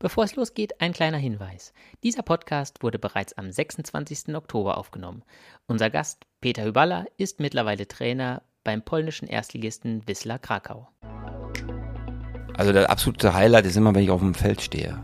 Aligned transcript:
Bevor 0.00 0.22
es 0.22 0.36
losgeht, 0.36 0.80
ein 0.80 0.92
kleiner 0.92 1.18
Hinweis. 1.18 1.72
Dieser 2.04 2.22
Podcast 2.22 2.84
wurde 2.84 3.00
bereits 3.00 3.32
am 3.32 3.50
26. 3.50 4.32
Oktober 4.36 4.78
aufgenommen. 4.78 5.24
Unser 5.66 5.90
Gast, 5.90 6.24
Peter 6.40 6.62
Hyballa, 6.62 7.06
ist 7.16 7.40
mittlerweile 7.40 7.88
Trainer 7.88 8.42
beim 8.62 8.82
polnischen 8.82 9.26
Erstligisten 9.26 10.06
Wisla 10.06 10.38
Krakau. 10.38 10.86
Also 12.56 12.72
das 12.72 12.86
absolute 12.86 13.34
Highlight 13.34 13.66
ist 13.66 13.76
immer, 13.76 13.92
wenn 13.92 14.04
ich 14.04 14.10
auf 14.10 14.20
dem 14.20 14.34
Feld 14.34 14.60
stehe. 14.60 15.02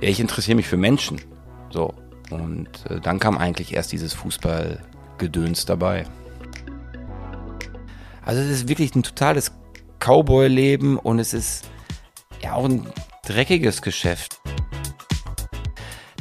Ich 0.00 0.20
interessiere 0.20 0.54
mich 0.54 0.68
für 0.68 0.76
Menschen. 0.76 1.20
So. 1.70 1.92
Und 2.30 2.88
äh, 2.88 3.00
dann 3.00 3.18
kam 3.18 3.36
eigentlich 3.36 3.74
erst 3.74 3.90
dieses 3.90 4.14
Fußballgedöns 4.14 5.66
dabei. 5.66 6.04
Also 8.24 8.42
es 8.42 8.48
ist 8.48 8.68
wirklich 8.68 8.94
ein 8.94 9.02
totales 9.02 9.50
Cowboy-Leben 9.98 10.98
und 10.98 11.18
es 11.18 11.34
ist 11.34 11.68
ja 12.42 12.54
auch 12.54 12.64
ein 12.64 12.86
dreckiges 13.24 13.82
Geschäft. 13.82 14.40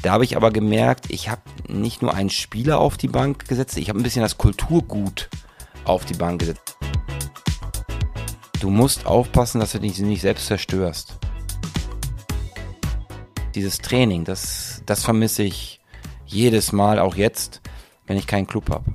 Da 0.02 0.14
habe 0.14 0.24
ich 0.24 0.36
aber 0.38 0.52
gemerkt, 0.52 1.10
ich 1.10 1.30
habe 1.30 1.42
nicht 1.68 2.02
nur 2.02 2.14
einen 2.14 2.30
Spieler 2.30 2.80
auf 2.80 2.98
die 2.98 3.08
Bank 3.08 3.48
gesetzt, 3.48 3.78
ich 3.78 3.90
habe 3.90 4.00
ein 4.00 4.04
bisschen 4.04 4.22
das 4.22 4.38
Kulturgut 4.38 5.30
auf 5.86 6.06
die 6.06 6.14
Bank 6.14 6.40
gesetzt. 6.40 6.78
Du 8.60 8.70
musst 8.70 9.06
aufpassen, 9.06 9.60
dass 9.60 9.74
du 9.74 9.80
dich 9.80 10.00
nicht 10.00 10.22
selbst 10.22 10.48
zerstörst. 10.48 11.18
Dieses 13.54 13.80
Training, 13.80 14.24
das, 14.24 14.82
das 14.86 15.04
vermisse 15.04 15.44
ich 15.44 15.80
jedes 16.26 16.72
Mal, 16.72 17.00
auch 17.00 17.16
jetzt, 17.16 17.62
wenn 18.06 18.18
ich 18.18 18.28
keinen 18.28 18.48
Club 18.48 18.70
habe. 18.70 18.86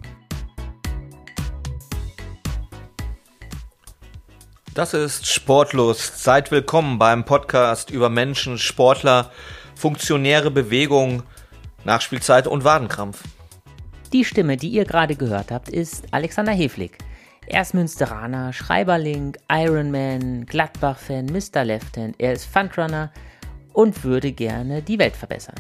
Das 4.75 4.95
ist 4.95 5.27
Sportlos. 5.27 6.23
Seid 6.25 6.51
willkommen 6.51 6.99
beim 6.99 7.27
Podcast 7.27 7.91
über 7.91 8.09
Menschen, 8.09 8.57
Sportler, 8.57 9.31
funktionäre 9.75 10.51
Bewegung, 10.51 11.25
Nachspielzeit 11.85 12.47
und 12.47 12.65
Wadenkrampf. 12.65 13.23
Die 14.15 14.25
Stimme, 14.25 14.57
die 14.57 14.71
ihr 14.71 14.87
gerade 14.87 15.15
gehört 15.15 15.51
habt, 15.51 15.69
ist 15.69 16.07
Alexander 16.11 16.53
Heflig. 16.53 16.97
Er 17.47 17.61
ist 17.61 17.75
Münsteraner, 17.75 18.55
Schreiberling, 18.55 19.37
Ironman, 19.51 20.47
Gladbach-Fan, 20.47 21.27
Mr. 21.27 21.65
Left-Hand. 21.65 22.15
Er 22.17 22.33
ist 22.33 22.47
Fundrunner 22.47 23.13
und 23.75 24.03
würde 24.05 24.33
gerne 24.33 24.81
die 24.81 24.99
Welt 24.99 25.17
verbessern. 25.17 25.57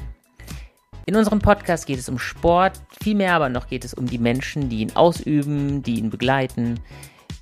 In 1.05 1.17
unserem 1.17 1.41
Podcast 1.41 1.87
geht 1.87 1.99
es 1.99 2.09
um 2.09 2.19
Sport, 2.19 2.81
vielmehr 3.03 3.35
aber 3.35 3.51
noch 3.51 3.67
geht 3.67 3.85
es 3.85 3.93
um 3.93 4.07
die 4.07 4.19
Menschen, 4.19 4.71
die 4.71 4.81
ihn 4.81 4.97
ausüben, 4.97 5.83
die 5.83 5.99
ihn 5.99 6.09
begleiten, 6.09 6.81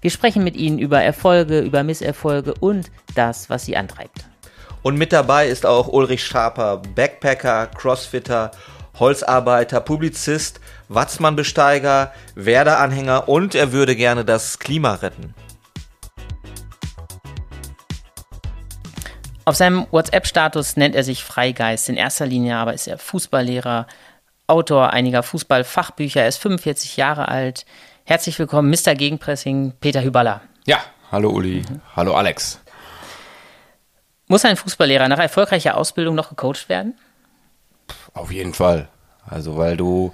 wir 0.00 0.10
sprechen 0.10 0.44
mit 0.44 0.56
Ihnen 0.56 0.78
über 0.78 1.02
Erfolge, 1.02 1.60
über 1.60 1.82
Misserfolge 1.82 2.54
und 2.58 2.90
das, 3.14 3.50
was 3.50 3.66
Sie 3.66 3.76
antreibt. 3.76 4.24
Und 4.82 4.96
mit 4.96 5.12
dabei 5.12 5.48
ist 5.48 5.66
auch 5.66 5.88
Ulrich 5.88 6.24
Schaper, 6.24 6.80
Backpacker, 6.94 7.66
Crossfitter, 7.66 8.50
Holzarbeiter, 8.98 9.80
Publizist, 9.80 10.60
Watzmann-Besteiger, 10.88 12.12
Werder-Anhänger 12.34 13.28
und 13.28 13.54
er 13.54 13.72
würde 13.72 13.94
gerne 13.94 14.24
das 14.24 14.58
Klima 14.58 14.94
retten. 14.94 15.34
Auf 19.44 19.56
seinem 19.56 19.86
WhatsApp-Status 19.90 20.76
nennt 20.76 20.94
er 20.94 21.04
sich 21.04 21.24
Freigeist. 21.24 21.88
In 21.88 21.96
erster 21.96 22.26
Linie 22.26 22.56
aber 22.56 22.72
ist 22.72 22.86
er 22.86 22.98
Fußballlehrer, 22.98 23.86
Autor 24.46 24.90
einiger 24.90 25.22
Fußballfachbücher. 25.22 26.22
Er 26.22 26.28
ist 26.28 26.38
45 26.38 26.96
Jahre 26.96 27.28
alt. 27.28 27.66
Herzlich 28.10 28.40
willkommen, 28.40 28.70
Mr. 28.70 28.96
Gegenpressing, 28.96 29.72
Peter 29.78 30.02
Hüballer. 30.02 30.40
Ja, 30.66 30.78
hallo 31.12 31.30
Uli, 31.30 31.60
mhm. 31.60 31.80
hallo 31.94 32.14
Alex. 32.14 32.58
Muss 34.26 34.44
ein 34.44 34.56
Fußballlehrer 34.56 35.06
nach 35.06 35.20
erfolgreicher 35.20 35.76
Ausbildung 35.76 36.16
noch 36.16 36.28
gecoacht 36.28 36.68
werden? 36.68 36.98
Auf 38.12 38.32
jeden 38.32 38.52
Fall. 38.52 38.88
Also, 39.24 39.56
weil 39.56 39.76
du 39.76 40.12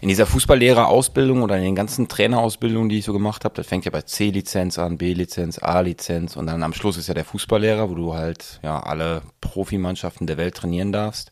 in 0.00 0.08
dieser 0.08 0.24
Fußballlehrerausbildung 0.24 1.42
oder 1.42 1.58
in 1.58 1.64
den 1.64 1.74
ganzen 1.74 2.08
Trainerausbildungen, 2.08 2.88
die 2.88 3.00
ich 3.00 3.04
so 3.04 3.12
gemacht 3.12 3.44
habe, 3.44 3.54
das 3.54 3.66
fängt 3.66 3.84
ja 3.84 3.90
bei 3.90 4.00
C-Lizenz 4.00 4.78
an, 4.78 4.96
B-Lizenz, 4.96 5.58
A-Lizenz 5.58 6.36
und 6.36 6.46
dann 6.46 6.62
am 6.62 6.72
Schluss 6.72 6.96
ist 6.96 7.08
ja 7.08 7.14
der 7.14 7.26
Fußballlehrer, 7.26 7.90
wo 7.90 7.94
du 7.94 8.14
halt 8.14 8.58
ja 8.62 8.80
alle 8.80 9.20
Profimannschaften 9.42 10.26
der 10.26 10.38
Welt 10.38 10.54
trainieren 10.54 10.92
darfst. 10.92 11.30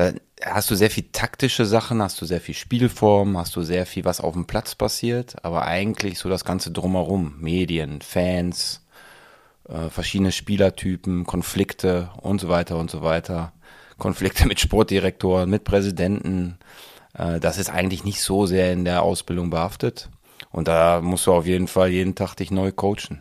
Da 0.00 0.12
hast 0.42 0.70
du 0.70 0.74
sehr 0.76 0.88
viel 0.88 1.04
taktische 1.12 1.66
Sachen, 1.66 2.00
hast 2.00 2.18
du 2.22 2.24
sehr 2.24 2.40
viel 2.40 2.54
Spielform, 2.54 3.36
hast 3.36 3.54
du 3.54 3.60
sehr 3.60 3.84
viel, 3.84 4.06
was 4.06 4.22
auf 4.22 4.32
dem 4.32 4.46
Platz 4.46 4.74
passiert, 4.74 5.44
aber 5.44 5.66
eigentlich 5.66 6.18
so 6.18 6.30
das 6.30 6.46
Ganze 6.46 6.70
drumherum. 6.70 7.34
Medien, 7.38 8.00
Fans, 8.00 8.80
äh, 9.68 9.90
verschiedene 9.90 10.32
Spielertypen, 10.32 11.26
Konflikte 11.26 12.08
und 12.16 12.40
so 12.40 12.48
weiter 12.48 12.78
und 12.78 12.90
so 12.90 13.02
weiter. 13.02 13.52
Konflikte 13.98 14.46
mit 14.48 14.58
Sportdirektoren, 14.58 15.50
mit 15.50 15.64
Präsidenten. 15.64 16.56
Äh, 17.12 17.38
das 17.38 17.58
ist 17.58 17.68
eigentlich 17.68 18.02
nicht 18.02 18.22
so 18.22 18.46
sehr 18.46 18.72
in 18.72 18.86
der 18.86 19.02
Ausbildung 19.02 19.50
behaftet. 19.50 20.08
Und 20.50 20.66
da 20.66 21.02
musst 21.02 21.26
du 21.26 21.34
auf 21.34 21.44
jeden 21.44 21.68
Fall 21.68 21.90
jeden 21.90 22.14
Tag 22.14 22.36
dich 22.36 22.50
neu 22.50 22.72
coachen. 22.72 23.20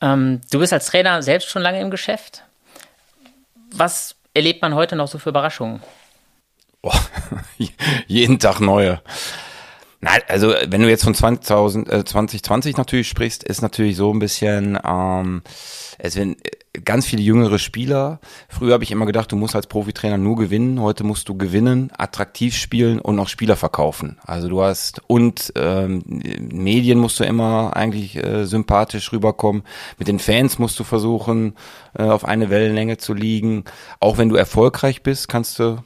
Ähm, 0.00 0.40
du 0.50 0.58
bist 0.58 0.72
als 0.72 0.86
Trainer 0.86 1.22
selbst 1.22 1.48
schon 1.48 1.62
lange 1.62 1.80
im 1.80 1.92
Geschäft. 1.92 2.42
Was 3.70 4.17
erlebt 4.38 4.62
man 4.62 4.74
heute 4.74 4.94
noch 4.94 5.08
so 5.08 5.18
für 5.18 5.30
Überraschungen? 5.30 5.82
Oh, 6.82 6.92
jeden 8.06 8.38
Tag 8.38 8.60
neue. 8.60 9.02
Nein, 10.00 10.20
also 10.28 10.54
wenn 10.66 10.80
du 10.80 10.88
jetzt 10.88 11.02
von 11.02 11.14
2000, 11.14 11.88
äh, 11.88 12.04
2020 12.04 12.76
natürlich 12.76 13.08
sprichst, 13.08 13.42
ist 13.42 13.62
natürlich 13.62 13.96
so 13.96 14.14
ein 14.14 14.20
bisschen, 14.20 14.78
ähm, 14.84 15.42
es 15.98 16.12
sind 16.12 16.38
ganz 16.84 17.06
viele 17.06 17.22
jüngere 17.22 17.58
Spieler. 17.58 18.20
Früher 18.48 18.74
habe 18.74 18.84
ich 18.84 18.90
immer 18.90 19.06
gedacht, 19.06 19.32
du 19.32 19.36
musst 19.36 19.56
als 19.56 19.66
Profitrainer 19.66 20.18
nur 20.18 20.36
gewinnen. 20.36 20.80
Heute 20.80 21.04
musst 21.04 21.28
du 21.28 21.36
gewinnen, 21.36 21.90
attraktiv 21.96 22.56
spielen 22.56 23.00
und 23.00 23.16
noch 23.16 23.28
Spieler 23.28 23.56
verkaufen. 23.56 24.18
Also 24.24 24.48
du 24.48 24.62
hast 24.62 25.02
und 25.06 25.52
ähm, 25.56 26.02
Medien 26.06 26.98
musst 26.98 27.20
du 27.20 27.24
immer 27.24 27.76
eigentlich 27.76 28.16
äh, 28.16 28.44
sympathisch 28.44 29.12
rüberkommen. 29.12 29.62
Mit 29.98 30.08
den 30.08 30.18
Fans 30.18 30.58
musst 30.58 30.78
du 30.78 30.84
versuchen, 30.84 31.54
äh, 31.98 32.04
auf 32.04 32.24
eine 32.24 32.50
Wellenlänge 32.50 32.98
zu 32.98 33.14
liegen. 33.14 33.64
Auch 34.00 34.18
wenn 34.18 34.28
du 34.28 34.36
erfolgreich 34.36 35.02
bist, 35.02 35.28
kannst 35.28 35.58
du 35.58 35.78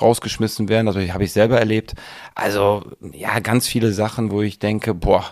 rausgeschmissen 0.00 0.68
werden. 0.68 0.88
Also 0.88 1.00
habe 1.00 1.24
ich 1.24 1.32
selber 1.32 1.58
erlebt. 1.58 1.94
Also 2.34 2.84
ja, 3.12 3.38
ganz 3.40 3.66
viele 3.66 3.92
Sachen, 3.92 4.30
wo 4.30 4.42
ich 4.42 4.58
denke, 4.58 4.94
boah, 4.94 5.24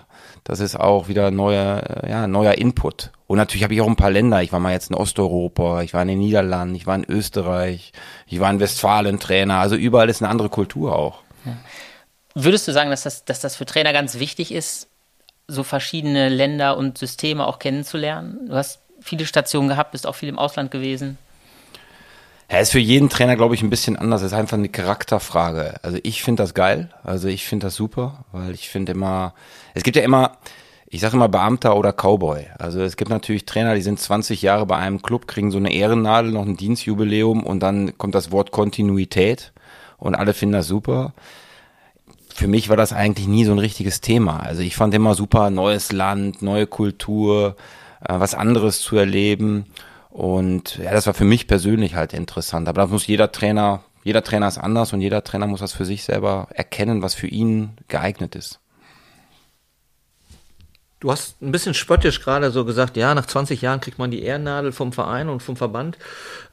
das 0.45 0.61
ist 0.61 0.77
auch 0.77 1.09
wieder 1.09 1.31
neuer, 1.31 2.03
äh, 2.05 2.11
ja, 2.11 2.27
neuer 2.27 2.53
Input. 2.53 3.11
Und 3.27 3.39
natürlich 3.39 3.65
habe 3.65 3.75
ich 3.75 3.81
auch 3.81 3.89
ein 3.89 3.97
paar 3.97 4.11
Länder. 4.11 4.43
Ich 4.43 4.53
war 4.53 4.61
mal 4.61 4.73
jetzt 4.73 4.91
in 4.91 4.97
Osteuropa, 4.97 5.83
ich 5.83 5.95
war 5.95 6.03
in 6.03 6.09
den 6.09 6.19
Niederlanden, 6.19 6.75
ich 6.75 6.87
war 6.87 6.95
in 6.95 7.09
Österreich, 7.09 7.93
ich 8.27 8.41
war 8.41 8.51
in 8.51 8.61
Westfalen 8.61 9.19
Trainer. 9.19 9.59
Also 9.59 9.75
überall 9.75 10.11
ist 10.11 10.23
eine 10.23 10.31
andere 10.31 10.51
Kultur 10.51 10.95
auch. 10.95 11.21
Ja. 11.47 11.57
Würdest 12.35 12.69
du 12.69 12.73
sagen, 12.73 12.91
dass 12.91 13.05
das, 13.05 13.25
dass 13.25 13.41
das 13.41 13.57
für 13.57 13.65
Trainer 13.65 13.93
ganz 13.93 14.19
wichtig 14.19 14.53
ist, 14.53 14.89
so 15.49 15.63
verschiedene 15.63 16.29
Länder 16.29 16.77
und 16.77 16.99
Systeme 16.99 17.47
auch 17.47 17.59
kennenzulernen? 17.59 18.49
Du 18.49 18.55
hast 18.55 18.81
viele 19.01 19.25
Stationen 19.25 19.69
gehabt, 19.69 19.93
bist 19.93 20.07
auch 20.07 20.15
viel 20.15 20.29
im 20.29 20.39
Ausland 20.39 20.71
gewesen. 20.71 21.17
Ja, 22.51 22.59
ist 22.59 22.73
für 22.73 22.79
jeden 22.79 23.09
Trainer, 23.09 23.37
glaube 23.37 23.55
ich, 23.55 23.63
ein 23.63 23.71
bisschen 23.71 23.97
anders. 23.97 24.21
Es 24.21 24.33
ist 24.33 24.39
einfach 24.39 24.59
eine 24.59 24.69
Charakterfrage. 24.69 25.75
Also 25.83 25.99
ich 26.03 26.23
finde 26.23 26.43
das 26.43 26.55
geil. 26.55 26.91
Also 27.03 27.29
ich 27.29 27.45
finde 27.45 27.67
das 27.67 27.75
super, 27.75 28.25
weil 28.33 28.53
ich 28.53 28.69
finde 28.69 28.93
immer, 28.93 29.35
es 29.73 29.83
gibt 29.83 29.97
ja 29.97 30.03
immer, 30.03 30.37
ich 30.87 31.01
sage 31.01 31.17
immer 31.17 31.29
Beamter 31.29 31.77
oder 31.77 31.93
Cowboy. 31.93 32.47
Also 32.59 32.83
es 32.83 32.97
gibt 32.97 33.11
natürlich 33.11 33.47
Trainer, 33.47 33.75
die 33.75 33.83
sind 33.83 33.99
20 33.99 34.43
Jahre 34.43 34.67
bei 34.67 34.77
einem 34.77 35.01
Club, 35.03 35.27
kriegen 35.27 35.51
so 35.51 35.59
eine 35.59 35.73
Ehrennadel, 35.73 36.33
noch 36.33 36.47
ein 36.47 36.57
Dienstjubiläum 36.57 37.43
und 37.43 37.61
dann 37.61 37.97
kommt 37.97 38.15
das 38.15 38.31
Wort 38.31 38.51
Kontinuität 38.51 39.53
und 39.97 40.15
alle 40.15 40.35
finden 40.35 40.53
das 40.53 40.69
super. 40.69 41.15
Für 42.35 42.47
mich 42.47 42.69
war 42.69 42.77
das 42.77 42.93
eigentlich 42.93 43.27
nie 43.27 43.45
so 43.45 43.53
ein 43.53 43.59
richtiges 43.59 44.01
Thema. 44.01 44.41
Also 44.41 44.61
ich 44.61 44.77
fand 44.77 44.93
immer 44.93 45.15
super, 45.15 45.51
neues 45.51 45.93
Land, 45.93 46.43
neue 46.43 46.67
Kultur, 46.67 47.57
äh, 48.01 48.15
was 48.19 48.35
anderes 48.35 48.81
zu 48.81 48.97
erleben. 48.97 49.67
Und 50.15 50.79
ja, 50.79 50.93
das 50.93 51.09
war 51.09 51.15
für 51.15 51.25
mich 51.25 51.49
persönlich 51.49 51.97
halt 51.97 52.13
interessant. 52.13 52.69
Aber 52.69 52.83
das 52.83 52.91
muss 52.93 53.05
jeder 53.09 53.33
Trainer, 53.33 53.83
jeder 54.05 54.23
Trainer 54.23 54.47
ist 54.47 54.59
anders 54.59 54.93
und 54.93 55.01
jeder 55.01 55.25
Trainer 55.25 55.49
muss 55.49 55.59
das 55.59 55.73
für 55.73 55.85
sich 55.85 56.05
selber 56.05 56.47
erkennen, 56.55 57.03
was 57.03 57.15
für 57.15 57.27
ihn 57.27 57.73
geeignet 57.89 58.37
ist. 58.37 58.61
Du 61.01 61.11
hast 61.11 61.43
ein 61.43 61.51
bisschen 61.51 61.75
spöttisch 61.75 62.23
gerade 62.23 62.53
so 62.53 62.65
gesagt, 62.65 62.97
ja, 62.97 63.13
nach 63.13 63.27
20 63.27 63.61
Jahren 63.61 63.81
kriegt 63.81 63.99
man 63.99 64.13
die 64.13 64.23
Ehrennadel 64.23 64.71
vom 64.71 64.93
Verein 64.93 65.29
und 65.29 65.43
vom 65.43 65.57
Verband 65.57 65.99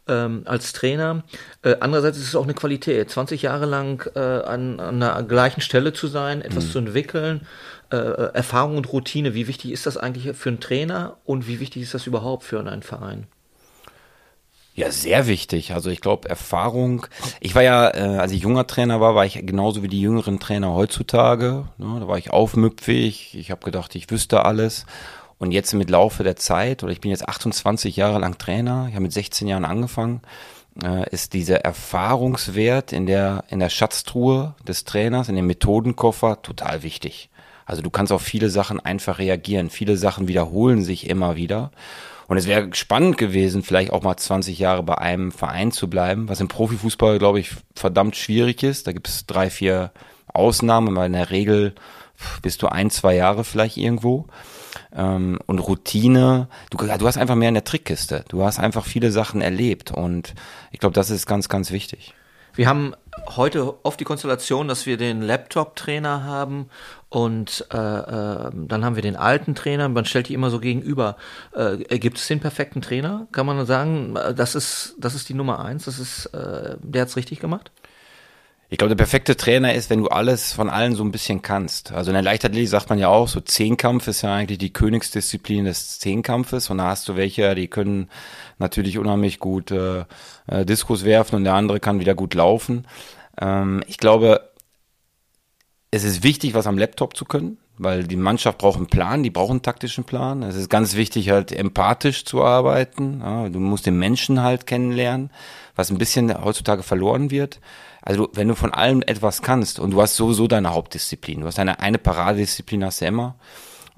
ähm, 0.07 0.41
als 0.45 0.73
Trainer. 0.73 1.23
Äh, 1.61 1.75
andererseits 1.81 2.17
ist 2.17 2.29
es 2.29 2.35
auch 2.35 2.45
eine 2.45 2.55
Qualität, 2.55 3.11
20 3.11 3.43
Jahre 3.43 3.67
lang 3.67 4.09
äh, 4.15 4.19
an, 4.19 4.79
an 4.79 4.99
der 4.99 5.21
gleichen 5.21 5.61
Stelle 5.61 5.93
zu 5.93 6.07
sein, 6.07 6.41
etwas 6.41 6.65
mhm. 6.65 6.71
zu 6.71 6.79
entwickeln, 6.79 7.47
äh, 7.91 7.95
Erfahrung 7.95 8.77
und 8.77 8.91
Routine. 8.91 9.35
Wie 9.35 9.47
wichtig 9.47 9.71
ist 9.71 9.85
das 9.85 9.97
eigentlich 9.97 10.35
für 10.35 10.49
einen 10.49 10.59
Trainer 10.59 11.17
und 11.25 11.47
wie 11.47 11.59
wichtig 11.59 11.83
ist 11.83 11.93
das 11.93 12.07
überhaupt 12.07 12.43
für 12.43 12.59
einen 12.59 12.81
Verein? 12.81 13.27
Ja, 14.81 14.89
sehr 14.89 15.27
wichtig. 15.27 15.75
Also 15.75 15.91
ich 15.91 16.01
glaube, 16.01 16.27
Erfahrung. 16.27 17.05
Ich 17.39 17.53
war 17.53 17.61
ja, 17.61 17.93
äh, 17.93 18.17
als 18.17 18.31
ich 18.31 18.41
junger 18.41 18.65
Trainer 18.65 18.99
war, 18.99 19.13
war 19.13 19.27
ich 19.27 19.45
genauso 19.45 19.83
wie 19.83 19.87
die 19.87 20.01
jüngeren 20.01 20.39
Trainer 20.39 20.73
heutzutage. 20.73 21.65
Ne? 21.77 21.97
Da 21.99 22.07
war 22.07 22.17
ich 22.17 22.31
aufmüpfig. 22.31 23.37
Ich 23.37 23.51
habe 23.51 23.63
gedacht, 23.63 23.93
ich 23.93 24.09
wüsste 24.09 24.43
alles. 24.43 24.87
Und 25.37 25.51
jetzt 25.51 25.75
mit 25.75 25.91
Laufe 25.91 26.23
der 26.23 26.35
Zeit, 26.35 26.81
oder 26.81 26.91
ich 26.91 26.99
bin 26.99 27.11
jetzt 27.11 27.29
28 27.29 27.95
Jahre 27.95 28.17
lang 28.17 28.39
Trainer, 28.39 28.87
ich 28.87 28.95
habe 28.95 29.03
mit 29.03 29.13
16 29.13 29.47
Jahren 29.47 29.65
angefangen, 29.65 30.21
äh, 30.83 31.07
ist 31.11 31.33
dieser 31.33 31.57
Erfahrungswert 31.57 32.91
in 32.91 33.05
der, 33.05 33.43
in 33.49 33.59
der 33.59 33.69
Schatztruhe 33.69 34.55
des 34.67 34.83
Trainers, 34.83 35.29
in 35.29 35.35
dem 35.35 35.45
Methodenkoffer 35.45 36.41
total 36.41 36.81
wichtig. 36.81 37.29
Also 37.67 37.83
du 37.83 37.91
kannst 37.91 38.11
auf 38.11 38.23
viele 38.23 38.49
Sachen 38.49 38.79
einfach 38.79 39.19
reagieren. 39.19 39.69
Viele 39.69 39.95
Sachen 39.95 40.27
wiederholen 40.27 40.83
sich 40.83 41.07
immer 41.07 41.35
wieder. 41.35 41.69
Und 42.31 42.37
es 42.37 42.47
wäre 42.47 42.69
spannend 42.71 43.17
gewesen, 43.17 43.61
vielleicht 43.61 43.91
auch 43.91 44.03
mal 44.03 44.15
20 44.15 44.57
Jahre 44.57 44.83
bei 44.83 44.97
einem 44.97 45.33
Verein 45.33 45.73
zu 45.73 45.89
bleiben, 45.89 46.29
was 46.29 46.39
im 46.39 46.47
Profifußball, 46.47 47.19
glaube 47.19 47.41
ich, 47.41 47.51
verdammt 47.75 48.15
schwierig 48.15 48.63
ist. 48.63 48.87
Da 48.87 48.93
gibt 48.93 49.09
es 49.09 49.25
drei, 49.25 49.49
vier 49.49 49.91
Ausnahmen, 50.27 50.95
weil 50.95 51.07
in 51.07 51.11
der 51.11 51.29
Regel 51.29 51.75
bist 52.41 52.61
du 52.61 52.67
ein, 52.67 52.89
zwei 52.89 53.15
Jahre 53.15 53.43
vielleicht 53.43 53.75
irgendwo. 53.75 54.27
Ähm, 54.95 55.39
und 55.45 55.59
Routine, 55.59 56.47
du, 56.69 56.77
du 56.77 57.05
hast 57.05 57.17
einfach 57.17 57.35
mehr 57.35 57.49
in 57.49 57.55
der 57.55 57.65
Trickkiste. 57.65 58.23
Du 58.29 58.45
hast 58.45 58.59
einfach 58.59 58.85
viele 58.85 59.11
Sachen 59.11 59.41
erlebt 59.41 59.91
und 59.91 60.33
ich 60.71 60.79
glaube, 60.79 60.93
das 60.93 61.09
ist 61.09 61.25
ganz, 61.25 61.49
ganz 61.49 61.71
wichtig. 61.71 62.13
Wir 62.53 62.67
haben 62.67 62.93
heute 63.35 63.85
oft 63.85 63.99
die 63.99 64.03
Konstellation, 64.03 64.67
dass 64.67 64.85
wir 64.85 64.97
den 64.97 65.21
Laptop-Trainer 65.21 66.23
haben 66.23 66.69
und 67.09 67.65
äh, 67.71 67.77
äh, 67.77 68.51
dann 68.53 68.85
haben 68.85 68.95
wir 68.95 69.01
den 69.01 69.15
alten 69.15 69.55
Trainer. 69.55 69.89
Man 69.89 70.05
stellt 70.05 70.29
die 70.29 70.33
immer 70.33 70.49
so 70.49 70.59
gegenüber. 70.59 71.17
Äh, 71.53 71.77
gibt 71.99 72.17
es 72.17 72.27
den 72.27 72.39
perfekten 72.39 72.81
Trainer? 72.81 73.27
Kann 73.31 73.45
man 73.45 73.65
sagen, 73.65 74.15
das 74.35 74.55
ist 74.55 74.95
das 74.99 75.15
ist 75.15 75.29
die 75.29 75.33
Nummer 75.33 75.63
eins. 75.63 75.85
Das 75.85 75.99
ist 75.99 76.27
äh, 76.27 76.77
der 76.81 77.03
hat's 77.03 77.15
richtig 77.15 77.39
gemacht. 77.39 77.71
Ich 78.73 78.77
glaube, 78.77 78.95
der 78.95 79.03
perfekte 79.03 79.35
Trainer 79.35 79.73
ist, 79.73 79.89
wenn 79.89 79.99
du 79.99 80.07
alles 80.07 80.53
von 80.53 80.69
allen 80.69 80.95
so 80.95 81.03
ein 81.03 81.11
bisschen 81.11 81.41
kannst. 81.41 81.91
Also 81.91 82.11
in 82.11 82.13
der 82.13 82.23
Leichtathletik 82.23 82.69
sagt 82.69 82.89
man 82.89 82.99
ja 82.99 83.09
auch, 83.09 83.27
so 83.27 83.41
Zehnkampf 83.41 84.07
ist 84.07 84.21
ja 84.21 84.33
eigentlich 84.33 84.59
die 84.59 84.71
Königsdisziplin 84.71 85.65
des 85.65 85.99
Zehnkampfes. 85.99 86.69
Und 86.69 86.77
da 86.77 86.85
hast 86.85 87.09
du 87.09 87.17
welche, 87.17 87.53
die 87.53 87.67
können 87.67 88.09
natürlich 88.61 88.97
unheimlich 88.97 89.39
gut 89.39 89.71
äh, 89.71 90.05
äh, 90.47 90.65
Diskus 90.65 91.03
werfen 91.03 91.35
und 91.35 91.43
der 91.43 91.55
andere 91.55 91.79
kann 91.79 91.99
wieder 91.99 92.15
gut 92.15 92.33
laufen. 92.33 92.87
Ähm, 93.39 93.83
ich 93.87 93.97
glaube, 93.97 94.49
es 95.91 96.05
ist 96.05 96.23
wichtig, 96.23 96.53
was 96.53 96.67
am 96.67 96.77
Laptop 96.77 97.17
zu 97.17 97.25
können, 97.25 97.57
weil 97.77 98.05
die 98.05 98.15
Mannschaft 98.15 98.57
braucht 98.57 98.77
einen 98.77 98.87
Plan, 98.87 99.23
die 99.23 99.29
braucht 99.29 99.51
einen 99.51 99.61
taktischen 99.61 100.05
Plan. 100.05 100.41
Es 100.43 100.55
ist 100.55 100.69
ganz 100.69 100.95
wichtig, 100.95 101.29
halt 101.29 101.51
empathisch 101.51 102.23
zu 102.23 102.43
arbeiten. 102.43 103.19
Ja, 103.21 103.49
du 103.49 103.59
musst 103.59 103.85
den 103.85 103.99
Menschen 103.99 104.41
halt 104.41 104.65
kennenlernen, 104.65 105.31
was 105.75 105.91
ein 105.91 105.97
bisschen 105.97 106.33
heutzutage 106.43 106.83
verloren 106.83 107.29
wird. 107.29 107.59
Also 108.01 108.29
wenn 108.33 108.47
du 108.47 108.55
von 108.55 108.73
allem 108.73 109.03
etwas 109.05 109.41
kannst 109.41 109.79
und 109.79 109.91
du 109.91 110.01
hast 110.01 110.15
sowieso 110.15 110.47
deine 110.47 110.73
Hauptdisziplin, 110.73 111.41
du 111.41 111.47
hast 111.47 111.57
deine 111.57 111.79
eine 111.79 111.97
Paradedisziplin 111.97 112.85
hast 112.85 113.01
du 113.01 113.05
immer, 113.05 113.35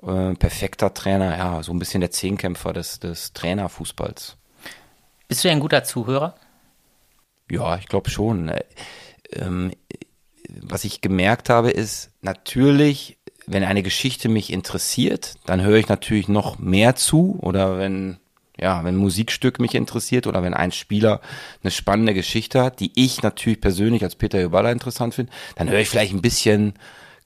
äh, 0.01 0.33
perfekter 0.33 0.93
Trainer, 0.93 1.37
ja, 1.37 1.63
so 1.63 1.71
ein 1.71 1.79
bisschen 1.79 2.01
der 2.01 2.11
Zehnkämpfer 2.11 2.73
des, 2.73 2.99
des 2.99 3.33
Trainerfußballs. 3.33 4.37
Bist 5.33 5.45
du 5.45 5.49
ein 5.49 5.61
guter 5.61 5.83
Zuhörer? 5.83 6.35
Ja, 7.49 7.75
ich 7.79 7.87
glaube 7.87 8.11
schon. 8.11 8.49
Äh, 8.49 8.65
ähm, 9.31 9.71
was 10.61 10.83
ich 10.83 11.01
gemerkt 11.01 11.49
habe, 11.49 11.71
ist 11.71 12.11
natürlich, 12.21 13.17
wenn 13.47 13.63
eine 13.63 13.81
Geschichte 13.81 14.29
mich 14.29 14.53
interessiert, 14.53 15.33
dann 15.47 15.63
höre 15.63 15.77
ich 15.77 15.89
natürlich 15.89 16.27
noch 16.27 16.59
mehr 16.59 16.95
zu 16.95 17.39
oder 17.41 17.79
wenn 17.79 18.17
ja, 18.59 18.83
wenn 18.83 18.93
ein 18.93 18.99
Musikstück 18.99 19.59
mich 19.59 19.73
interessiert 19.73 20.27
oder 20.27 20.43
wenn 20.43 20.53
ein 20.53 20.71
Spieler 20.71 21.19
eine 21.63 21.71
spannende 21.71 22.13
Geschichte 22.13 22.61
hat, 22.61 22.79
die 22.79 22.91
ich 22.93 23.23
natürlich 23.23 23.59
persönlich 23.59 24.03
als 24.03 24.15
Peter 24.15 24.39
Joballa 24.39 24.71
interessant 24.71 25.15
finde, 25.15 25.31
dann 25.55 25.67
höre 25.67 25.79
ich 25.79 25.89
vielleicht 25.89 26.13
ein 26.13 26.21
bisschen 26.21 26.75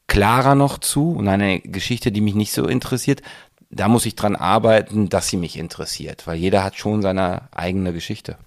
klarer 0.08 0.56
noch 0.56 0.78
zu 0.78 1.12
und 1.12 1.28
eine 1.28 1.60
Geschichte, 1.60 2.14
die 2.14 2.22
mich 2.22 2.36
nicht 2.36 2.54
so 2.54 2.68
interessiert, 2.68 3.22
da 3.70 3.88
muss 3.88 4.06
ich 4.06 4.16
dran 4.16 4.36
arbeiten, 4.36 5.10
dass 5.10 5.28
sie 5.28 5.38
mich 5.38 5.58
interessiert, 5.58 6.28
weil 6.28 6.38
jeder 6.38 6.64
hat 6.64 6.76
schon 6.76 7.02
seine 7.02 7.44
eigene 7.52 7.94
Geschichte. 7.94 8.38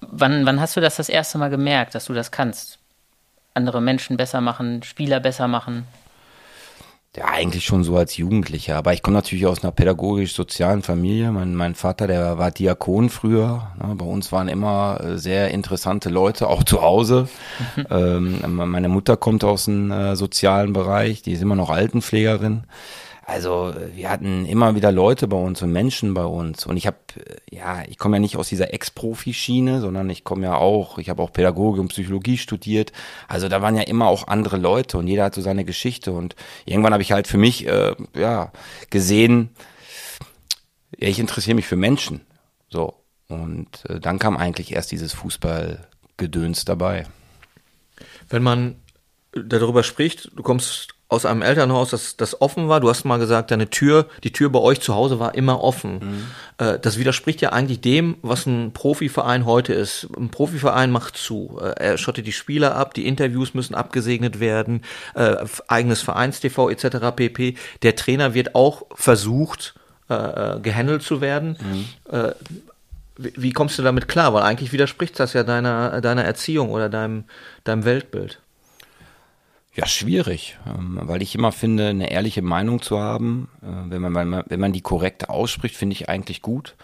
Wann, 0.00 0.44
wann 0.44 0.60
hast 0.60 0.76
du 0.76 0.80
das 0.80 0.96
das 0.96 1.08
erste 1.08 1.38
Mal 1.38 1.50
gemerkt, 1.50 1.94
dass 1.94 2.06
du 2.06 2.12
das 2.14 2.30
kannst? 2.30 2.78
Andere 3.54 3.80
Menschen 3.80 4.16
besser 4.16 4.40
machen, 4.40 4.82
Spieler 4.82 5.20
besser 5.20 5.48
machen? 5.48 5.86
Ja, 7.16 7.26
eigentlich 7.26 7.64
schon 7.64 7.84
so 7.84 7.96
als 7.96 8.16
Jugendlicher. 8.16 8.76
Aber 8.76 8.92
ich 8.92 9.00
komme 9.00 9.14
natürlich 9.14 9.46
aus 9.46 9.62
einer 9.62 9.70
pädagogisch-sozialen 9.70 10.82
Familie. 10.82 11.30
Mein, 11.30 11.54
mein 11.54 11.76
Vater, 11.76 12.08
der 12.08 12.38
war 12.38 12.50
Diakon 12.50 13.08
früher. 13.08 13.68
Ja, 13.80 13.94
bei 13.94 14.04
uns 14.04 14.32
waren 14.32 14.48
immer 14.48 15.00
äh, 15.00 15.16
sehr 15.16 15.52
interessante 15.52 16.08
Leute, 16.08 16.48
auch 16.48 16.64
zu 16.64 16.82
Hause. 16.82 17.28
ähm, 17.90 18.40
meine 18.48 18.88
Mutter 18.88 19.16
kommt 19.16 19.44
aus 19.44 19.66
dem 19.66 19.92
äh, 19.92 20.16
sozialen 20.16 20.72
Bereich, 20.72 21.22
die 21.22 21.32
ist 21.32 21.42
immer 21.42 21.54
noch 21.54 21.70
Altenpflegerin. 21.70 22.64
Also 23.26 23.74
wir 23.94 24.10
hatten 24.10 24.44
immer 24.44 24.74
wieder 24.74 24.92
Leute 24.92 25.26
bei 25.28 25.38
uns 25.38 25.62
und 25.62 25.72
Menschen 25.72 26.12
bei 26.12 26.24
uns. 26.24 26.66
Und 26.66 26.76
ich 26.76 26.86
habe, 26.86 26.98
ja, 27.50 27.82
ich 27.88 27.96
komme 27.96 28.16
ja 28.16 28.20
nicht 28.20 28.36
aus 28.36 28.50
dieser 28.50 28.74
Ex-Profi-Schiene, 28.74 29.80
sondern 29.80 30.10
ich 30.10 30.24
komme 30.24 30.44
ja 30.44 30.56
auch, 30.56 30.98
ich 30.98 31.08
habe 31.08 31.22
auch 31.22 31.32
Pädagogik 31.32 31.80
und 31.80 31.88
Psychologie 31.88 32.36
studiert. 32.36 32.92
Also 33.26 33.48
da 33.48 33.62
waren 33.62 33.76
ja 33.76 33.82
immer 33.82 34.08
auch 34.08 34.28
andere 34.28 34.58
Leute 34.58 34.98
und 34.98 35.06
jeder 35.06 35.24
hat 35.24 35.34
so 35.34 35.40
seine 35.40 35.64
Geschichte. 35.64 36.12
Und 36.12 36.36
irgendwann 36.66 36.92
habe 36.92 37.02
ich 37.02 37.12
halt 37.12 37.26
für 37.26 37.38
mich, 37.38 37.66
äh, 37.66 37.94
ja, 38.14 38.52
gesehen, 38.90 39.50
ja, 40.98 41.08
ich 41.08 41.18
interessiere 41.18 41.56
mich 41.56 41.66
für 41.66 41.76
Menschen. 41.76 42.20
So. 42.68 42.94
Und 43.28 43.86
äh, 43.88 44.00
dann 44.00 44.18
kam 44.18 44.36
eigentlich 44.36 44.72
erst 44.72 44.92
dieses 44.92 45.14
Fußballgedöns 45.14 46.66
dabei. 46.66 47.06
Wenn 48.28 48.42
man 48.42 48.76
darüber 49.32 49.82
spricht, 49.82 50.30
du 50.36 50.42
kommst 50.42 50.93
aus 51.08 51.26
einem 51.26 51.42
Elternhaus, 51.42 51.90
das, 51.90 52.16
das 52.16 52.40
offen 52.40 52.68
war. 52.68 52.80
Du 52.80 52.88
hast 52.88 53.04
mal 53.04 53.18
gesagt, 53.18 53.50
deine 53.50 53.68
Tür, 53.68 54.06
die 54.24 54.32
Tür 54.32 54.50
bei 54.50 54.58
euch 54.58 54.80
zu 54.80 54.94
Hause 54.94 55.20
war 55.20 55.34
immer 55.34 55.62
offen. 55.62 55.94
Mhm. 55.94 56.26
Äh, 56.58 56.78
das 56.78 56.98
widerspricht 56.98 57.40
ja 57.40 57.50
eigentlich 57.50 57.80
dem, 57.80 58.16
was 58.22 58.46
ein 58.46 58.72
Profiverein 58.72 59.44
heute 59.44 59.74
ist. 59.74 60.08
Ein 60.16 60.30
Profiverein 60.30 60.90
macht 60.90 61.16
zu. 61.16 61.60
Äh, 61.62 61.74
er 61.78 61.98
schottet 61.98 62.26
die 62.26 62.32
Spieler 62.32 62.74
ab, 62.74 62.94
die 62.94 63.06
Interviews 63.06 63.54
müssen 63.54 63.74
abgesegnet 63.74 64.40
werden, 64.40 64.82
äh, 65.14 65.36
eigenes 65.68 66.00
Vereinstv 66.00 66.70
etc. 66.70 67.14
pp. 67.14 67.56
Der 67.82 67.96
Trainer 67.96 68.34
wird 68.34 68.54
auch 68.54 68.84
versucht, 68.94 69.74
äh, 70.08 70.14
äh 70.14 70.60
gehandelt 70.60 71.02
zu 71.02 71.20
werden. 71.20 71.56
Mhm. 71.60 72.16
Äh, 72.16 72.32
wie, 73.16 73.32
wie 73.36 73.52
kommst 73.52 73.78
du 73.78 73.82
damit 73.82 74.08
klar? 74.08 74.32
Weil 74.34 74.42
eigentlich 74.42 74.72
widerspricht 74.72 75.20
das 75.20 75.34
ja 75.34 75.44
deiner, 75.44 76.00
deiner 76.00 76.24
Erziehung 76.24 76.70
oder 76.70 76.88
deinem, 76.88 77.24
deinem 77.64 77.84
Weltbild. 77.84 78.40
Ja, 79.76 79.86
schwierig, 79.86 80.56
ähm, 80.66 81.00
weil 81.02 81.20
ich 81.20 81.34
immer 81.34 81.50
finde, 81.50 81.88
eine 81.88 82.10
ehrliche 82.10 82.42
Meinung 82.42 82.80
zu 82.80 83.00
haben, 83.00 83.48
äh, 83.60 83.90
wenn 83.90 84.00
man, 84.00 84.44
wenn 84.46 84.60
man 84.60 84.72
die 84.72 84.82
korrekt 84.82 85.28
ausspricht, 85.28 85.76
finde 85.76 85.94
ich 85.94 86.08
eigentlich 86.08 86.42
gut. 86.42 86.76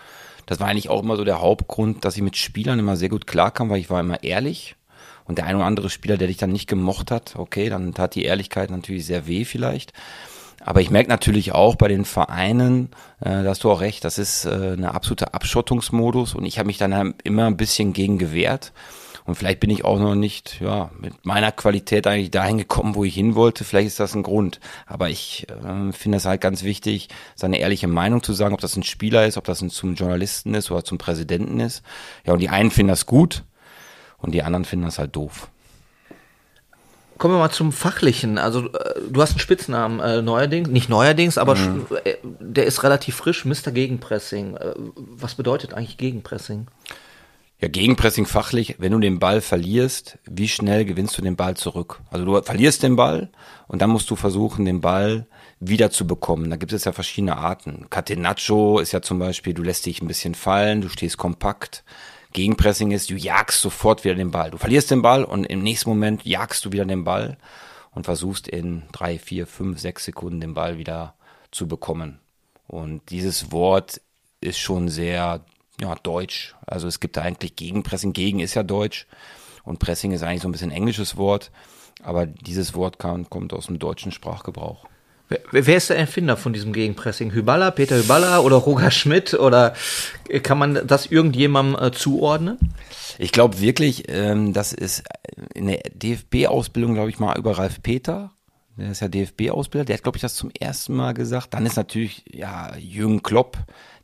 Das 0.47 0.59
war 0.59 0.67
eigentlich 0.67 0.89
auch 0.89 1.03
immer 1.03 1.17
so 1.17 1.23
der 1.25 1.41
Hauptgrund, 1.41 2.05
dass 2.05 2.17
ich 2.17 2.23
mit 2.23 2.37
Spielern 2.37 2.81
immer 2.81 2.97
sehr 2.97 3.09
gut 3.09 3.29
klarkam, 3.29 3.71
weil 3.71 3.79
ich 3.79 3.91
war 3.91 4.01
immer 4.01 4.25
ehrlich. 4.25 4.75
Und 5.25 5.39
der 5.39 5.47
ein 5.47 5.55
oder 5.55 5.67
andere 5.67 5.91
Spieler, 5.91 6.17
der 6.17 6.27
dich 6.27 6.39
dann 6.39 6.51
nicht 6.51 6.67
gemocht 6.67 7.13
hat, 7.13 7.37
okay, 7.37 7.69
dann 7.69 7.95
tat 7.95 8.17
die 8.17 8.25
Ehrlichkeit 8.25 8.71
natürlich 8.71 9.07
sehr 9.07 9.29
weh 9.29 9.45
vielleicht. 9.45 9.93
Aber 10.65 10.81
ich 10.81 10.91
merke 10.91 11.09
natürlich 11.09 11.53
auch 11.53 11.77
bei 11.77 11.87
den 11.87 12.05
Vereinen, 12.05 12.91
äh, 13.21 13.45
da 13.45 13.45
hast 13.45 13.63
du 13.63 13.71
auch 13.71 13.81
recht, 13.81 14.05
das 14.05 14.19
ist 14.19 14.45
äh, 14.45 14.73
eine 14.77 14.93
absolute 14.93 15.33
Abschottungsmodus 15.33 16.35
und 16.35 16.45
ich 16.45 16.59
habe 16.59 16.67
mich 16.67 16.79
dann 16.79 17.15
immer 17.23 17.47
ein 17.47 17.57
bisschen 17.57 17.93
gegen 17.93 18.19
gewehrt. 18.19 18.73
Und 19.25 19.35
vielleicht 19.35 19.61
bin 19.61 19.71
ich 19.71 19.85
auch 19.85 19.99
noch 19.99 20.15
nicht, 20.15 20.61
ja, 20.61 20.91
mit 20.99 21.25
meiner 21.25 21.53
Qualität 21.53 22.07
eigentlich 22.07 22.31
dahin 22.31 22.59
gekommen, 22.59 22.95
wo 22.95 23.05
ich 23.05 23.15
hin 23.15 23.35
wollte. 23.35 23.65
Vielleicht 23.65 23.89
ist 23.89 24.01
das 24.01 24.15
ein 24.15 24.23
Grund. 24.23 24.61
Aber 24.87 25.09
ich 25.09 25.47
äh, 25.49 25.93
finde 25.93 26.19
es 26.19 26.25
halt 26.25 26.41
ganz 26.41 26.63
wichtig, 26.63 27.09
seine 27.35 27.59
ehrliche 27.59 27.89
Meinung 27.89 28.23
zu 28.23 28.33
sagen, 28.33 28.55
ob 28.55 28.61
das 28.61 28.77
ein 28.77 28.83
Spieler 28.83 29.27
ist, 29.27 29.37
ob 29.37 29.45
das 29.45 29.61
ein, 29.61 29.71
zum 29.71 29.95
Journalisten 29.95 30.55
ist 30.55 30.71
oder 30.71 30.85
zum 30.85 30.99
Präsidenten 30.99 31.61
ist. 31.61 31.83
Ja, 32.27 32.33
und 32.33 32.41
die 32.41 32.49
einen 32.49 32.71
finden 32.71 32.91
das 32.91 33.07
gut 33.07 33.45
und 34.19 34.33
die 34.33 34.43
anderen 34.43 34.65
finden 34.65 34.87
das 34.87 34.99
halt 34.99 35.15
doof. 35.17 35.49
Kommen 37.21 37.35
wir 37.35 37.39
mal 37.39 37.51
zum 37.51 37.71
Fachlichen. 37.71 38.39
Also 38.39 38.73
äh, 38.73 38.95
du 39.11 39.21
hast 39.21 39.33
einen 39.33 39.41
Spitznamen 39.41 40.01
äh, 40.01 40.23
neuerdings, 40.23 40.71
nicht 40.71 40.89
neuerdings, 40.89 41.37
aber 41.37 41.55
mhm. 41.55 41.87
äh, 42.05 42.15
der 42.23 42.65
ist 42.65 42.83
relativ 42.83 43.17
frisch, 43.17 43.45
Mr. 43.45 43.73
Gegenpressing. 43.73 44.57
Äh, 44.57 44.73
was 44.97 45.35
bedeutet 45.35 45.75
eigentlich 45.75 45.99
Gegenpressing? 45.99 46.67
Ja, 47.61 47.69
Gegenpressing 47.69 48.25
fachlich, 48.25 48.77
wenn 48.79 48.93
du 48.93 49.01
den 49.01 49.19
Ball 49.19 49.43
verlierst, 49.43 50.19
wie 50.25 50.49
schnell 50.49 50.87
gewinnst 50.87 51.19
du 51.19 51.23
den 51.23 51.37
Ball 51.37 51.59
zurück? 51.59 52.01
Also 52.11 52.25
du 52.25 52.41
verlierst 52.43 52.83
den 52.83 52.97
Ball 52.97 53.29
und 53.69 53.83
dann 53.83 53.91
musst 53.91 54.09
du 54.09 54.17
versuchen, 54.17 54.65
den 54.65 54.81
Ball 54.81 55.27
wieder 55.59 55.91
zu 55.91 56.07
bekommen. 56.07 56.49
Da 56.49 56.57
gibt 56.57 56.73
es 56.73 56.85
ja 56.85 56.93
verschiedene 56.93 57.37
Arten. 57.37 57.87
Catenaccio 57.91 58.79
ist 58.79 58.93
ja 58.93 59.03
zum 59.03 59.19
Beispiel, 59.19 59.53
du 59.53 59.63
lässt 59.63 59.85
dich 59.85 60.01
ein 60.01 60.09
bisschen 60.09 60.35
fallen, 60.35 60.81
du 60.81 60.89
stehst 60.89 61.19
kompakt. 61.19 61.85
Gegenpressing 62.33 62.93
ist, 62.93 63.11
du 63.11 63.15
jagst 63.15 63.61
sofort 63.61 64.05
wieder 64.05 64.15
den 64.15 64.31
Ball. 64.31 64.51
Du 64.51 64.57
verlierst 64.57 64.91
den 64.91 65.03
Ball 65.03 65.23
und 65.23 65.45
im 65.45 65.63
nächsten 65.63 65.91
Moment 65.91 66.25
jagst 66.25 66.65
du 66.65 66.73
wieder 66.73 66.87
den 66.87 67.05
Ball 67.05 67.37
und 67.91 68.07
versuchst 68.07 68.49
in 68.49 68.85
drei, 68.91 69.19
vier, 69.19 69.47
fünf, 69.47 69.81
sechs 69.81 70.07
Sekunden 70.07 70.41
den 70.41 70.55
Ball 70.55 70.79
wieder 70.79 71.15
zu 71.51 71.69
bekommen. 71.69 72.21
Und 72.67 73.03
dieses 73.11 73.53
Wort 73.53 74.01
ist 74.41 74.59
schon 74.59 74.89
sehr 74.89 75.45
ja, 75.81 75.95
Deutsch. 75.97 76.55
Also 76.67 76.89
es 76.89 77.01
gibt 77.01 77.17
da 77.17 77.23
eigentlich 77.23 77.57
Gegenpressing. 77.57 78.13
Gegen 78.13 78.41
ist 78.41 78.55
ja 78.55 78.63
Deutsch 78.63 79.07
und 79.65 79.79
Pressing 79.79 80.13
ist 80.13 80.23
eigentlich 80.23 80.43
so 80.43 80.49
ein 80.49 80.53
bisschen 80.53 80.71
englisches 80.71 81.17
Wort, 81.17 81.51
aber 82.03 82.27
dieses 82.27 82.75
Wort 82.75 82.99
kann, 82.99 83.29
kommt 83.29 83.53
aus 83.53 83.67
dem 83.67 83.79
deutschen 83.79 84.13
Sprachgebrauch. 84.13 84.87
Wer, 85.29 85.41
wer 85.53 85.77
ist 85.77 85.91
der 85.91 85.99
Erfinder 85.99 86.37
von 86.37 86.53
diesem 86.53 86.73
Gegenpressing? 86.73 87.33
Hyballa, 87.33 87.71
Peter 87.71 87.97
Hyballa 87.97 88.41
oder 88.41 88.57
Roger 88.57 88.91
Schmidt? 88.91 89.35
Oder 89.35 89.75
kann 90.43 90.59
man 90.59 90.87
das 90.87 91.07
irgendjemandem 91.07 91.81
äh, 91.81 91.93
zuordnen? 91.93 92.59
Ich 93.17 93.31
glaube 93.31 93.61
wirklich, 93.61 94.05
ähm, 94.09 94.53
das 94.53 94.73
ist 94.73 95.05
in 95.55 95.69
der 95.69 95.83
DFB-Ausbildung, 95.95 96.95
glaube 96.95 97.11
ich 97.11 97.21
mal, 97.21 97.39
über 97.39 97.59
Ralf 97.59 97.81
Peter. 97.81 98.33
Der 98.77 98.91
ist 98.91 99.01
ja 99.01 99.09
DFB-Ausbilder. 99.09 99.85
Der 99.85 99.97
hat, 99.97 100.03
glaube 100.03 100.19
ich, 100.19 100.23
das 100.23 100.35
zum 100.35 100.51
ersten 100.59 100.95
Mal 100.95 101.15
gesagt. 101.15 101.55
Dann 101.55 101.65
ist 101.65 101.77
natürlich, 101.77 102.25
ja, 102.33 102.75
Jürgen 102.77 103.23
Klopp, 103.23 103.57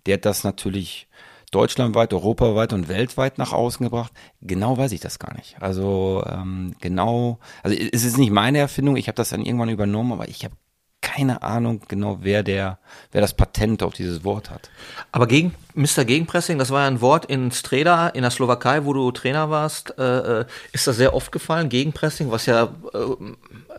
der 0.07 0.15
hat 0.15 0.27
das 0.27 0.45
natürlich 0.45 1.09
deutschlandweit, 1.57 2.13
europaweit 2.13 2.75
und 2.75 2.89
weltweit 2.89 3.39
nach 3.39 3.55
außen 3.55 3.83
gebracht. 3.83 4.13
Genau 4.43 4.77
weiß 4.77 4.93
ich 4.93 5.01
das 5.01 5.19
gar 5.19 5.35
nicht. 5.35 5.57
Also 5.59 6.23
ähm, 6.31 6.75
genau, 6.83 7.39
also 7.63 7.75
es 7.75 8.05
ist 8.05 8.19
nicht 8.19 8.31
meine 8.31 8.59
Erfindung. 8.59 8.97
Ich 8.97 9.09
habe 9.09 9.17
das 9.17 9.31
dann 9.31 9.43
irgendwann 9.43 9.71
übernommen, 9.71 10.13
aber 10.13 10.29
ich 10.29 10.45
habe 10.45 10.55
keine 11.01 11.43
Ahnung 11.43 11.81
genau, 11.89 12.19
wer 12.21 12.43
der, 12.43 12.79
wer 13.13 13.23
das 13.23 13.33
Patent 13.33 13.83
auf 13.83 13.95
dieses 13.95 14.23
Wort 14.23 14.51
hat. 14.51 14.71
Aber 15.13 15.27
gegen 15.27 15.55
Mr. 15.75 16.05
Gegenpressing, 16.05 16.59
das 16.59 16.71
war 16.71 16.83
ja 16.83 16.89
ein 16.89 17.01
Wort 17.01 17.25
in 17.25 17.53
Streda, 17.53 18.09
in 18.09 18.21
der 18.23 18.31
Slowakei, 18.31 18.85
wo 18.85 18.93
du 18.93 19.11
Trainer 19.13 19.49
warst, 19.49 19.99
äh, 19.99 20.41
äh, 20.41 20.45
ist 20.73 20.87
das 20.87 20.97
sehr 20.97 21.15
oft 21.15 21.33
gefallen, 21.33 21.71
Gegenpressing, 21.71 22.31
was 22.31 22.45
ja 22.45 22.65
äh, 22.65 22.99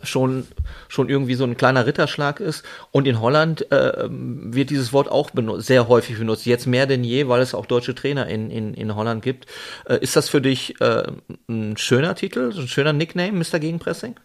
schon, 0.02 0.46
schon 0.88 1.08
irgendwie 1.08 1.34
so 1.34 1.44
ein 1.44 1.56
kleiner 1.56 1.86
Ritterschlag 1.86 2.40
ist. 2.40 2.64
Und 2.90 3.06
in 3.06 3.20
Holland 3.20 3.70
äh, 3.72 4.08
wird 4.08 4.70
dieses 4.70 4.92
Wort 4.92 5.10
auch 5.10 5.30
sehr 5.58 5.88
häufig 5.88 6.18
benutzt, 6.18 6.46
jetzt 6.46 6.66
mehr 6.66 6.86
denn 6.86 7.04
je, 7.04 7.28
weil 7.28 7.40
es 7.40 7.54
auch 7.54 7.66
deutsche 7.66 7.94
Trainer 7.94 8.26
in, 8.26 8.50
in, 8.50 8.74
in 8.74 8.94
Holland 8.94 9.22
gibt. 9.22 9.46
Äh, 9.86 9.98
ist 9.98 10.16
das 10.16 10.28
für 10.28 10.40
dich 10.40 10.80
äh, 10.80 11.04
ein 11.48 11.76
schöner 11.76 12.14
Titel, 12.14 12.52
ein 12.56 12.68
schöner 12.68 12.92
Nickname, 12.92 13.32
Mr. 13.32 13.58
Gegenpressing? 13.58 14.16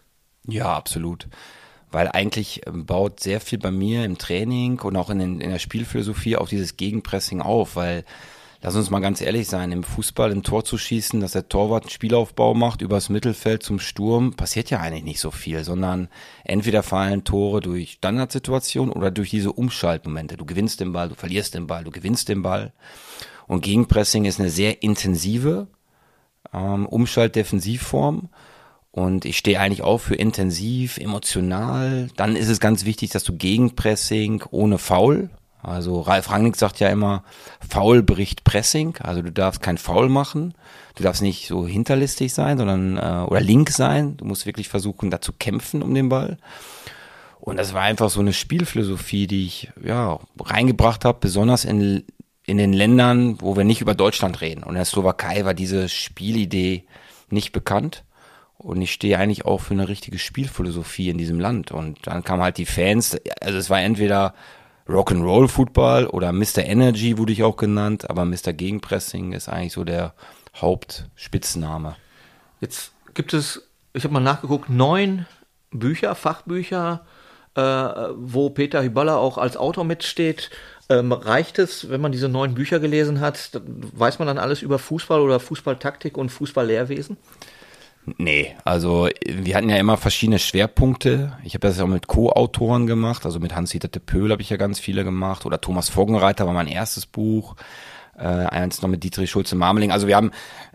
Ja, 0.46 0.74
absolut 0.74 1.26
weil 1.94 2.08
eigentlich 2.08 2.62
ähm, 2.66 2.86
baut 2.86 3.20
sehr 3.20 3.40
viel 3.40 3.58
bei 3.60 3.70
mir 3.70 4.04
im 4.04 4.18
Training 4.18 4.80
und 4.80 4.96
auch 4.96 5.10
in, 5.10 5.20
in 5.20 5.50
der 5.50 5.60
Spielphilosophie 5.60 6.36
auf 6.36 6.48
dieses 6.48 6.76
Gegenpressing 6.76 7.40
auf, 7.40 7.76
weil 7.76 8.04
lass 8.64 8.76
uns 8.76 8.88
mal 8.88 9.00
ganz 9.00 9.20
ehrlich 9.20 9.46
sein, 9.46 9.72
im 9.72 9.84
Fußball 9.84 10.32
ein 10.32 10.42
Tor 10.42 10.64
zu 10.64 10.78
schießen, 10.78 11.20
dass 11.20 11.32
der 11.32 11.50
Torwart 11.50 11.84
einen 11.84 11.90
Spielaufbau 11.90 12.54
macht, 12.54 12.80
übers 12.80 13.10
Mittelfeld 13.10 13.62
zum 13.62 13.78
Sturm, 13.78 14.32
passiert 14.32 14.70
ja 14.70 14.80
eigentlich 14.80 15.04
nicht 15.04 15.20
so 15.20 15.30
viel, 15.30 15.62
sondern 15.64 16.08
entweder 16.44 16.82
fallen 16.82 17.24
Tore 17.24 17.60
durch 17.60 17.92
Standardsituationen 17.92 18.90
oder 18.90 19.10
durch 19.10 19.28
diese 19.28 19.52
Umschaltmomente. 19.52 20.38
Du 20.38 20.46
gewinnst 20.46 20.80
den 20.80 20.92
Ball, 20.92 21.10
du 21.10 21.14
verlierst 21.14 21.54
den 21.54 21.66
Ball, 21.66 21.84
du 21.84 21.90
gewinnst 21.90 22.30
den 22.30 22.40
Ball. 22.40 22.72
Und 23.46 23.62
Gegenpressing 23.62 24.24
ist 24.24 24.40
eine 24.40 24.48
sehr 24.48 24.82
intensive 24.82 25.66
ähm, 26.54 26.86
Umschaltdefensivform. 26.86 28.30
Und 28.90 29.26
ich 29.26 29.36
stehe 29.36 29.60
eigentlich 29.60 29.82
auch 29.82 29.98
für 29.98 30.14
intensiv, 30.14 30.96
emotional. 30.96 32.08
Dann 32.16 32.34
ist 32.34 32.48
es 32.48 32.60
ganz 32.60 32.86
wichtig, 32.86 33.10
dass 33.10 33.24
du 33.24 33.36
Gegenpressing 33.36 34.42
ohne 34.50 34.78
Foul. 34.78 35.28
Also 35.64 36.00
Ralf 36.00 36.30
Rangnick 36.30 36.56
sagt 36.56 36.80
ja 36.80 36.88
immer, 36.88 37.24
Foul 37.68 38.02
bricht 38.02 38.44
Pressing. 38.44 38.96
Also 38.98 39.22
du 39.22 39.32
darfst 39.32 39.62
kein 39.62 39.78
Foul 39.78 40.08
machen. 40.08 40.54
Du 40.94 41.02
darfst 41.02 41.22
nicht 41.22 41.48
so 41.48 41.66
hinterlistig 41.66 42.32
sein, 42.32 42.58
sondern 42.58 42.96
äh, 42.96 43.26
oder 43.26 43.40
link 43.40 43.70
sein. 43.70 44.16
Du 44.16 44.24
musst 44.24 44.46
wirklich 44.46 44.68
versuchen, 44.68 45.10
da 45.10 45.20
zu 45.20 45.32
kämpfen 45.32 45.82
um 45.82 45.94
den 45.94 46.08
Ball. 46.08 46.38
Und 47.40 47.56
das 47.56 47.74
war 47.74 47.82
einfach 47.82 48.10
so 48.10 48.20
eine 48.20 48.32
Spielphilosophie, 48.32 49.26
die 49.26 49.46
ich 49.46 49.70
ja 49.82 50.18
reingebracht 50.38 51.04
habe, 51.04 51.18
besonders 51.20 51.64
in 51.64 52.04
in 52.46 52.58
den 52.58 52.72
Ländern, 52.72 53.40
wo 53.40 53.56
wir 53.56 53.64
nicht 53.64 53.80
über 53.80 53.94
Deutschland 53.94 54.40
reden. 54.40 54.62
Und 54.62 54.70
in 54.70 54.76
der 54.76 54.84
Slowakei 54.84 55.44
war 55.44 55.54
diese 55.54 55.88
Spielidee 55.88 56.84
nicht 57.30 57.52
bekannt. 57.52 58.04
Und 58.58 58.80
ich 58.82 58.92
stehe 58.92 59.18
eigentlich 59.18 59.44
auch 59.44 59.60
für 59.60 59.74
eine 59.74 59.88
richtige 59.88 60.18
Spielphilosophie 60.18 61.08
in 61.08 61.18
diesem 61.18 61.40
Land. 61.40 61.72
Und 61.72 62.06
dann 62.06 62.22
kamen 62.22 62.42
halt 62.42 62.58
die 62.58 62.66
Fans, 62.66 63.16
also 63.40 63.58
es 63.58 63.70
war 63.70 63.80
entweder 63.80 64.34
Rock'n'Roll 64.88 65.48
Football 65.48 66.06
oder 66.06 66.32
Mr. 66.32 66.58
Energy 66.58 67.16
wurde 67.16 67.32
ich 67.32 67.42
auch 67.42 67.56
genannt, 67.56 68.10
aber 68.10 68.24
Mr. 68.24 68.52
Gegenpressing 68.52 69.32
ist 69.32 69.48
eigentlich 69.48 69.72
so 69.72 69.84
der 69.84 70.14
Hauptspitzname. 70.56 71.96
Jetzt 72.60 72.92
gibt 73.14 73.32
es, 73.32 73.68
ich 73.92 74.04
habe 74.04 74.12
mal 74.12 74.20
nachgeguckt, 74.20 74.68
neun 74.68 75.26
Bücher, 75.70 76.14
Fachbücher, 76.14 77.04
äh, 77.54 77.62
wo 77.62 78.50
Peter 78.50 78.82
Hyballa 78.82 79.16
auch 79.16 79.38
als 79.38 79.56
Autor 79.56 79.84
mitsteht. 79.84 80.50
Ähm, 80.90 81.12
reicht 81.12 81.58
es, 81.58 81.88
wenn 81.88 82.02
man 82.02 82.12
diese 82.12 82.28
neun 82.28 82.54
Bücher 82.54 82.78
gelesen 82.78 83.20
hat, 83.20 83.52
weiß 83.62 84.18
man 84.18 84.28
dann 84.28 84.38
alles 84.38 84.60
über 84.60 84.78
Fußball 84.78 85.20
oder 85.20 85.40
Fußballtaktik 85.40 86.18
und 86.18 86.28
Fußballlehrwesen? 86.28 87.16
Nee, 88.18 88.54
also 88.64 89.08
wir 89.24 89.56
hatten 89.56 89.70
ja 89.70 89.76
immer 89.76 89.96
verschiedene 89.96 90.38
Schwerpunkte. 90.38 91.38
Ich 91.42 91.54
habe 91.54 91.66
das 91.66 91.78
ja 91.78 91.84
auch 91.84 91.88
mit 91.88 92.06
Co-Autoren 92.06 92.86
gemacht, 92.86 93.24
also 93.24 93.40
mit 93.40 93.54
Hans-Dieter 93.54 93.88
Pöhl 93.98 94.30
habe 94.30 94.42
ich 94.42 94.50
ja 94.50 94.58
ganz 94.58 94.78
viele 94.78 95.04
gemacht 95.04 95.46
oder 95.46 95.60
Thomas 95.60 95.88
Voggenreiter 95.88 96.46
war 96.46 96.52
mein 96.52 96.66
erstes 96.66 97.06
Buch, 97.06 97.56
äh, 98.18 98.24
eins 98.24 98.82
noch 98.82 98.90
mit 98.90 99.02
Dietrich 99.02 99.30
Schulze-Marmeling. 99.30 99.90
Also 99.90 100.06
wir 100.06 100.16
haben, 100.16 100.32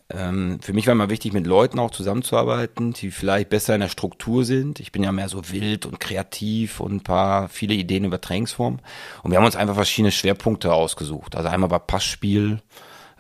ähm, 0.09 0.59
für 0.59 0.74
mich 0.74 0.88
war 0.88 0.93
immer 0.93 1.12
wichtig, 1.12 1.31
mit 1.33 1.45
Leuten 1.45 1.77
auch 1.77 1.91
zusammenzuarbeiten, 1.91 2.93
die 2.93 3.12
vielleicht 3.12 3.50
besser 3.50 3.75
in 3.75 3.81
der 3.81 3.89
Struktur 3.89 4.43
sind. 4.43 4.79
Ich 4.79 4.91
bin 4.91 5.03
ja 5.03 5.12
mehr 5.12 5.29
so 5.29 5.51
wild 5.51 5.86
und 5.86 6.00
kreativ 6.00 6.79
und 6.79 6.93
ein 6.93 7.01
paar, 7.01 7.48
viele 7.48 7.75
Ideen 7.75 8.05
über 8.05 8.19
Trainingsform. 8.19 8.79
Und 9.21 9.31
wir 9.31 9.38
haben 9.38 9.45
uns 9.45 9.55
einfach 9.55 9.75
verschiedene 9.75 10.12
Schwerpunkte 10.12 10.74
ausgesucht. 10.74 11.36
Also 11.36 11.48
einmal 11.48 11.69
war 11.69 11.79
Passspiel, 11.79 12.59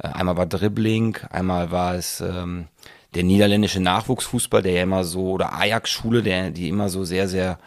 äh, 0.01 0.07
einmal 0.07 0.35
war 0.35 0.47
Dribbling, 0.47 1.15
einmal 1.29 1.69
war 1.69 1.93
es... 1.93 2.21
Ähm, 2.21 2.69
der 3.15 3.23
niederländische 3.23 3.79
Nachwuchsfußball, 3.79 4.61
der 4.61 4.73
ja 4.73 4.83
immer 4.83 5.03
so, 5.03 5.31
oder 5.31 5.53
Ajax-Schule, 5.53 6.21
der, 6.21 6.51
die 6.51 6.69
immer 6.69 6.89
so 6.89 7.03
sehr, 7.03 7.27
sehr 7.27 7.59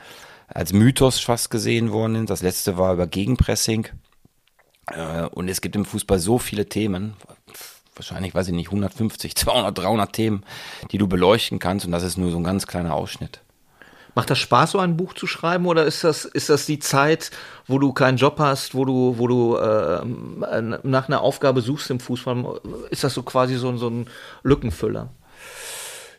als 0.49 0.72
Mythos 0.72 1.18
fast 1.18 1.50
gesehen 1.50 1.92
worden 1.92 2.14
sind. 2.14 2.30
Das 2.30 2.42
letzte 2.42 2.78
war 2.78 2.92
über 2.92 3.06
Gegenpressing. 3.06 3.88
Äh, 4.90 5.22
und 5.22 5.49
es 5.49 5.61
gibt 5.61 5.76
im 5.76 5.84
Fußball 5.84 6.18
so 6.18 6.38
viele 6.38 6.66
Themen, 6.66 7.14
wahrscheinlich, 7.96 8.34
weiß 8.34 8.49
ich 8.49 8.54
nicht, 8.54 8.68
150, 8.68 9.34
200, 9.34 9.76
300 9.76 10.12
Themen, 10.12 10.44
die 10.90 10.99
du 10.99 11.08
beleuchten 11.08 11.58
kannst. 11.58 11.87
Und 11.87 11.92
das 11.92 12.02
ist 12.02 12.18
nur 12.18 12.30
so 12.30 12.37
ein 12.37 12.44
ganz 12.44 12.66
kleiner 12.66 12.94
Ausschnitt. 12.94 13.40
Macht 14.14 14.28
das 14.28 14.38
Spaß, 14.38 14.72
so 14.72 14.78
ein 14.78 14.99
Buch 14.99 15.14
zu 15.14 15.26
schreiben, 15.26 15.64
oder 15.64 15.87
ist 15.87 16.04
das, 16.04 16.26
ist 16.26 16.50
das 16.50 16.66
die 16.66 16.78
Zeit, 16.78 17.30
wo 17.66 17.78
du 17.78 17.94
keinen 17.94 18.18
Job 18.18 18.38
hast, 18.38 18.75
wo 18.75 18.84
du, 18.84 19.14
wo 19.16 19.26
du 19.26 19.56
äh, 19.56 20.04
nach 20.82 21.08
einer 21.08 21.22
Aufgabe 21.22 21.62
suchst 21.62 21.90
im 21.90 21.99
Fußball? 21.99 22.61
Ist 22.90 23.04
das 23.04 23.14
so 23.14 23.22
quasi 23.22 23.56
so, 23.56 23.75
so 23.78 23.88
ein 23.88 24.06
Lückenfüller? 24.42 25.08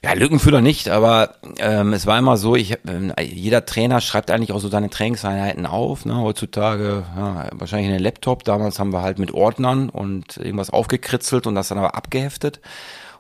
Ja, 0.03 0.11
Lückenfüller 0.15 0.59
nicht, 0.59 0.89
aber 0.89 1.35
ähm, 1.59 1.93
es 1.93 2.05
war 2.05 2.19
immer 2.19 2.35
so, 2.35 2.57
ich, 2.57 2.73
äh, 2.73 3.23
jeder 3.23 3.65
Trainer 3.65 4.01
schreibt 4.01 4.31
eigentlich 4.31 4.51
auch 4.51 4.59
so 4.59 4.67
seine 4.67 4.89
Trainingseinheiten 4.89 5.65
auf. 5.65 6.05
Ne? 6.05 6.17
Heutzutage 6.17 7.05
ja, 7.15 7.47
wahrscheinlich 7.53 7.87
in 7.87 7.93
den 7.93 8.03
Laptop. 8.03 8.43
Damals 8.43 8.79
haben 8.79 8.91
wir 8.91 9.01
halt 9.01 9.17
mit 9.17 9.31
Ordnern 9.33 9.87
und 9.87 10.35
irgendwas 10.35 10.71
aufgekritzelt 10.71 11.47
und 11.47 11.55
das 11.55 11.69
dann 11.69 11.77
aber 11.77 11.95
abgeheftet. 11.95 12.59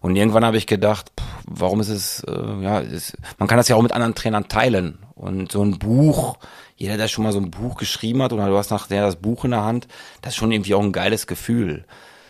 Und 0.01 0.17
irgendwann 0.17 0.43
habe 0.43 0.57
ich 0.57 0.67
gedacht, 0.67 1.13
pff, 1.17 1.25
warum 1.47 1.79
ist 1.79 1.87
es, 1.87 2.21
äh, 2.25 2.61
ja, 2.61 2.79
ist, 2.79 3.15
man 3.37 3.47
kann 3.47 3.57
das 3.57 3.69
ja 3.69 3.77
auch 3.77 3.81
mit 3.81 3.93
anderen 3.93 4.13
Trainern 4.13 4.49
teilen. 4.49 4.97
Und 5.15 5.53
so 5.53 5.63
ein 5.63 5.79
Buch, 5.79 6.37
jeder, 6.75 6.97
der 6.97 7.07
schon 7.07 7.23
mal 7.23 7.31
so 7.31 7.39
ein 7.39 7.49
Buch 7.49 7.77
geschrieben 7.77 8.21
hat 8.21 8.33
oder 8.33 8.47
du 8.47 8.57
hast 8.57 8.71
nachher 8.71 9.05
das 9.05 9.15
Buch 9.15 9.45
in 9.45 9.51
der 9.51 9.63
Hand, 9.63 9.87
das 10.21 10.33
ist 10.33 10.37
schon 10.37 10.51
irgendwie 10.51 10.73
auch 10.73 10.83
ein 10.83 10.91
geiles 10.91 11.27
Gefühl. 11.27 11.85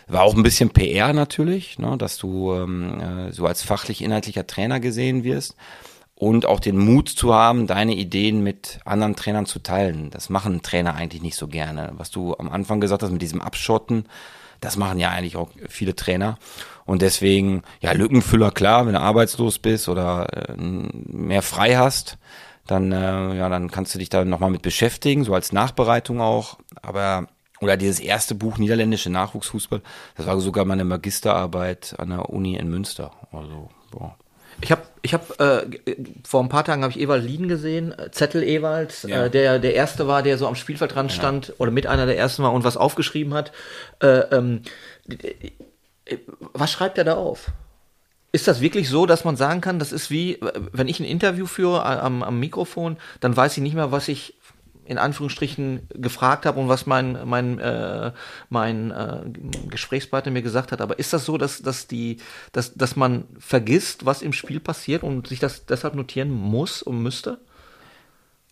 War 0.06 0.22
auch 0.22 0.34
ein 0.34 0.42
bisschen 0.42 0.70
PR 0.70 1.12
natürlich, 1.12 1.78
ne, 1.78 1.96
dass 1.96 2.18
du 2.18 2.52
ähm, 2.54 3.00
äh, 3.00 3.32
so 3.32 3.46
als 3.46 3.62
fachlich-inhaltlicher 3.62 4.46
Trainer 4.46 4.80
gesehen 4.80 5.24
wirst 5.24 5.56
und 6.14 6.46
auch 6.46 6.60
den 6.60 6.78
Mut 6.78 7.08
zu 7.08 7.34
haben, 7.34 7.66
deine 7.66 7.94
Ideen 7.94 8.42
mit 8.42 8.80
anderen 8.84 9.16
Trainern 9.16 9.46
zu 9.46 9.58
teilen. 9.58 10.10
Das 10.10 10.30
machen 10.30 10.62
Trainer 10.62 10.94
eigentlich 10.94 11.22
nicht 11.22 11.36
so 11.36 11.48
gerne. 11.48 11.92
Was 11.96 12.10
du 12.10 12.34
am 12.36 12.48
Anfang 12.48 12.80
gesagt 12.80 13.02
hast 13.02 13.10
mit 13.10 13.22
diesem 13.22 13.40
Abschotten, 13.40 14.06
das 14.60 14.76
machen 14.76 14.98
ja 14.98 15.10
eigentlich 15.10 15.36
auch 15.36 15.50
viele 15.68 15.96
Trainer. 15.96 16.38
Und 16.86 17.02
deswegen, 17.02 17.62
ja, 17.80 17.92
Lückenfüller, 17.92 18.50
klar, 18.50 18.86
wenn 18.86 18.92
du 18.92 19.00
arbeitslos 19.00 19.58
bist 19.58 19.88
oder 19.88 20.50
äh, 20.50 20.54
mehr 20.56 21.42
frei 21.42 21.76
hast, 21.76 22.18
dann, 22.66 22.92
äh, 22.92 23.36
ja, 23.36 23.48
dann 23.48 23.70
kannst 23.70 23.94
du 23.94 23.98
dich 23.98 24.08
da 24.08 24.24
nochmal 24.24 24.50
mit 24.50 24.62
beschäftigen, 24.62 25.24
so 25.24 25.34
als 25.34 25.52
Nachbereitung 25.52 26.20
auch. 26.20 26.58
Aber 26.80 27.26
oder 27.64 27.78
dieses 27.78 27.98
erste 27.98 28.34
Buch 28.34 28.58
Niederländische 28.58 29.10
Nachwuchsfußball, 29.10 29.80
das 30.16 30.26
war 30.26 30.38
sogar 30.40 30.66
meine 30.66 30.84
Magisterarbeit 30.84 31.94
an 31.98 32.10
der 32.10 32.28
Uni 32.28 32.56
in 32.56 32.68
Münster. 32.68 33.10
Also, 33.32 33.70
boah. 33.90 34.16
Ich 34.60 34.70
habe 34.70 34.82
ich 35.02 35.14
hab, 35.14 35.40
äh, 35.40 35.66
vor 36.24 36.42
ein 36.42 36.48
paar 36.50 36.64
Tagen 36.64 36.82
habe 36.82 36.92
ich 36.92 37.00
Ewald 37.00 37.24
Lien 37.24 37.48
gesehen, 37.48 37.98
äh, 37.98 38.10
Zettel 38.10 38.42
Ewald, 38.42 39.02
ja. 39.04 39.24
äh, 39.24 39.30
der 39.30 39.58
der 39.58 39.74
erste 39.74 40.06
war, 40.06 40.22
der 40.22 40.38
so 40.38 40.46
am 40.46 40.54
Spielfeld 40.54 40.94
dran 40.94 41.10
stand 41.10 41.48
ja. 41.48 41.54
oder 41.58 41.70
mit 41.70 41.86
einer 41.86 42.06
der 42.06 42.18
ersten 42.18 42.42
war 42.42 42.52
und 42.52 42.64
was 42.64 42.76
aufgeschrieben 42.76 43.34
hat. 43.34 43.50
Äh, 44.00 44.20
ähm, 44.30 44.62
was 46.52 46.70
schreibt 46.70 46.98
er 46.98 47.04
da 47.04 47.14
auf? 47.14 47.50
Ist 48.30 48.46
das 48.46 48.60
wirklich 48.60 48.88
so, 48.88 49.06
dass 49.06 49.24
man 49.24 49.36
sagen 49.36 49.60
kann, 49.60 49.78
das 49.78 49.92
ist 49.92 50.10
wie, 50.10 50.38
wenn 50.72 50.88
ich 50.88 51.00
ein 51.00 51.04
Interview 51.04 51.46
führe 51.46 51.84
am, 51.84 52.22
am 52.22 52.38
Mikrofon, 52.38 52.98
dann 53.20 53.36
weiß 53.36 53.56
ich 53.56 53.62
nicht 53.62 53.74
mehr, 53.74 53.90
was 53.90 54.08
ich 54.08 54.34
in 54.86 54.98
Anführungsstrichen 54.98 55.88
gefragt 55.94 56.46
habe 56.46 56.60
und 56.60 56.68
was 56.68 56.86
mein 56.86 57.18
mein 57.24 57.58
äh, 57.58 58.12
mein 58.48 58.90
äh, 58.90 59.22
Gesprächspartner 59.68 60.32
mir 60.32 60.42
gesagt 60.42 60.72
hat. 60.72 60.80
Aber 60.80 60.98
ist 60.98 61.12
das 61.12 61.24
so, 61.24 61.38
dass 61.38 61.62
dass 61.62 61.86
die 61.86 62.18
dass 62.52 62.74
dass 62.74 62.96
man 62.96 63.24
vergisst, 63.38 64.06
was 64.06 64.22
im 64.22 64.32
Spiel 64.32 64.60
passiert 64.60 65.02
und 65.02 65.26
sich 65.26 65.40
das 65.40 65.66
deshalb 65.66 65.94
notieren 65.94 66.30
muss 66.30 66.82
und 66.82 67.02
müsste? 67.02 67.38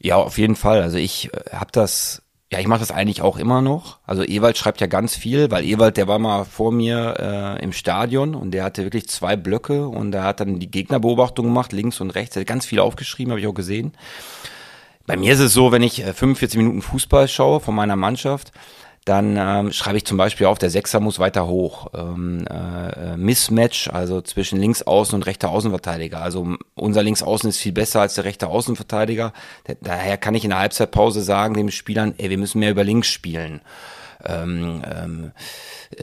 Ja, 0.02 0.16
auf 0.16 0.36
jeden 0.36 0.56
Fall. 0.56 0.82
Also 0.82 0.98
ich 0.98 1.32
äh, 1.32 1.56
habe 1.56 1.70
das, 1.70 2.22
ja, 2.50 2.58
ich 2.58 2.66
mache 2.66 2.80
das 2.80 2.90
eigentlich 2.90 3.22
auch 3.22 3.36
immer 3.36 3.62
noch. 3.62 3.98
Also 4.04 4.24
Ewald 4.24 4.58
schreibt 4.58 4.80
ja 4.80 4.88
ganz 4.88 5.14
viel, 5.14 5.50
weil 5.52 5.64
Ewald, 5.64 5.96
der 5.96 6.08
war 6.08 6.18
mal 6.18 6.44
vor 6.44 6.72
mir 6.72 7.16
äh, 7.20 7.62
im 7.62 7.72
Stadion 7.72 8.34
und 8.34 8.50
der 8.50 8.64
hatte 8.64 8.82
wirklich 8.82 9.08
zwei 9.08 9.36
Blöcke 9.36 9.86
und 9.86 10.12
er 10.12 10.24
hat 10.24 10.40
dann 10.40 10.58
die 10.58 10.70
Gegnerbeobachtung 10.70 11.46
gemacht, 11.46 11.72
links 11.72 12.00
und 12.00 12.10
rechts. 12.10 12.34
Er 12.34 12.40
hat 12.40 12.48
ganz 12.48 12.66
viel 12.66 12.80
aufgeschrieben, 12.80 13.30
habe 13.30 13.40
ich 13.40 13.46
auch 13.46 13.54
gesehen. 13.54 13.92
Bei 15.06 15.16
mir 15.16 15.32
ist 15.32 15.40
es 15.40 15.52
so, 15.52 15.72
wenn 15.72 15.82
ich 15.82 16.02
45 16.02 16.54
äh, 16.54 16.58
Minuten 16.58 16.82
Fußball 16.82 17.28
schaue 17.28 17.60
von 17.60 17.74
meiner 17.74 17.96
Mannschaft, 17.96 18.52
dann 19.04 19.36
ähm, 19.36 19.72
schreibe 19.72 19.96
ich 19.96 20.04
zum 20.04 20.16
Beispiel 20.16 20.46
auf, 20.46 20.58
der 20.58 20.70
Sechser 20.70 21.00
muss 21.00 21.18
weiter 21.18 21.48
hoch. 21.48 21.88
Ähm, 21.92 22.46
äh, 22.46 23.16
Mismatch, 23.16 23.88
also 23.88 24.20
zwischen 24.20 24.60
Linksaußen 24.60 25.16
und 25.16 25.26
rechter 25.26 25.48
Außenverteidiger. 25.48 26.22
Also 26.22 26.56
unser 26.74 27.02
Linksaußen 27.02 27.48
ist 27.48 27.58
viel 27.58 27.72
besser 27.72 28.00
als 28.00 28.14
der 28.14 28.24
rechte 28.24 28.46
Außenverteidiger. 28.46 29.32
Daher 29.80 30.18
kann 30.18 30.36
ich 30.36 30.44
in 30.44 30.50
der 30.50 30.60
Halbzeitpause 30.60 31.22
sagen 31.22 31.54
den 31.54 31.72
Spielern, 31.72 32.14
ey, 32.18 32.30
wir 32.30 32.38
müssen 32.38 32.60
mehr 32.60 32.70
über 32.70 32.84
links 32.84 33.08
spielen. 33.08 33.60
Ähm, 34.24 34.82
ähm, 34.88 35.32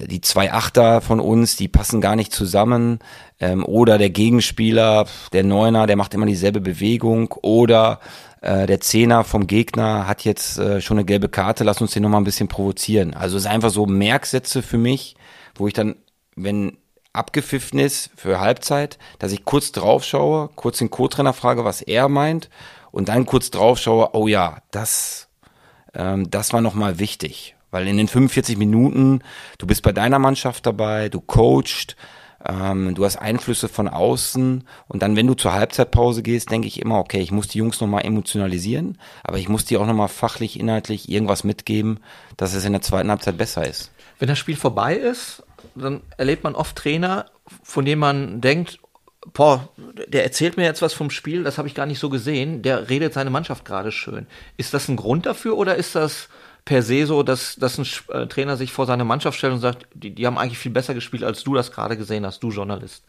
die 0.07 0.19
zwei 0.19 0.51
Achter 0.51 0.99
von 0.99 1.21
uns, 1.21 1.55
die 1.55 1.69
passen 1.69 2.01
gar 2.01 2.17
nicht 2.17 2.33
zusammen. 2.33 2.99
Ähm, 3.39 3.63
oder 3.63 3.97
der 3.97 4.09
Gegenspieler, 4.09 5.05
der 5.31 5.45
Neuner, 5.45 5.87
der 5.87 5.95
macht 5.95 6.13
immer 6.13 6.25
dieselbe 6.25 6.59
Bewegung. 6.59 7.33
Oder 7.41 8.01
äh, 8.41 8.67
der 8.67 8.79
Zehner 8.79 9.23
vom 9.23 9.47
Gegner 9.47 10.07
hat 10.07 10.23
jetzt 10.23 10.57
äh, 10.57 10.81
schon 10.81 10.97
eine 10.97 11.05
gelbe 11.05 11.29
Karte, 11.29 11.63
lass 11.63 11.81
uns 11.81 11.91
den 11.91 12.03
nochmal 12.03 12.21
ein 12.21 12.25
bisschen 12.25 12.47
provozieren. 12.47 13.13
Also 13.13 13.37
es 13.37 13.43
ist 13.43 13.49
einfach 13.49 13.69
so 13.69 13.85
Merksätze 13.85 14.61
für 14.61 14.77
mich, 14.77 15.15
wo 15.55 15.67
ich 15.67 15.73
dann, 15.73 15.95
wenn 16.35 16.77
abgepfiffen 17.11 17.79
ist 17.79 18.11
für 18.15 18.39
Halbzeit, 18.39 18.97
dass 19.17 19.31
ich 19.31 19.43
kurz 19.43 19.71
drauf 19.71 20.03
schaue, 20.03 20.49
kurz 20.55 20.77
den 20.77 20.89
Co-Trainer 20.89 21.33
frage, 21.33 21.65
was 21.65 21.81
er 21.81 22.07
meint 22.07 22.49
und 22.91 23.09
dann 23.09 23.25
kurz 23.25 23.51
drauf 23.51 23.79
schaue, 23.79 24.09
oh 24.13 24.27
ja, 24.27 24.61
das, 24.71 25.27
ähm, 25.93 26.29
das 26.29 26.53
war 26.53 26.61
nochmal 26.61 26.99
wichtig. 26.99 27.55
Weil 27.71 27.87
in 27.87 27.97
den 27.97 28.07
45 28.07 28.57
Minuten, 28.57 29.21
du 29.57 29.67
bist 29.67 29.83
bei 29.83 29.91
deiner 29.91 30.17
Mannschaft 30.17 30.65
dabei, 30.65 31.09
du 31.09 31.21
coachst, 31.21 31.95
ähm, 32.45 32.95
du 32.95 33.05
hast 33.05 33.17
Einflüsse 33.17 33.67
von 33.67 33.87
außen 33.87 34.63
und 34.87 35.01
dann, 35.01 35.15
wenn 35.15 35.27
du 35.27 35.33
zur 35.33 35.53
Halbzeitpause 35.53 36.23
gehst, 36.23 36.51
denke 36.51 36.67
ich 36.67 36.81
immer, 36.81 36.99
okay, 36.99 37.19
ich 37.19 37.31
muss 37.31 37.47
die 37.47 37.57
Jungs 37.57 37.81
nochmal 37.81 38.05
emotionalisieren, 38.05 38.97
aber 39.23 39.37
ich 39.37 39.49
muss 39.49 39.65
die 39.65 39.77
auch 39.77 39.85
nochmal 39.85 40.07
fachlich, 40.07 40.59
inhaltlich 40.59 41.09
irgendwas 41.09 41.43
mitgeben, 41.43 41.99
dass 42.37 42.53
es 42.53 42.65
in 42.65 42.73
der 42.73 42.81
zweiten 42.81 43.09
Halbzeit 43.09 43.37
besser 43.37 43.67
ist. 43.67 43.91
Wenn 44.19 44.29
das 44.29 44.39
Spiel 44.39 44.55
vorbei 44.55 44.95
ist, 44.95 45.43
dann 45.75 46.01
erlebt 46.17 46.43
man 46.43 46.55
oft 46.55 46.75
Trainer, 46.75 47.25
von 47.63 47.85
denen 47.85 47.99
man 47.99 48.41
denkt, 48.41 48.79
boah, 49.33 49.69
der 50.07 50.23
erzählt 50.23 50.57
mir 50.57 50.63
jetzt 50.63 50.81
was 50.81 50.93
vom 50.93 51.09
Spiel, 51.09 51.43
das 51.43 51.57
habe 51.57 51.67
ich 51.67 51.75
gar 51.75 51.85
nicht 51.85 51.99
so 51.99 52.09
gesehen, 52.09 52.61
der 52.61 52.89
redet 52.89 53.13
seine 53.13 53.29
Mannschaft 53.29 53.65
gerade 53.65 53.91
schön. 53.91 54.27
Ist 54.57 54.73
das 54.73 54.87
ein 54.87 54.95
Grund 54.95 55.25
dafür 55.25 55.57
oder 55.57 55.75
ist 55.75 55.95
das 55.95 56.29
per 56.69 56.83
se 56.83 57.07
so, 57.07 57.23
dass, 57.23 57.55
dass 57.55 57.79
ein 57.79 57.87
äh, 58.13 58.27
Trainer 58.27 58.55
sich 58.55 58.71
vor 58.71 58.85
seine 58.85 59.03
Mannschaft 59.03 59.39
stellt 59.39 59.53
und 59.53 59.59
sagt, 59.59 59.87
die, 59.95 60.13
die 60.13 60.27
haben 60.27 60.37
eigentlich 60.37 60.59
viel 60.59 60.71
besser 60.71 60.93
gespielt, 60.93 61.23
als 61.23 61.43
du 61.43 61.55
das 61.55 61.71
gerade 61.71 61.97
gesehen 61.97 62.27
hast, 62.27 62.43
du 62.43 62.51
Journalist? 62.51 63.03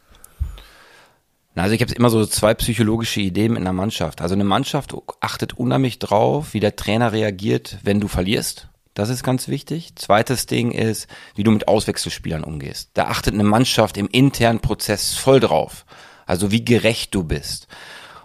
Also 1.53 1.75
ich 1.75 1.81
habe 1.81 1.93
immer 1.93 2.09
so 2.09 2.25
zwei 2.25 2.55
psychologische 2.55 3.19
Ideen 3.19 3.55
in 3.55 3.63
der 3.63 3.73
Mannschaft. 3.73 4.21
Also 4.21 4.33
eine 4.33 4.45
Mannschaft 4.45 4.95
achtet 5.19 5.53
unheimlich 5.53 5.99
drauf, 5.99 6.55
wie 6.55 6.59
der 6.59 6.75
Trainer 6.75 7.11
reagiert, 7.11 7.77
wenn 7.83 7.99
du 7.99 8.07
verlierst. 8.07 8.67
Das 8.95 9.09
ist 9.09 9.21
ganz 9.21 9.47
wichtig. 9.47 9.95
Zweites 9.95 10.47
Ding 10.47 10.71
ist, 10.71 11.07
wie 11.35 11.43
du 11.43 11.51
mit 11.51 11.67
Auswechselspielern 11.67 12.43
umgehst. 12.43 12.89
Da 12.95 13.09
achtet 13.09 13.35
eine 13.35 13.43
Mannschaft 13.43 13.95
im 13.95 14.07
internen 14.07 14.61
Prozess 14.61 15.13
voll 15.13 15.39
drauf. 15.39 15.85
Also 16.25 16.49
wie 16.49 16.65
gerecht 16.65 17.13
du 17.13 17.23
bist. 17.23 17.67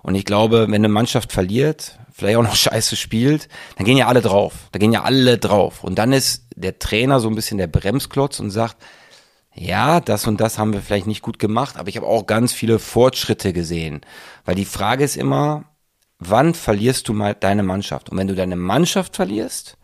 Und 0.02 0.14
ich 0.14 0.24
glaube, 0.24 0.62
wenn 0.62 0.76
eine 0.76 0.88
Mannschaft 0.88 1.30
verliert, 1.30 1.98
vielleicht 2.16 2.38
auch 2.38 2.42
noch 2.42 2.56
scheiße 2.56 2.96
spielt, 2.96 3.48
dann 3.76 3.84
gehen 3.84 3.96
ja 3.96 4.08
alle 4.08 4.22
drauf. 4.22 4.54
Da 4.72 4.78
gehen 4.78 4.92
ja 4.92 5.02
alle 5.02 5.38
drauf. 5.38 5.84
Und 5.84 5.96
dann 5.98 6.12
ist 6.12 6.46
der 6.56 6.78
Trainer 6.78 7.20
so 7.20 7.28
ein 7.28 7.34
bisschen 7.34 7.58
der 7.58 7.66
Bremsklotz 7.66 8.40
und 8.40 8.50
sagt, 8.50 8.76
ja, 9.54 10.00
das 10.00 10.26
und 10.26 10.40
das 10.40 10.58
haben 10.58 10.72
wir 10.72 10.82
vielleicht 10.82 11.06
nicht 11.06 11.22
gut 11.22 11.38
gemacht, 11.38 11.76
aber 11.78 11.88
ich 11.88 11.96
habe 11.96 12.06
auch 12.06 12.26
ganz 12.26 12.52
viele 12.52 12.78
Fortschritte 12.78 13.52
gesehen. 13.52 14.02
Weil 14.44 14.54
die 14.54 14.66
Frage 14.66 15.04
ist 15.04 15.16
immer, 15.16 15.64
wann 16.18 16.54
verlierst 16.54 17.08
du 17.08 17.14
mal 17.14 17.34
deine 17.34 17.62
Mannschaft? 17.62 18.10
Und 18.10 18.18
wenn 18.18 18.28
du 18.28 18.34
deine 18.34 18.56
Mannschaft 18.56 19.16
verlierst, 19.16 19.78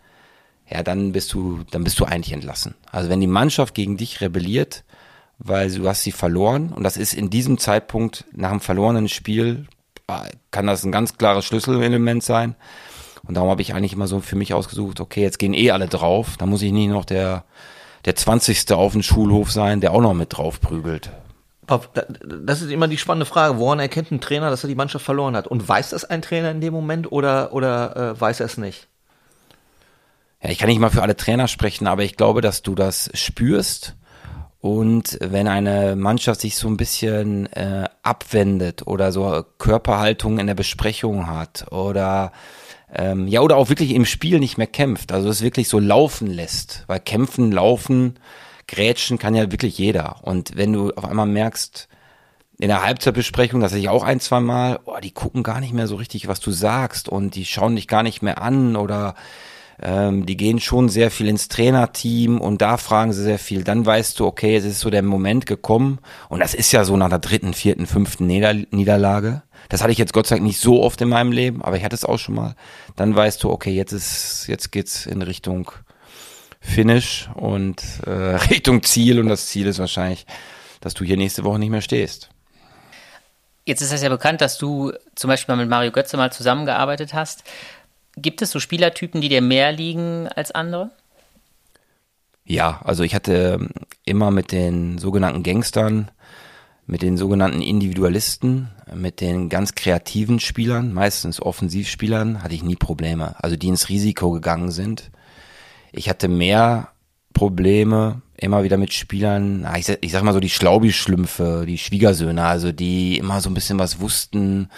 ja, 0.71 0.83
dann 0.83 1.12
bist 1.12 1.33
du, 1.33 1.61
dann 1.71 1.85
bist 1.85 1.99
du 2.01 2.05
eigentlich 2.05 2.33
entlassen. 2.33 2.75
Also 2.90 3.09
wenn 3.09 3.21
die 3.21 3.27
Mannschaft 3.27 3.75
gegen 3.75 3.97
dich 3.97 4.21
rebelliert, 4.21 4.85
weil 5.38 5.71
du 5.71 5.88
hast 5.88 6.03
sie 6.03 6.12
verloren 6.12 6.73
und 6.73 6.83
das 6.83 6.97
ist 6.97 7.14
in 7.14 7.31
diesem 7.31 7.59
Zeitpunkt 7.59 8.25
nach 8.33 8.51
einem 8.51 8.61
verlorenen 8.61 9.09
Spiel 9.09 9.66
kann 10.51 10.66
das 10.66 10.85
ein 10.85 10.92
ganz 10.92 11.16
klares 11.18 11.44
Schlüsselelement 11.44 12.22
sein. 12.22 12.55
Und 13.27 13.35
darum 13.37 13.51
habe 13.51 13.62
ich 13.62 13.75
eigentlich 13.75 13.92
immer 13.92 14.09
so 14.09 14.20
für 14.20 14.37
mich 14.37 14.53
ausgesucht, 14.55 15.01
okay, 15.01 15.22
jetzt 15.22 15.38
gehen 15.38 15.55
eh 15.55 15.70
alle 15.70 15.88
drauf, 15.88 16.37
da 16.38 16.46
muss 16.46 16.62
ich 16.62 16.72
nicht 16.72 16.88
noch 16.88 17.05
der, 17.05 17.44
der 18.05 18.16
20. 18.16 18.72
auf 18.72 18.92
dem 18.92 19.03
Schulhof 19.03 19.53
sein, 19.53 19.81
der 19.81 19.92
auch 19.92 20.01
noch 20.01 20.14
mit 20.14 20.37
drauf 20.37 20.61
prügelt. 20.61 21.11
Das 21.66 22.61
ist 22.61 22.70
immer 22.70 22.88
die 22.88 22.98
spannende 22.98 23.25
Frage. 23.25 23.59
Woran 23.59 23.79
erkennt 23.79 24.11
ein 24.11 24.20
Trainer, 24.20 24.51
dass 24.51 24.64
er 24.64 24.68
die 24.68 24.75
Mannschaft 24.75 25.05
verloren 25.05 25.37
hat? 25.37 25.46
Und 25.46 25.66
weiß 25.66 25.90
das 25.90 26.05
ein 26.05 26.20
Trainer 26.20 26.51
in 26.51 26.61
dem 26.61 26.75
Moment 26.75 27.11
oder, 27.11 27.53
oder 27.53 27.96
äh, 27.96 28.20
weiß 28.20 28.40
er 28.40 28.46
es 28.46 28.59
nicht? 28.59 28.88
Ja, 30.42 30.51
ich 30.51 30.59
kann 30.59 30.68
nicht 30.68 30.81
mal 30.81 30.90
für 30.90 31.03
alle 31.03 31.16
Trainer 31.16 31.46
sprechen, 31.46 31.87
aber 31.87 32.03
ich 32.03 32.16
glaube, 32.16 32.40
dass 32.40 32.62
du 32.62 32.75
das 32.75 33.11
spürst 33.14 33.94
und 34.62 35.18
wenn 35.20 35.48
eine 35.48 35.96
Mannschaft 35.96 36.40
sich 36.40 36.55
so 36.55 36.68
ein 36.68 36.77
bisschen 36.77 37.53
äh, 37.53 37.88
abwendet 38.05 38.87
oder 38.87 39.11
so 39.11 39.44
Körperhaltung 39.59 40.38
in 40.38 40.46
der 40.46 40.55
Besprechung 40.55 41.27
hat 41.27 41.66
oder 41.72 42.31
ähm, 42.94 43.27
ja 43.27 43.40
oder 43.40 43.57
auch 43.57 43.70
wirklich 43.70 43.92
im 43.92 44.07
Spiel 44.07 44.38
nicht 44.38 44.59
mehr 44.59 44.68
kämpft, 44.68 45.11
also 45.11 45.29
es 45.29 45.42
wirklich 45.42 45.66
so 45.66 45.81
laufen 45.81 46.29
lässt, 46.29 46.85
weil 46.87 47.01
kämpfen, 47.01 47.51
laufen, 47.51 48.20
grätschen 48.68 49.18
kann 49.18 49.35
ja 49.35 49.51
wirklich 49.51 49.79
jeder. 49.79 50.22
Und 50.22 50.57
wenn 50.57 50.72
du 50.72 50.92
auf 50.92 51.07
einmal 51.07 51.27
merkst, 51.27 51.88
in 52.61 52.68
der 52.68 52.85
Halbzeitbesprechung, 52.85 53.61
das 53.61 53.72
hatte 53.72 53.81
ich 53.81 53.88
auch 53.88 54.05
ein, 54.05 54.20
zwei 54.20 54.38
Mal, 54.38 54.79
oh, 54.85 54.98
die 55.03 55.11
gucken 55.11 55.42
gar 55.42 55.59
nicht 55.59 55.72
mehr 55.72 55.88
so 55.88 55.96
richtig, 55.96 56.29
was 56.29 56.38
du 56.38 56.53
sagst 56.53 57.09
und 57.09 57.35
die 57.35 57.46
schauen 57.46 57.75
dich 57.75 57.88
gar 57.88 58.05
nicht 58.05 58.22
mehr 58.22 58.40
an 58.40 58.77
oder 58.77 59.16
ähm, 59.80 60.26
die 60.26 60.37
gehen 60.37 60.61
schon 60.61 60.88
sehr 60.88 61.11
viel 61.11 61.28
ins 61.28 61.48
Trainerteam 61.48 62.40
und 62.40 62.62
da 62.62 62.76
fragen 62.76 63.12
sie 63.12 63.22
sehr 63.22 63.38
viel. 63.38 63.64
Dann 63.64 63.85
weißt 63.87 64.18
du, 64.18 64.26
okay, 64.26 64.56
es 64.56 64.64
ist 64.64 64.80
so 64.80 64.90
der 64.90 65.02
Moment 65.02 65.46
gekommen. 65.46 65.98
Und 66.28 66.40
das 66.40 66.54
ist 66.54 66.72
ja 66.72 66.85
so 66.85 66.96
nach 66.96 67.08
der 67.08 67.18
dritten, 67.18 67.54
vierten, 67.54 67.87
fünften 67.87 68.26
Nieder 68.26 68.54
Niederlage. 68.54 69.42
Das 69.68 69.82
hatte 69.82 69.92
ich 69.92 69.98
jetzt 69.98 70.12
Gott 70.12 70.26
sei 70.26 70.37
Dank 70.37 70.46
nicht 70.46 70.61
so 70.61 70.82
oft 70.82 71.00
in 71.00 71.08
meinem 71.08 71.32
Leben, 71.32 71.62
aber 71.62 71.76
ich 71.76 71.85
hatte 71.85 71.94
es 71.94 72.04
auch 72.04 72.18
schon 72.18 72.35
mal. 72.35 72.54
Dann 72.96 73.14
weißt 73.14 73.42
du, 73.42 73.50
okay, 73.50 73.72
jetzt 73.72 73.92
ist, 73.92 74.46
jetzt 74.48 74.72
geht's 74.72 75.06
in 75.06 75.22
Richtung 75.22 75.70
Finish 76.61 77.28
und 77.35 77.82
äh, 78.06 78.11
Richtung 78.50 78.82
Ziel. 78.82 79.18
Und 79.18 79.28
das 79.28 79.46
Ziel 79.46 79.66
ist 79.66 79.78
wahrscheinlich, 79.78 80.26
dass 80.80 80.94
du 80.94 81.04
hier 81.04 81.16
nächste 81.16 81.44
Woche 81.44 81.58
nicht 81.58 81.70
mehr 81.70 81.80
stehst. 81.80 82.28
Jetzt 83.64 83.80
ist 83.80 83.92
es 83.92 84.02
ja 84.02 84.08
bekannt, 84.08 84.40
dass 84.40 84.58
du 84.58 84.92
zum 85.14 85.28
Beispiel 85.28 85.54
mal 85.54 85.62
mit 85.62 85.70
Mario 85.70 85.92
Götze 85.92 86.16
mal 86.16 86.32
zusammengearbeitet 86.32 87.14
hast. 87.14 87.44
Gibt 88.16 88.42
es 88.42 88.51
so 88.51 88.61
Spielertypen, 88.61 89.20
die 89.20 89.29
dir 89.29 89.40
mehr 89.40 89.72
liegen 89.72 90.29
als 90.29 90.51
andere? 90.53 90.90
Ja, 92.44 92.81
also 92.85 93.03
ich 93.05 93.14
hatte 93.14 93.59
ähm, 93.61 93.70
immer 94.05 94.31
mit 94.31 94.53
den 94.53 94.98
sogenannten 94.98 95.42
Gangstern, 95.42 96.11
mit 96.87 97.03
den 97.03 97.16
sogenannten 97.16 97.62
Individualisten, 97.62 98.68
mit 98.94 99.20
den 99.20 99.48
ganz 99.48 99.75
kreativen 99.75 100.40
Spielern, 100.40 100.92
meistens 100.92 101.40
Offensivspielern, 101.40 102.42
hatte 102.42 102.55
ich 102.55 102.64
nie 102.64 102.77
Probleme. 102.77 103.37
Also 103.42 103.57
die 103.57 103.68
ins 103.68 103.88
Risiko 103.88 104.33
gegangen 104.33 104.70
sind. 104.70 105.11
Ich 105.92 106.09
hatte 106.09 106.29
mehr 106.29 106.88
Probleme 107.33 108.22
immer 108.37 108.64
wieder 108.64 108.77
mit 108.77 108.92
Spielern, 108.92 109.66
ich 109.79 109.87
sag, 109.87 109.98
ich 110.01 110.11
sag 110.11 110.22
mal 110.25 110.33
so 110.33 110.40
die 110.40 110.51
Schlaubi-Schlümpfe, 110.51 111.64
die 111.66 111.79
Schwiegersöhne, 111.79 112.44
also 112.44 112.72
die 112.72 113.16
immer 113.16 113.40
so 113.40 113.48
ein 113.48 113.55
bisschen 113.55 113.79
was 113.79 114.01
wussten, 114.01 114.68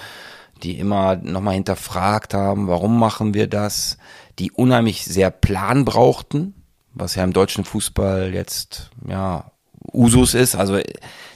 die 0.65 0.79
immer 0.79 1.17
nochmal 1.17 1.55
hinterfragt 1.55 2.35
haben, 2.35 2.67
warum 2.67 2.99
machen 2.99 3.35
wir 3.35 3.47
das, 3.47 3.99
die 4.39 4.51
unheimlich 4.51 5.05
sehr 5.05 5.31
Plan 5.31 5.85
brauchten, 5.85 6.55
was 6.95 7.15
ja 7.15 7.25
im 7.25 7.33
deutschen 7.33 7.65
Fußball 7.65 8.33
jetzt, 8.33 8.91
ja, 9.07 9.51
Usus 9.93 10.33
ist. 10.33 10.57
Also 10.57 10.81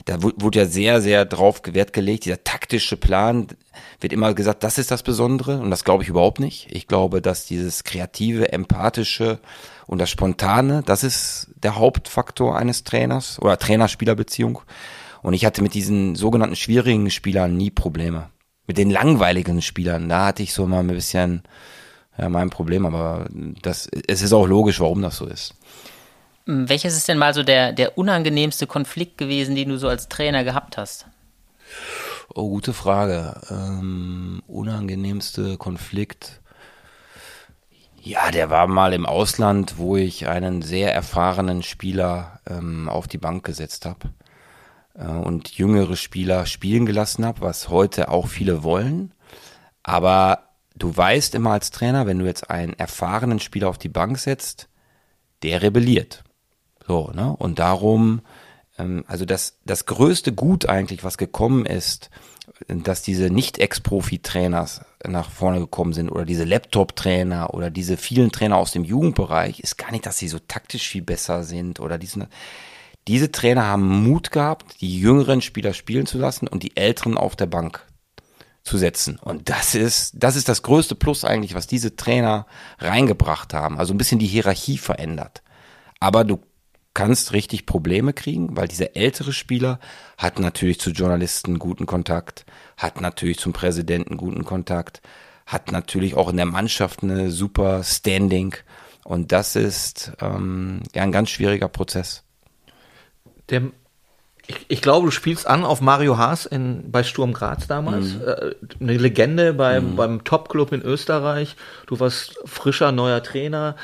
da 0.05 0.17
wurde 0.21 0.59
ja 0.59 0.65
sehr, 0.65 1.01
sehr 1.01 1.25
drauf 1.25 1.61
Wert 1.65 1.93
gelegt. 1.93 2.25
Dieser 2.25 2.43
taktische 2.43 2.97
Plan 2.97 3.47
wird 4.01 4.11
immer 4.11 4.33
gesagt, 4.33 4.63
das 4.63 4.79
ist 4.79 4.89
das 4.89 5.03
Besondere 5.03 5.59
und 5.59 5.69
das 5.69 5.83
glaube 5.83 6.01
ich 6.01 6.09
überhaupt 6.09 6.39
nicht. 6.39 6.67
Ich 6.71 6.87
glaube, 6.87 7.21
dass 7.21 7.45
dieses 7.45 7.83
kreative, 7.83 8.51
empathische 8.51 9.39
und 9.85 9.99
das 9.99 10.09
Spontane, 10.09 10.81
das 10.83 11.03
ist 11.03 11.49
der 11.61 11.75
Hauptfaktor 11.75 12.57
eines 12.57 12.83
Trainers 12.83 13.39
oder 13.39 13.59
Trainer-Spieler-Beziehung. 13.59 14.61
Und 15.21 15.33
ich 15.33 15.45
hatte 15.45 15.61
mit 15.61 15.75
diesen 15.75 16.15
sogenannten 16.15 16.55
schwierigen 16.55 17.11
Spielern 17.11 17.55
nie 17.55 17.69
Probleme 17.69 18.29
mit 18.69 18.77
den 18.77 18.91
langweiligen 18.91 19.63
Spielern, 19.63 20.09
da 20.09 20.27
hatte 20.27 20.43
ich 20.43 20.53
so 20.53 20.67
mal 20.67 20.81
ein 20.81 20.87
bisschen 20.87 21.41
ja, 22.19 22.29
mein 22.29 22.51
Problem, 22.51 22.85
aber 22.85 23.25
das, 23.63 23.89
es 24.07 24.21
ist 24.21 24.31
auch 24.31 24.45
logisch, 24.45 24.79
warum 24.79 25.01
das 25.01 25.17
so 25.17 25.25
ist. 25.25 25.55
Hm, 26.45 26.69
welches 26.69 26.95
ist 26.95 27.07
denn 27.07 27.17
mal 27.17 27.33
so 27.33 27.41
der, 27.41 27.73
der 27.73 27.97
unangenehmste 27.97 28.67
Konflikt 28.67 29.17
gewesen, 29.17 29.55
den 29.55 29.69
du 29.69 29.79
so 29.79 29.87
als 29.87 30.07
Trainer 30.07 30.43
gehabt 30.43 30.77
hast? 30.77 31.07
Oh, 32.35 32.47
gute 32.47 32.73
Frage. 32.73 33.41
Ähm, 33.49 34.43
unangenehmste 34.45 35.57
Konflikt. 35.57 36.39
Ja, 38.03 38.29
der 38.29 38.51
war 38.51 38.67
mal 38.67 38.93
im 38.93 39.07
Ausland, 39.07 39.79
wo 39.79 39.97
ich 39.97 40.27
einen 40.27 40.61
sehr 40.61 40.93
erfahrenen 40.93 41.63
Spieler 41.63 42.39
ähm, 42.47 42.87
auf 42.87 43.07
die 43.07 43.17
Bank 43.17 43.43
gesetzt 43.43 43.87
habe 43.87 44.09
und 44.93 45.49
jüngere 45.57 45.95
Spieler 45.95 46.45
spielen 46.45 46.85
gelassen 46.85 47.25
habe, 47.25 47.41
was 47.41 47.69
heute 47.69 48.09
auch 48.09 48.27
viele 48.27 48.63
wollen. 48.63 49.13
Aber 49.83 50.49
du 50.75 50.95
weißt 50.95 51.35
immer 51.35 51.51
als 51.51 51.71
Trainer, 51.71 52.05
wenn 52.05 52.19
du 52.19 52.25
jetzt 52.25 52.49
einen 52.49 52.73
erfahrenen 52.73 53.39
Spieler 53.39 53.69
auf 53.69 53.77
die 53.77 53.89
Bank 53.89 54.17
setzt, 54.17 54.67
der 55.43 55.61
rebelliert. 55.61 56.23
So, 56.85 57.11
ne? 57.13 57.35
Und 57.37 57.59
darum, 57.59 58.21
ähm, 58.77 59.03
also 59.07 59.25
das, 59.25 59.59
das 59.65 59.85
größte 59.85 60.33
Gut 60.33 60.67
eigentlich, 60.67 61.03
was 61.03 61.17
gekommen 61.17 61.65
ist, 61.65 62.09
dass 62.67 63.01
diese 63.01 63.29
Nicht-Ex-Profi-Trainers 63.29 64.81
nach 65.07 65.29
vorne 65.29 65.59
gekommen 65.59 65.93
sind 65.93 66.09
oder 66.09 66.25
diese 66.25 66.43
Laptop-Trainer 66.43 67.53
oder 67.53 67.69
diese 67.69 67.95
vielen 67.95 68.31
Trainer 68.31 68.57
aus 68.57 68.71
dem 68.71 68.83
Jugendbereich, 68.83 69.59
ist 69.59 69.77
gar 69.77 69.91
nicht, 69.91 70.05
dass 70.05 70.17
sie 70.17 70.27
so 70.27 70.39
taktisch 70.39 70.89
viel 70.89 71.03
besser 71.03 71.43
sind 71.43 71.79
oder 71.79 71.97
diesen. 71.97 72.27
Diese 73.09 73.31
Trainer 73.31 73.65
haben 73.65 74.03
Mut 74.03 74.29
gehabt, 74.29 74.81
die 74.81 74.99
jüngeren 74.99 75.41
Spieler 75.41 75.73
spielen 75.73 76.05
zu 76.05 76.19
lassen 76.19 76.47
und 76.47 76.61
die 76.61 76.77
älteren 76.77 77.17
auf 77.17 77.35
der 77.35 77.47
Bank 77.47 77.83
zu 78.61 78.77
setzen. 78.77 79.17
Und 79.17 79.49
das 79.49 79.73
ist, 79.73 80.13
das 80.13 80.35
ist 80.35 80.47
das 80.47 80.61
größte 80.61 80.93
Plus 80.93 81.25
eigentlich, 81.25 81.55
was 81.55 81.65
diese 81.65 81.95
Trainer 81.95 82.45
reingebracht 82.77 83.55
haben. 83.55 83.79
Also 83.79 83.95
ein 83.95 83.97
bisschen 83.97 84.19
die 84.19 84.27
Hierarchie 84.27 84.77
verändert. 84.77 85.41
Aber 85.99 86.23
du 86.23 86.39
kannst 86.93 87.33
richtig 87.33 87.65
Probleme 87.65 88.13
kriegen, 88.13 88.55
weil 88.55 88.67
dieser 88.67 88.95
ältere 88.95 89.33
Spieler 89.33 89.79
hat 90.19 90.37
natürlich 90.37 90.79
zu 90.79 90.91
Journalisten 90.91 91.57
guten 91.57 91.87
Kontakt, 91.87 92.45
hat 92.77 93.01
natürlich 93.01 93.39
zum 93.39 93.53
Präsidenten 93.53 94.17
guten 94.17 94.45
Kontakt, 94.45 95.01
hat 95.47 95.71
natürlich 95.71 96.13
auch 96.13 96.29
in 96.29 96.37
der 96.37 96.45
Mannschaft 96.45 97.01
eine 97.01 97.31
super 97.31 97.83
Standing 97.83 98.53
und 99.03 99.31
das 99.31 99.55
ist 99.55 100.11
ähm, 100.21 100.83
ja 100.93 101.01
ein 101.01 101.11
ganz 101.11 101.31
schwieriger 101.31 101.69
Prozess. 101.69 102.23
Der 103.49 103.71
ich, 104.49 104.65
ich, 104.67 104.81
glaube, 104.81 105.05
du 105.05 105.11
spielst 105.11 105.45
an 105.45 105.63
auf 105.63 105.79
Mario 105.79 106.17
Haas 106.17 106.47
in, 106.47 106.89
bei 106.91 107.03
Sturm 107.03 107.33
Graz 107.33 107.67
damals. 107.67 108.15
Mhm. 108.15 108.21
Äh, 108.25 108.55
eine 108.79 108.97
Legende 108.97 109.53
beim, 109.53 109.91
mhm. 109.91 109.95
beim 109.95 110.23
Top-Club 110.23 110.71
in 110.71 110.81
Österreich. 110.81 111.55
Du 111.85 111.99
warst 111.99 112.39
frischer 112.45 112.91
neuer 112.91 113.21
Trainer. 113.21 113.75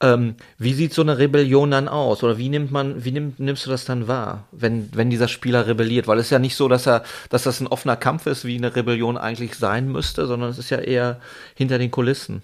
Ähm, 0.00 0.36
wie 0.56 0.72
sieht 0.72 0.94
so 0.94 1.02
eine 1.02 1.18
Rebellion 1.18 1.70
dann 1.70 1.88
aus? 1.88 2.22
Oder 2.22 2.38
wie 2.38 2.48
nimmt 2.48 2.72
man, 2.72 3.04
wie 3.04 3.12
nimm, 3.12 3.34
nimmst 3.36 3.66
du 3.66 3.70
das 3.70 3.84
dann 3.84 4.08
wahr, 4.08 4.48
wenn, 4.50 4.88
wenn 4.94 5.10
dieser 5.10 5.28
Spieler 5.28 5.66
rebelliert? 5.66 6.08
Weil 6.08 6.18
es 6.18 6.26
ist 6.26 6.30
ja 6.30 6.38
nicht 6.38 6.56
so, 6.56 6.68
dass 6.68 6.86
er, 6.86 7.04
dass 7.28 7.42
das 7.42 7.60
ein 7.60 7.66
offener 7.66 7.96
Kampf 7.96 8.24
ist, 8.24 8.46
wie 8.46 8.56
eine 8.56 8.74
Rebellion 8.74 9.18
eigentlich 9.18 9.56
sein 9.56 9.92
müsste, 9.92 10.26
sondern 10.26 10.48
es 10.48 10.56
ist 10.56 10.70
ja 10.70 10.78
eher 10.78 11.20
hinter 11.54 11.76
den 11.76 11.90
Kulissen. 11.90 12.40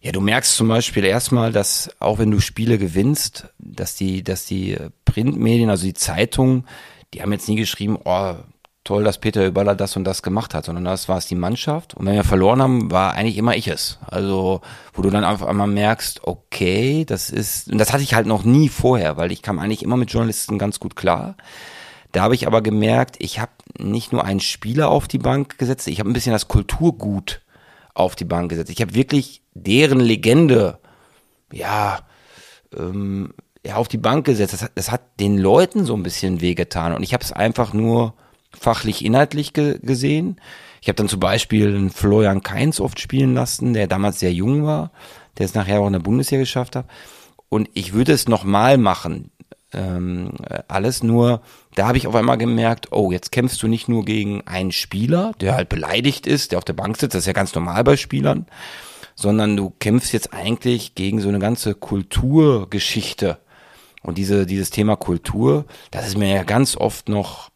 Ja, 0.00 0.10
du 0.10 0.20
merkst 0.20 0.56
zum 0.56 0.66
Beispiel 0.66 1.04
erstmal, 1.04 1.52
dass 1.52 1.90
auch 2.00 2.18
wenn 2.18 2.32
du 2.32 2.40
Spiele 2.40 2.76
gewinnst, 2.76 3.46
dass 3.58 3.94
die, 3.94 4.24
dass 4.24 4.46
die 4.46 4.76
Printmedien, 5.12 5.68
also 5.68 5.84
die 5.84 5.94
Zeitungen, 5.94 6.66
die 7.12 7.20
haben 7.20 7.32
jetzt 7.32 7.48
nie 7.48 7.56
geschrieben, 7.56 7.98
oh, 8.04 8.34
toll, 8.84 9.04
dass 9.04 9.18
Peter 9.18 9.46
Überler 9.46 9.74
das 9.74 9.96
und 9.96 10.04
das 10.04 10.22
gemacht 10.22 10.54
hat, 10.54 10.64
sondern 10.64 10.84
das 10.84 11.08
war 11.08 11.18
es 11.18 11.26
die 11.26 11.34
Mannschaft. 11.34 11.94
Und 11.94 12.06
wenn 12.06 12.14
wir 12.14 12.24
verloren 12.24 12.62
haben, 12.62 12.90
war 12.90 13.12
eigentlich 13.12 13.36
immer 13.36 13.54
ich 13.54 13.68
es. 13.68 13.98
Also, 14.06 14.62
wo 14.94 15.02
du 15.02 15.10
dann 15.10 15.24
einfach 15.24 15.46
einmal 15.46 15.68
merkst, 15.68 16.24
okay, 16.24 17.04
das 17.04 17.30
ist, 17.30 17.70
und 17.70 17.78
das 17.78 17.92
hatte 17.92 18.02
ich 18.02 18.14
halt 18.14 18.26
noch 18.26 18.44
nie 18.44 18.68
vorher, 18.68 19.16
weil 19.18 19.32
ich 19.32 19.42
kam 19.42 19.58
eigentlich 19.58 19.82
immer 19.82 19.96
mit 19.96 20.10
Journalisten 20.10 20.58
ganz 20.58 20.80
gut 20.80 20.96
klar. 20.96 21.36
Da 22.12 22.22
habe 22.22 22.34
ich 22.34 22.46
aber 22.46 22.62
gemerkt, 22.62 23.16
ich 23.18 23.38
habe 23.38 23.52
nicht 23.78 24.12
nur 24.12 24.24
einen 24.24 24.40
Spieler 24.40 24.88
auf 24.88 25.08
die 25.08 25.18
Bank 25.18 25.58
gesetzt, 25.58 25.86
ich 25.88 26.00
habe 26.00 26.10
ein 26.10 26.14
bisschen 26.14 26.32
das 26.32 26.48
Kulturgut 26.48 27.42
auf 27.94 28.16
die 28.16 28.24
Bank 28.24 28.48
gesetzt. 28.48 28.70
Ich 28.70 28.80
habe 28.80 28.94
wirklich 28.94 29.42
deren 29.54 30.00
Legende, 30.00 30.78
ja, 31.52 32.00
ähm, 32.76 33.34
ja, 33.64 33.76
auf 33.76 33.88
die 33.88 33.98
Bank 33.98 34.26
gesetzt. 34.26 34.54
Das, 34.54 34.70
das 34.74 34.90
hat 34.90 35.20
den 35.20 35.38
Leuten 35.38 35.84
so 35.84 35.94
ein 35.94 36.02
bisschen 36.02 36.40
wehgetan. 36.40 36.94
Und 36.94 37.02
ich 37.02 37.14
habe 37.14 37.24
es 37.24 37.32
einfach 37.32 37.72
nur 37.72 38.14
fachlich, 38.50 39.04
inhaltlich 39.04 39.52
ge 39.52 39.78
gesehen. 39.82 40.40
Ich 40.80 40.88
habe 40.88 40.96
dann 40.96 41.08
zum 41.08 41.20
Beispiel 41.20 41.68
einen 41.68 41.90
Florian 41.90 42.42
Kainz 42.42 42.80
oft 42.80 42.98
spielen 42.98 43.34
lassen, 43.34 43.72
der 43.72 43.86
damals 43.86 44.18
sehr 44.18 44.32
jung 44.32 44.64
war, 44.64 44.90
der 45.38 45.46
es 45.46 45.54
nachher 45.54 45.80
auch 45.80 45.86
in 45.86 45.92
der 45.92 46.00
Bundeswehr 46.00 46.40
geschafft 46.40 46.76
hat. 46.76 46.86
Und 47.48 47.68
ich 47.74 47.92
würde 47.92 48.12
es 48.12 48.28
nochmal 48.28 48.78
machen. 48.78 49.30
Ähm, 49.74 50.32
alles 50.68 51.02
nur, 51.02 51.40
da 51.74 51.86
habe 51.86 51.96
ich 51.96 52.06
auf 52.06 52.14
einmal 52.14 52.36
gemerkt, 52.36 52.92
oh, 52.92 53.10
jetzt 53.10 53.32
kämpfst 53.32 53.62
du 53.62 53.68
nicht 53.68 53.88
nur 53.88 54.04
gegen 54.04 54.46
einen 54.46 54.72
Spieler, 54.72 55.32
der 55.40 55.54
halt 55.54 55.68
beleidigt 55.68 56.26
ist, 56.26 56.52
der 56.52 56.58
auf 56.58 56.64
der 56.64 56.74
Bank 56.74 56.98
sitzt, 56.98 57.14
das 57.14 57.20
ist 57.20 57.26
ja 57.26 57.32
ganz 57.32 57.54
normal 57.54 57.82
bei 57.84 57.96
Spielern, 57.96 58.46
sondern 59.14 59.56
du 59.56 59.70
kämpfst 59.70 60.12
jetzt 60.12 60.34
eigentlich 60.34 60.94
gegen 60.94 61.20
so 61.20 61.28
eine 61.28 61.38
ganze 61.38 61.74
Kulturgeschichte. 61.74 63.38
Und 64.02 64.18
diese, 64.18 64.46
dieses 64.46 64.70
Thema 64.70 64.96
Kultur, 64.96 65.64
das 65.90 66.06
ist 66.06 66.18
mir 66.18 66.28
ja 66.28 66.42
ganz 66.42 66.76
oft 66.76 67.08
noch 67.08 67.50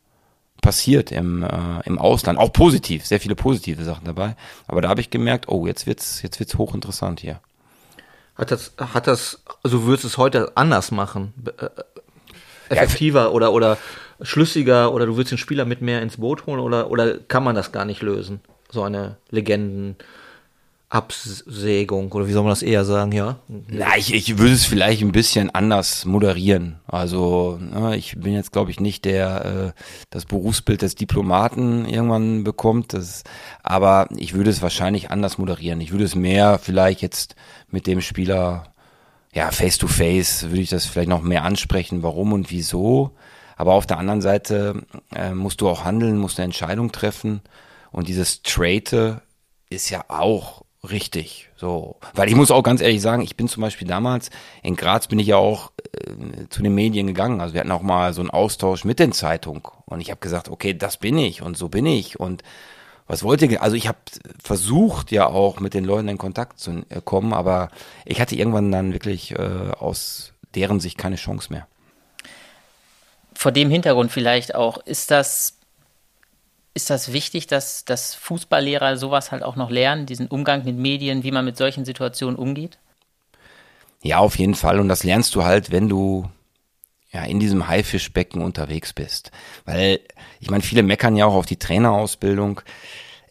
passiert 0.62 1.12
im, 1.12 1.42
äh, 1.42 1.80
im 1.84 1.98
Ausland. 1.98 2.38
Auch 2.38 2.52
positiv, 2.52 3.06
sehr 3.06 3.20
viele 3.20 3.34
positive 3.34 3.84
Sachen 3.84 4.04
dabei. 4.04 4.36
Aber 4.66 4.80
da 4.80 4.88
habe 4.88 5.00
ich 5.00 5.10
gemerkt, 5.10 5.48
oh, 5.48 5.66
jetzt 5.66 5.86
wird's, 5.86 6.22
jetzt 6.22 6.38
wird's 6.40 6.56
hochinteressant 6.56 7.20
hier. 7.20 7.40
Hat 8.36 8.50
das, 8.50 8.72
hat 8.78 9.06
das, 9.06 9.42
also 9.62 9.84
würdest 9.84 10.04
du 10.04 10.08
es 10.08 10.18
heute 10.18 10.56
anders 10.56 10.90
machen? 10.90 11.32
Äh, 11.58 11.68
effektiver 12.68 13.24
ja, 13.24 13.28
oder, 13.28 13.52
oder 13.52 13.78
schlüssiger 14.20 14.92
oder 14.92 15.06
du 15.06 15.16
würdest 15.16 15.32
den 15.32 15.38
Spieler 15.38 15.64
mit 15.64 15.82
mehr 15.82 16.02
ins 16.02 16.16
Boot 16.16 16.46
holen 16.46 16.60
oder, 16.60 16.90
oder 16.90 17.18
kann 17.18 17.44
man 17.44 17.54
das 17.54 17.72
gar 17.72 17.84
nicht 17.84 18.02
lösen? 18.02 18.40
So 18.70 18.82
eine 18.82 19.16
Legenden, 19.30 19.96
Absägung 20.96 22.10
oder 22.12 22.26
wie 22.26 22.32
soll 22.32 22.42
man 22.42 22.50
das 22.50 22.62
eher 22.62 22.86
sagen, 22.86 23.12
ja? 23.12 23.36
Na, 23.48 23.98
ich, 23.98 24.14
ich 24.14 24.38
würde 24.38 24.54
es 24.54 24.64
vielleicht 24.64 25.02
ein 25.02 25.12
bisschen 25.12 25.54
anders 25.54 26.06
moderieren. 26.06 26.80
Also 26.86 27.58
ne, 27.60 27.96
ich 27.96 28.18
bin 28.18 28.32
jetzt, 28.32 28.50
glaube 28.50 28.70
ich, 28.70 28.80
nicht 28.80 29.04
der 29.04 29.74
äh, 29.76 29.80
das 30.08 30.24
Berufsbild 30.24 30.80
des 30.80 30.94
Diplomaten 30.94 31.84
irgendwann 31.84 32.44
bekommt, 32.44 32.94
das, 32.94 33.24
aber 33.62 34.08
ich 34.16 34.32
würde 34.32 34.48
es 34.48 34.62
wahrscheinlich 34.62 35.10
anders 35.10 35.36
moderieren. 35.36 35.82
Ich 35.82 35.92
würde 35.92 36.04
es 36.04 36.14
mehr 36.14 36.58
vielleicht 36.58 37.02
jetzt 37.02 37.36
mit 37.70 37.86
dem 37.86 38.00
Spieler 38.00 38.72
ja 39.34 39.50
face 39.50 39.76
to 39.76 39.86
face 39.86 40.44
würde 40.44 40.62
ich 40.62 40.70
das 40.70 40.86
vielleicht 40.86 41.10
noch 41.10 41.20
mehr 41.20 41.44
ansprechen, 41.44 42.02
warum 42.02 42.32
und 42.32 42.50
wieso. 42.50 43.10
Aber 43.56 43.74
auf 43.74 43.86
der 43.86 43.98
anderen 43.98 44.22
Seite 44.22 44.86
äh, 45.14 45.34
musst 45.34 45.60
du 45.60 45.68
auch 45.68 45.84
handeln, 45.84 46.16
musst 46.16 46.38
eine 46.38 46.46
Entscheidung 46.46 46.90
treffen 46.90 47.42
und 47.92 48.08
dieses 48.08 48.42
Trade 48.42 49.20
ist 49.68 49.90
ja 49.90 50.04
auch 50.08 50.65
Richtig, 50.90 51.48
so. 51.56 51.96
Weil 52.14 52.28
ich 52.28 52.34
muss 52.34 52.50
auch 52.50 52.62
ganz 52.62 52.80
ehrlich 52.80 53.00
sagen, 53.00 53.22
ich 53.22 53.36
bin 53.36 53.48
zum 53.48 53.62
Beispiel 53.62 53.88
damals, 53.88 54.30
in 54.62 54.76
Graz 54.76 55.08
bin 55.08 55.18
ich 55.18 55.28
ja 55.28 55.36
auch 55.36 55.72
äh, 55.92 56.48
zu 56.48 56.62
den 56.62 56.74
Medien 56.74 57.06
gegangen. 57.06 57.40
Also 57.40 57.54
wir 57.54 57.60
hatten 57.60 57.72
auch 57.72 57.82
mal 57.82 58.12
so 58.12 58.20
einen 58.20 58.30
Austausch 58.30 58.84
mit 58.84 58.98
den 58.98 59.12
Zeitungen. 59.12 59.62
Und 59.86 60.00
ich 60.00 60.10
habe 60.10 60.20
gesagt, 60.20 60.48
okay, 60.48 60.74
das 60.74 60.98
bin 60.98 61.18
ich 61.18 61.42
und 61.42 61.56
so 61.56 61.68
bin 61.68 61.86
ich. 61.86 62.20
Und 62.20 62.42
was 63.06 63.22
wollte 63.22 63.46
ich? 63.46 63.60
Also 63.60 63.76
ich 63.76 63.88
habe 63.88 63.98
versucht 64.42 65.10
ja 65.12 65.26
auch 65.26 65.60
mit 65.60 65.74
den 65.74 65.84
Leuten 65.84 66.08
in 66.08 66.18
Kontakt 66.18 66.60
zu 66.60 66.84
äh, 66.88 67.00
kommen, 67.04 67.32
aber 67.32 67.70
ich 68.04 68.20
hatte 68.20 68.36
irgendwann 68.36 68.70
dann 68.70 68.92
wirklich 68.92 69.32
äh, 69.32 69.70
aus 69.78 70.32
deren 70.54 70.80
Sicht 70.80 70.98
keine 70.98 71.16
Chance 71.16 71.52
mehr. 71.52 71.66
Vor 73.34 73.52
dem 73.52 73.70
Hintergrund 73.70 74.12
vielleicht 74.12 74.54
auch, 74.54 74.78
ist 74.78 75.10
das 75.10 75.55
ist 76.76 76.90
das 76.90 77.12
wichtig, 77.12 77.46
dass, 77.46 77.86
dass 77.86 78.14
Fußballlehrer 78.14 78.98
sowas 78.98 79.32
halt 79.32 79.42
auch 79.42 79.56
noch 79.56 79.70
lernen, 79.70 80.04
diesen 80.04 80.28
Umgang 80.28 80.64
mit 80.64 80.76
Medien, 80.76 81.24
wie 81.24 81.32
man 81.32 81.44
mit 81.44 81.56
solchen 81.56 81.86
Situationen 81.86 82.36
umgeht? 82.36 82.78
Ja, 84.02 84.18
auf 84.18 84.38
jeden 84.38 84.54
Fall. 84.54 84.78
Und 84.78 84.88
das 84.88 85.02
lernst 85.02 85.34
du 85.34 85.42
halt, 85.42 85.72
wenn 85.72 85.88
du 85.88 86.28
ja 87.10 87.24
in 87.24 87.40
diesem 87.40 87.66
Haifischbecken 87.66 88.42
unterwegs 88.42 88.92
bist. 88.92 89.30
Weil, 89.64 90.00
ich 90.38 90.50
meine, 90.50 90.62
viele 90.62 90.82
meckern 90.82 91.16
ja 91.16 91.24
auch 91.24 91.34
auf 91.34 91.46
die 91.46 91.58
Trainerausbildung 91.58 92.60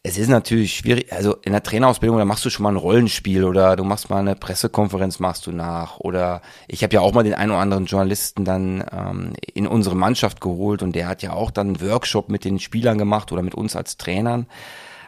es 0.07 0.19
ist 0.19 0.27
natürlich 0.27 0.75
schwierig, 0.75 1.11
also 1.11 1.35
in 1.37 1.51
der 1.51 1.63
Trainerausbildung, 1.63 2.19
da 2.19 2.25
machst 2.25 2.45
du 2.45 2.51
schon 2.51 2.61
mal 2.61 2.69
ein 2.69 2.75
Rollenspiel 2.75 3.43
oder 3.43 3.75
du 3.75 3.83
machst 3.83 4.11
mal 4.11 4.19
eine 4.19 4.35
Pressekonferenz, 4.35 5.17
machst 5.17 5.47
du 5.47 5.51
nach. 5.51 5.97
Oder 5.97 6.43
ich 6.67 6.83
habe 6.83 6.93
ja 6.93 7.01
auch 7.01 7.11
mal 7.13 7.23
den 7.23 7.33
einen 7.33 7.49
oder 7.49 7.61
anderen 7.61 7.87
Journalisten 7.87 8.45
dann 8.45 8.85
ähm, 8.91 9.33
in 9.55 9.65
unsere 9.65 9.95
Mannschaft 9.95 10.41
geholt 10.41 10.83
und 10.83 10.95
der 10.95 11.07
hat 11.07 11.23
ja 11.23 11.33
auch 11.33 11.49
dann 11.49 11.69
einen 11.69 11.81
Workshop 11.81 12.29
mit 12.29 12.45
den 12.45 12.59
Spielern 12.59 12.99
gemacht 12.99 13.31
oder 13.31 13.41
mit 13.41 13.55
uns 13.55 13.75
als 13.75 13.97
Trainern. 13.97 14.45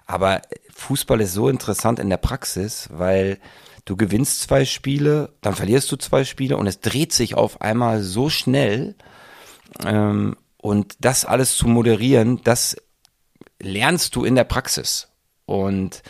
Aber 0.08 0.42
Fußball 0.74 1.22
ist 1.22 1.34
so 1.34 1.48
interessant 1.48 2.00
in 2.00 2.10
der 2.10 2.18
Praxis, 2.18 2.90
weil 2.92 3.38
du 3.86 3.98
gewinnst 3.98 4.42
zwei 4.42 4.66
Spiele, 4.66 5.30
dann 5.42 5.54
verlierst 5.54 5.92
du 5.92 5.98
zwei 5.98 6.24
Spiele 6.24 6.58
und 6.58 6.66
es 6.66 6.80
dreht 6.80 7.14
sich 7.14 7.36
auf 7.36 7.62
einmal 7.62 8.02
so 8.02 8.32
schnell. 8.32 8.96
Ähm, 9.86 10.38
und 10.58 10.96
das 11.02 11.24
alles 11.24 11.56
zu 11.56 11.68
moderieren, 11.68 12.42
das 12.44 12.78
lernst 13.60 14.16
du 14.16 14.24
in 14.24 14.36
der 14.36 14.44
Praxis. 14.44 15.08
Und 15.46 16.04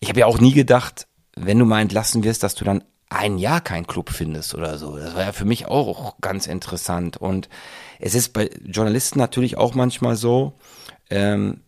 ich 0.00 0.08
habe 0.08 0.20
ja 0.20 0.26
auch 0.26 0.38
nie 0.38 0.52
gedacht, 0.52 1.06
wenn 1.36 1.58
du 1.58 1.64
mal 1.64 1.80
entlassen 1.80 2.24
wirst, 2.24 2.42
dass 2.42 2.54
du 2.54 2.64
dann 2.64 2.84
ein 3.10 3.38
Jahr 3.38 3.60
keinen 3.60 3.86
Club 3.86 4.10
findest 4.10 4.54
oder 4.54 4.78
so. 4.78 4.96
Das 4.96 5.14
war 5.14 5.22
ja 5.22 5.32
für 5.32 5.44
mich 5.44 5.66
auch 5.66 6.20
ganz 6.20 6.46
interessant. 6.46 7.16
Und 7.16 7.48
es 8.00 8.14
ist 8.14 8.32
bei 8.32 8.50
Journalisten 8.64 9.18
natürlich 9.18 9.56
auch 9.56 9.74
manchmal 9.74 10.16
so, 10.16 10.54
ähm, 11.10 11.60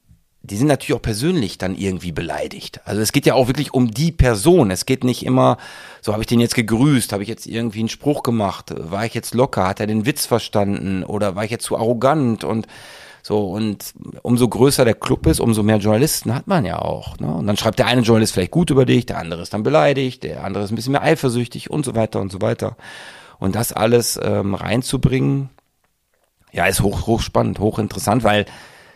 die 0.42 0.56
sind 0.56 0.68
natürlich 0.68 0.96
auch 0.96 1.02
persönlich 1.02 1.58
dann 1.58 1.76
irgendwie 1.76 2.12
beleidigt. 2.12 2.80
Also 2.84 3.00
es 3.00 3.12
geht 3.12 3.26
ja 3.26 3.34
auch 3.34 3.48
wirklich 3.48 3.74
um 3.74 3.90
die 3.90 4.12
Person. 4.12 4.70
Es 4.70 4.86
geht 4.86 5.02
nicht 5.02 5.24
immer, 5.24 5.56
so 6.00 6.12
habe 6.12 6.22
ich 6.22 6.28
den 6.28 6.40
jetzt 6.40 6.54
gegrüßt, 6.54 7.12
habe 7.12 7.22
ich 7.22 7.28
jetzt 7.28 7.46
irgendwie 7.46 7.80
einen 7.80 7.88
Spruch 7.88 8.22
gemacht, 8.22 8.72
war 8.76 9.04
ich 9.04 9.14
jetzt 9.14 9.34
locker, 9.34 9.66
hat 9.66 9.80
er 9.80 9.86
den 9.88 10.06
Witz 10.06 10.26
verstanden 10.26 11.02
oder 11.02 11.34
war 11.34 11.44
ich 11.44 11.50
jetzt 11.50 11.64
zu 11.64 11.76
arrogant 11.76 12.44
und 12.44 12.66
so, 13.26 13.48
und 13.48 13.92
umso 14.22 14.48
größer 14.48 14.84
der 14.84 14.94
Club 14.94 15.26
ist, 15.26 15.40
umso 15.40 15.64
mehr 15.64 15.78
Journalisten 15.78 16.32
hat 16.32 16.46
man 16.46 16.64
ja 16.64 16.78
auch. 16.78 17.18
Ne? 17.18 17.26
Und 17.26 17.48
dann 17.48 17.56
schreibt 17.56 17.80
der 17.80 17.88
eine 17.88 18.02
Journalist 18.02 18.34
vielleicht 18.34 18.52
gut 18.52 18.70
über 18.70 18.86
dich, 18.86 19.04
der 19.04 19.18
andere 19.18 19.42
ist 19.42 19.52
dann 19.52 19.64
beleidigt, 19.64 20.22
der 20.22 20.44
andere 20.44 20.62
ist 20.62 20.70
ein 20.70 20.76
bisschen 20.76 20.92
mehr 20.92 21.02
eifersüchtig 21.02 21.68
und 21.68 21.84
so 21.84 21.96
weiter 21.96 22.20
und 22.20 22.30
so 22.30 22.40
weiter. 22.40 22.76
Und 23.40 23.56
das 23.56 23.72
alles 23.72 24.16
ähm, 24.22 24.54
reinzubringen, 24.54 25.48
ja, 26.52 26.66
ist 26.66 26.82
hoch, 26.82 27.08
hoch 27.08 27.20
spannend, 27.20 27.58
hoch 27.58 27.80
interessant, 27.80 28.22
weil 28.22 28.46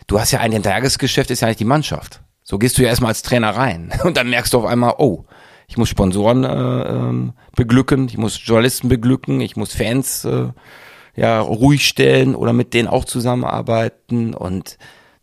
du 0.07 0.17
hast 0.17 0.31
ja 0.31 0.39
ein 0.39 0.63
Tagesgeschäft, 0.63 1.29
ist 1.29 1.41
ja 1.41 1.49
nicht 1.49 1.59
die 1.59 1.65
Mannschaft. 1.65 2.21
So 2.41 2.57
gehst 2.57 2.77
du 2.77 2.83
ja 2.83 2.87
erstmal 2.87 3.09
als 3.09 3.23
Trainer 3.23 3.49
rein. 3.49 3.91
Und 4.05 4.15
dann 4.15 4.29
merkst 4.29 4.53
du 4.53 4.59
auf 4.59 4.65
einmal, 4.65 4.93
oh, 4.97 5.25
ich 5.67 5.75
muss 5.75 5.89
Sponsoren 5.89 6.45
äh, 6.45 6.47
ähm, 6.47 7.33
beglücken, 7.57 8.05
ich 8.07 8.17
muss 8.17 8.39
Journalisten 8.41 8.87
beglücken, 8.87 9.41
ich 9.41 9.57
muss 9.57 9.73
Fans 9.73 10.23
äh, 10.23 10.47
ja 11.15 11.41
ruhig 11.41 11.87
stellen 11.87 12.35
oder 12.35 12.53
mit 12.53 12.73
denen 12.73 12.87
auch 12.87 13.05
zusammenarbeiten. 13.05 14.33
Und 14.33 14.77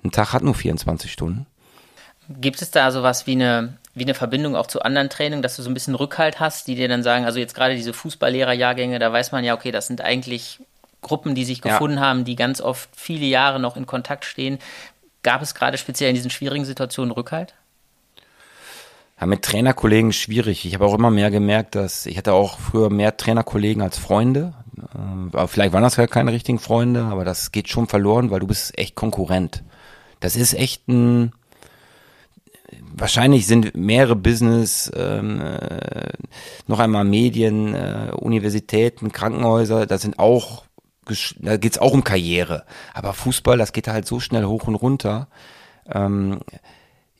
ein 0.04 0.10
Tag 0.10 0.32
hat 0.32 0.42
nur 0.42 0.54
24 0.54 1.10
Stunden. 1.10 1.46
Gibt 2.28 2.60
es 2.60 2.70
da 2.70 2.90
sowas 2.90 3.26
wie 3.26 3.32
eine, 3.32 3.78
wie 3.94 4.04
eine 4.04 4.14
Verbindung 4.14 4.54
auch 4.54 4.66
zu 4.66 4.82
anderen 4.82 5.08
Trainungen, 5.08 5.42
dass 5.42 5.56
du 5.56 5.62
so 5.62 5.70
ein 5.70 5.74
bisschen 5.74 5.94
Rückhalt 5.94 6.40
hast, 6.40 6.66
die 6.68 6.74
dir 6.74 6.88
dann 6.88 7.02
sagen, 7.02 7.24
also 7.24 7.38
jetzt 7.38 7.54
gerade 7.54 7.74
diese 7.74 7.92
Fußballlehrerjahrgänge, 7.92 8.98
da 8.98 9.12
weiß 9.12 9.32
man 9.32 9.44
ja, 9.44 9.54
okay, 9.54 9.70
das 9.70 9.86
sind 9.86 10.02
eigentlich 10.02 10.60
Gruppen, 11.00 11.34
die 11.34 11.44
sich 11.44 11.62
gefunden 11.62 11.98
ja. 11.98 12.02
haben, 12.02 12.24
die 12.24 12.36
ganz 12.36 12.60
oft 12.60 12.90
viele 12.94 13.26
Jahre 13.26 13.60
noch 13.60 13.76
in 13.76 13.86
Kontakt 13.86 14.24
stehen. 14.24 14.58
Gab 15.22 15.42
es 15.42 15.54
gerade 15.54 15.78
speziell 15.78 16.10
in 16.10 16.16
diesen 16.16 16.30
schwierigen 16.30 16.64
Situationen 16.64 17.12
Rückhalt? 17.12 17.54
Ja, 19.20 19.26
mit 19.26 19.42
Trainerkollegen 19.42 20.12
schwierig. 20.12 20.64
Ich 20.64 20.74
habe 20.74 20.86
auch 20.86 20.94
immer 20.94 21.10
mehr 21.10 21.30
gemerkt, 21.30 21.74
dass 21.74 22.06
ich 22.06 22.18
hatte 22.18 22.32
auch 22.32 22.58
früher 22.58 22.90
mehr 22.90 23.16
Trainerkollegen 23.16 23.82
als 23.82 23.98
Freunde. 23.98 24.54
Ähm, 24.98 25.30
aber 25.32 25.48
vielleicht 25.48 25.72
waren 25.72 25.82
das 25.82 25.96
ja 25.96 26.06
keine 26.06 26.32
richtigen 26.32 26.58
Freunde, 26.58 27.04
aber 27.04 27.24
das 27.24 27.52
geht 27.52 27.68
schon 27.68 27.86
verloren, 27.86 28.30
weil 28.30 28.40
du 28.40 28.46
bist 28.46 28.76
echt 28.78 28.94
Konkurrent. 28.94 29.62
Das 30.20 30.34
ist 30.34 30.54
echt 30.54 30.88
ein, 30.88 31.32
wahrscheinlich 32.94 33.46
sind 33.46 33.76
mehrere 33.76 34.16
Business, 34.16 34.90
ähm, 34.96 35.40
äh, 35.40 36.12
noch 36.66 36.80
einmal 36.80 37.04
Medien, 37.04 37.74
äh, 37.74 38.10
Universitäten, 38.14 39.12
Krankenhäuser, 39.12 39.86
das 39.86 40.02
sind 40.02 40.18
auch 40.18 40.64
da 41.40 41.56
geht's 41.56 41.78
auch 41.78 41.92
um 41.92 42.04
Karriere. 42.04 42.64
Aber 42.92 43.14
Fußball, 43.14 43.56
das 43.56 43.72
geht 43.72 43.88
halt 43.88 44.06
so 44.06 44.20
schnell 44.20 44.44
hoch 44.44 44.66
und 44.66 44.74
runter. 44.74 45.28
Ähm, 45.86 46.40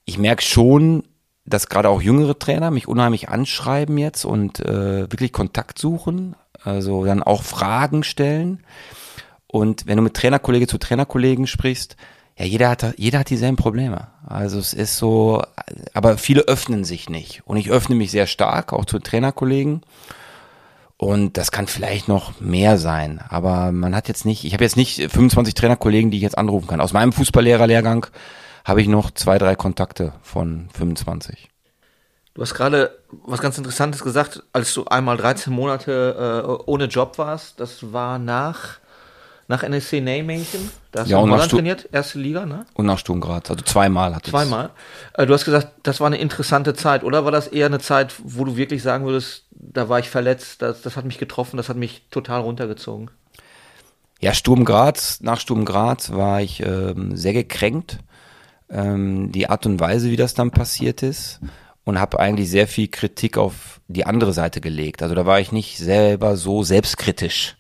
ich 0.05 0.19
merke 0.19 0.43
schon, 0.43 1.05
dass 1.47 1.69
gerade 1.69 1.89
auch 1.89 2.03
jüngere 2.03 2.39
Trainer 2.39 2.71
mich 2.71 2.89
unheimlich 2.89 3.29
anschreiben 3.29 3.97
jetzt 3.99 4.25
und 4.25 4.61
äh, 4.61 5.11
wirklich 5.11 5.33
Kontakt 5.33 5.79
suchen, 5.79 6.37
also 6.63 7.05
dann 7.05 7.23
auch 7.23 7.43
Fragen 7.43 8.03
stellen. 8.03 8.63
Und 9.47 9.87
wenn 9.87 9.97
du 9.97 10.03
mit 10.03 10.15
Trainerkollege 10.15 10.67
zu 10.67 10.79
Trainerkollegen 10.79 11.47
sprichst, 11.47 11.97
ja, 12.39 12.45
jeder 12.45 12.71
hat, 12.71 12.95
jeder 12.99 13.21
hat 13.21 13.31
dieselben 13.31 13.57
Probleme. 13.57 14.09
Also 14.25 14.59
es 14.59 14.73
ist 14.73 14.97
so, 14.97 15.43
aber 15.93 16.19
viele 16.19 16.43
öffnen 16.43 16.85
sich 16.85 17.11
nicht. 17.11 17.43
Und 17.47 17.57
ich 17.57 17.71
öffne 17.71 17.97
mich 17.97 18.13
sehr 18.13 18.27
stark, 18.27 18.73
auch 18.73 18.85
zu 18.85 19.01
Trainerkollegen. 19.01 19.83
Und 20.97 21.37
das 21.37 21.51
kann 21.51 21.67
vielleicht 21.67 22.09
noch 22.09 22.41
mehr 22.41 22.77
sein. 22.79 23.21
Aber 23.29 23.73
man 23.73 23.95
hat 23.95 24.09
jetzt 24.09 24.25
nicht, 24.25 24.45
ich 24.45 24.53
habe 24.53 24.65
jetzt 24.65 24.77
nicht 24.77 25.11
25 25.11 25.55
Trainerkollegen, 25.55 26.11
die 26.11 26.19
ich 26.19 26.23
jetzt 26.23 26.39
anrufen 26.39 26.69
kann. 26.69 26.81
Aus 26.81 26.93
meinem 26.93 27.13
Fußballlehrerlehrgang 27.13 28.07
habe 28.65 28.83
ich 28.83 28.89
noch 28.89 29.11
zwei, 29.13 29.39
drei 29.39 29.57
Kontakte 29.57 30.13
von 30.23 30.69
25. 30.75 31.49
Du 32.39 32.43
hast 32.43 32.55
gerade 32.55 32.97
was 33.11 33.41
ganz 33.41 33.59
Interessantes 33.59 34.05
gesagt, 34.05 34.45
als 34.53 34.73
du 34.73 34.85
einmal 34.85 35.17
13 35.17 35.53
Monate 35.53 36.45
äh, 36.47 36.71
ohne 36.71 36.85
Job 36.85 37.19
warst. 37.19 37.59
Das 37.59 37.93
war 37.93 38.21
nach 38.21 38.79
nach 39.49 39.65
NSC 39.65 40.01
Nijmegen. 40.01 40.71
Da 40.93 41.01
hast 41.01 41.09
ja, 41.09 41.19
du 41.19 41.25
in 41.25 41.33
Holland 41.33 41.51
trainiert, 41.51 41.89
erste 41.91 42.21
Liga, 42.21 42.47
ne? 42.47 42.65
Und 42.75 42.87
nach 42.87 42.99
Sturm 42.99 43.21
Graz, 43.21 43.51
also 43.51 43.65
zweimal 43.65 44.15
hatte 44.15 44.27
ich 44.27 44.31
Zweimal. 44.31 44.71
Äh, 45.15 45.27
du 45.27 45.35
hast 45.35 45.47
gesagt, 45.47 45.73
das 45.83 45.99
war 45.99 46.07
eine 46.07 46.19
interessante 46.19 46.75
Zeit, 46.75 47.03
oder 47.03 47.25
war 47.25 47.33
das 47.33 47.49
eher 47.49 47.67
eine 47.67 47.81
Zeit, 47.81 48.15
wo 48.23 48.45
du 48.45 48.57
wirklich 48.57 48.85
sagen 48.85 49.05
würdest, 49.05 49.47
da 49.51 49.89
war 49.89 49.99
ich 49.99 50.09
verletzt, 50.09 50.63
das, 50.63 50.81
das 50.83 50.97
hat 50.97 51.07
mich 51.07 51.19
getroffen, 51.19 51.57
das 51.57 51.69
hat 51.69 51.77
mich 51.77 52.07
total 52.13 52.43
runtergezogen? 52.43 53.11
Ja, 54.21 54.33
Sturm 54.33 54.65
Graz, 54.65 55.19
nach 55.23 55.41
Sturm 55.41 55.65
Graz 55.65 56.13
war 56.13 56.41
ich 56.41 56.61
ähm, 56.61 57.17
sehr 57.17 57.33
gekränkt. 57.33 57.99
Ähm, 58.71 59.33
die 59.33 59.49
Art 59.49 59.67
und 59.67 59.81
Weise, 59.81 60.11
wie 60.11 60.17
das 60.17 60.35
dann 60.35 60.53
passiert 60.53 61.03
ist 61.03 61.41
und 61.89 61.99
habe 61.99 62.21
eigentlich 62.21 62.51
sehr 62.51 62.69
viel 62.69 62.89
Kritik 62.89 63.39
auf 63.39 63.81
die 63.89 64.05
andere 64.05 64.35
Seite 64.35 64.61
gelegt. 64.61 65.03
Also 65.03 65.15
da 65.15 65.25
war 65.25 65.41
ich 65.41 65.53
nicht 65.53 65.79
selber 65.79 66.37
so 66.37 66.63
selbstkritisch. 66.63 67.57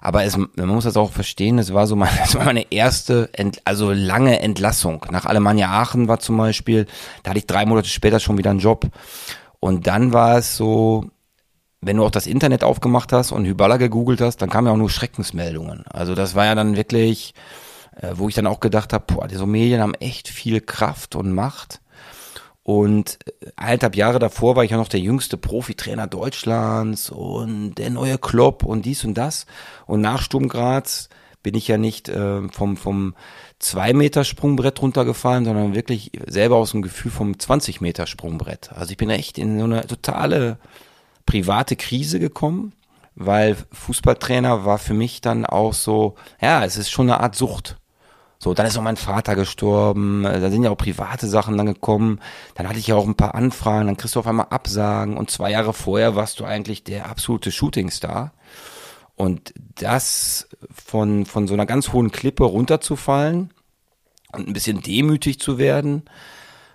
Aber 0.00 0.22
es, 0.22 0.36
man 0.36 0.68
muss 0.68 0.84
das 0.84 0.96
auch 0.96 1.10
verstehen, 1.10 1.58
es 1.58 1.74
war 1.74 1.88
so 1.88 1.96
meine, 1.96 2.16
es 2.24 2.36
war 2.36 2.44
meine 2.44 2.70
erste, 2.70 3.28
Ent, 3.32 3.60
also 3.64 3.90
lange 3.90 4.38
Entlassung. 4.38 5.04
Nach 5.10 5.26
Alemannia 5.26 5.68
Aachen 5.68 6.06
war 6.06 6.20
zum 6.20 6.36
Beispiel, 6.36 6.86
da 7.24 7.30
hatte 7.30 7.40
ich 7.40 7.46
drei 7.46 7.66
Monate 7.66 7.88
später 7.88 8.20
schon 8.20 8.38
wieder 8.38 8.50
einen 8.50 8.60
Job. 8.60 8.86
Und 9.58 9.88
dann 9.88 10.12
war 10.12 10.38
es 10.38 10.56
so, 10.56 11.06
wenn 11.80 11.96
du 11.96 12.04
auch 12.04 12.12
das 12.12 12.28
Internet 12.28 12.62
aufgemacht 12.62 13.12
hast 13.12 13.32
und 13.32 13.46
Hyballa 13.46 13.78
gegoogelt 13.78 14.20
hast, 14.20 14.36
dann 14.36 14.48
kamen 14.48 14.68
ja 14.68 14.72
auch 14.74 14.78
nur 14.78 14.90
Schreckensmeldungen. 14.90 15.84
Also 15.88 16.14
das 16.14 16.36
war 16.36 16.44
ja 16.44 16.54
dann 16.54 16.76
wirklich, 16.76 17.34
äh, 17.96 18.12
wo 18.14 18.28
ich 18.28 18.36
dann 18.36 18.46
auch 18.46 18.60
gedacht 18.60 18.92
habe, 18.92 19.12
boah, 19.12 19.26
diese 19.26 19.44
Medien 19.44 19.80
haben 19.80 19.94
echt 19.94 20.28
viel 20.28 20.60
Kraft 20.60 21.16
und 21.16 21.32
Macht. 21.32 21.81
Und 22.62 23.18
äh, 23.26 23.50
eineinhalb 23.56 23.96
Jahre 23.96 24.18
davor 24.18 24.56
war 24.56 24.64
ich 24.64 24.70
ja 24.70 24.76
noch 24.76 24.88
der 24.88 25.00
jüngste 25.00 25.36
Profitrainer 25.36 26.06
Deutschlands 26.06 27.10
und 27.10 27.74
der 27.74 27.90
neue 27.90 28.18
Klopp 28.18 28.64
und 28.64 28.84
dies 28.84 29.04
und 29.04 29.14
das. 29.14 29.46
Und 29.86 30.00
nach 30.00 30.22
Sturm 30.22 30.48
Graz 30.48 31.08
bin 31.42 31.54
ich 31.54 31.66
ja 31.68 31.76
nicht 31.76 32.08
äh, 32.08 32.48
vom, 32.48 32.76
vom 32.76 33.14
zwei 33.58 33.92
Meter 33.92 34.24
Sprungbrett 34.24 34.80
runtergefallen, 34.80 35.44
sondern 35.44 35.74
wirklich 35.74 36.12
selber 36.26 36.56
aus 36.56 36.70
dem 36.70 36.82
Gefühl 36.82 37.10
vom 37.10 37.38
20 37.38 37.80
Meter 37.80 38.06
Sprungbrett. 38.06 38.70
Also 38.72 38.92
ich 38.92 38.96
bin 38.96 39.10
echt 39.10 39.38
in 39.38 39.58
so 39.58 39.64
eine 39.64 39.86
totale 39.86 40.58
private 41.26 41.76
Krise 41.76 42.20
gekommen, 42.20 42.72
weil 43.14 43.56
Fußballtrainer 43.72 44.64
war 44.64 44.78
für 44.78 44.94
mich 44.94 45.20
dann 45.20 45.44
auch 45.44 45.74
so, 45.74 46.14
ja, 46.40 46.64
es 46.64 46.76
ist 46.76 46.90
schon 46.90 47.10
eine 47.10 47.20
Art 47.20 47.34
Sucht. 47.34 47.76
So, 48.42 48.54
dann 48.54 48.66
ist 48.66 48.76
auch 48.76 48.82
mein 48.82 48.96
Vater 48.96 49.36
gestorben, 49.36 50.24
äh, 50.24 50.40
da 50.40 50.50
sind 50.50 50.64
ja 50.64 50.70
auch 50.70 50.76
private 50.76 51.28
Sachen 51.28 51.56
dann 51.56 51.66
gekommen, 51.66 52.18
dann 52.56 52.68
hatte 52.68 52.80
ich 52.80 52.88
ja 52.88 52.96
auch 52.96 53.06
ein 53.06 53.14
paar 53.14 53.36
Anfragen, 53.36 53.86
dann 53.86 53.96
kriegst 53.96 54.16
du 54.16 54.18
auf 54.18 54.26
einmal 54.26 54.48
Absagen 54.50 55.16
und 55.16 55.30
zwei 55.30 55.52
Jahre 55.52 55.72
vorher 55.72 56.16
warst 56.16 56.40
du 56.40 56.44
eigentlich 56.44 56.82
der 56.82 57.08
absolute 57.08 57.52
Shootingstar. 57.52 58.32
Und 59.14 59.54
das 59.76 60.48
von, 60.74 61.24
von 61.24 61.46
so 61.46 61.54
einer 61.54 61.66
ganz 61.66 61.92
hohen 61.92 62.10
Klippe 62.10 62.42
runterzufallen 62.42 63.54
und 64.32 64.48
ein 64.48 64.52
bisschen 64.52 64.82
demütig 64.82 65.38
zu 65.38 65.58
werden, 65.58 66.02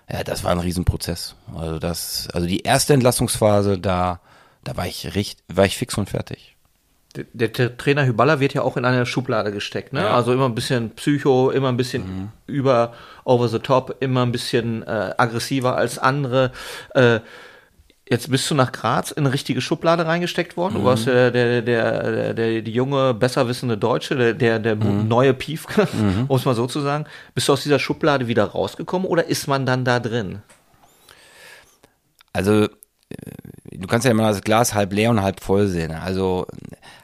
ja, 0.09 0.23
das 0.23 0.45
war 0.45 0.51
ein 0.51 0.59
Riesenprozess. 0.59 1.35
Also 1.53 1.79
das, 1.79 2.29
also 2.31 2.47
die 2.47 2.61
erste 2.61 2.93
Entlassungsphase, 2.93 3.77
da, 3.77 4.21
da 4.63 4.77
war 4.77 4.87
ich 4.87 5.15
richtig, 5.15 5.43
war 5.53 5.65
ich 5.65 5.75
fix 5.75 5.97
und 5.97 6.09
fertig 6.09 6.56
der, 7.33 7.47
der, 7.49 7.77
Trainer 7.77 8.05
Hyballa 8.05 8.39
wird 8.39 8.53
ja 8.53 8.61
auch 8.61 8.77
in 8.77 8.85
eine 8.85 9.05
Schublade 9.05 9.51
gesteckt, 9.51 9.93
ne? 9.93 10.01
Ja. 10.01 10.15
Also 10.15 10.33
immer 10.33 10.45
ein 10.45 10.55
bisschen 10.55 10.91
Psycho, 10.91 11.49
immer 11.49 11.69
ein 11.69 11.77
bisschen 11.77 12.03
mhm. 12.03 12.29
über 12.47 12.93
over 13.23 13.47
the 13.47 13.59
top, 13.59 13.95
immer 13.99 14.25
ein 14.25 14.31
bisschen 14.31 14.83
äh, 14.83 15.13
aggressiver 15.17 15.75
als 15.75 15.99
andere. 15.99 16.51
Äh, 16.93 17.19
jetzt 18.09 18.29
bist 18.29 18.49
du 18.49 18.55
nach 18.55 18.71
Graz 18.71 19.11
in 19.11 19.25
eine 19.25 19.33
richtige 19.33 19.61
Schublade 19.61 20.05
reingesteckt 20.05 20.57
worden. 20.57 20.75
Mhm. 20.75 20.79
Du 20.79 20.85
warst 20.85 21.07
der, 21.07 21.31
der, 21.31 21.61
der, 21.61 22.11
der, 22.11 22.33
der, 22.33 22.61
die 22.61 22.71
junge, 22.71 23.13
besser 23.13 23.47
wissende 23.47 23.77
Deutsche, 23.77 24.15
der, 24.15 24.33
der, 24.33 24.59
der 24.59 24.75
mhm. 24.75 25.07
neue 25.07 25.33
Piefke, 25.33 25.87
mhm. 25.93 26.25
um 26.27 26.37
es 26.37 26.45
mal 26.45 26.55
so 26.55 26.67
zu 26.67 26.81
sagen. 26.81 27.05
Bist 27.33 27.47
du 27.47 27.53
aus 27.53 27.63
dieser 27.63 27.79
Schublade 27.79 28.27
wieder 28.27 28.45
rausgekommen 28.45 29.07
oder 29.07 29.25
ist 29.27 29.47
man 29.47 29.65
dann 29.65 29.83
da 29.83 29.99
drin? 29.99 30.41
Also, 32.33 32.67
du 33.71 33.87
kannst 33.87 34.05
ja 34.05 34.11
immer 34.11 34.23
das 34.23 34.41
Glas 34.41 34.73
halb 34.73 34.93
leer 34.93 35.09
und 35.09 35.21
halb 35.21 35.41
voll 35.41 35.67
sehen. 35.67 35.91
Also 35.91 36.45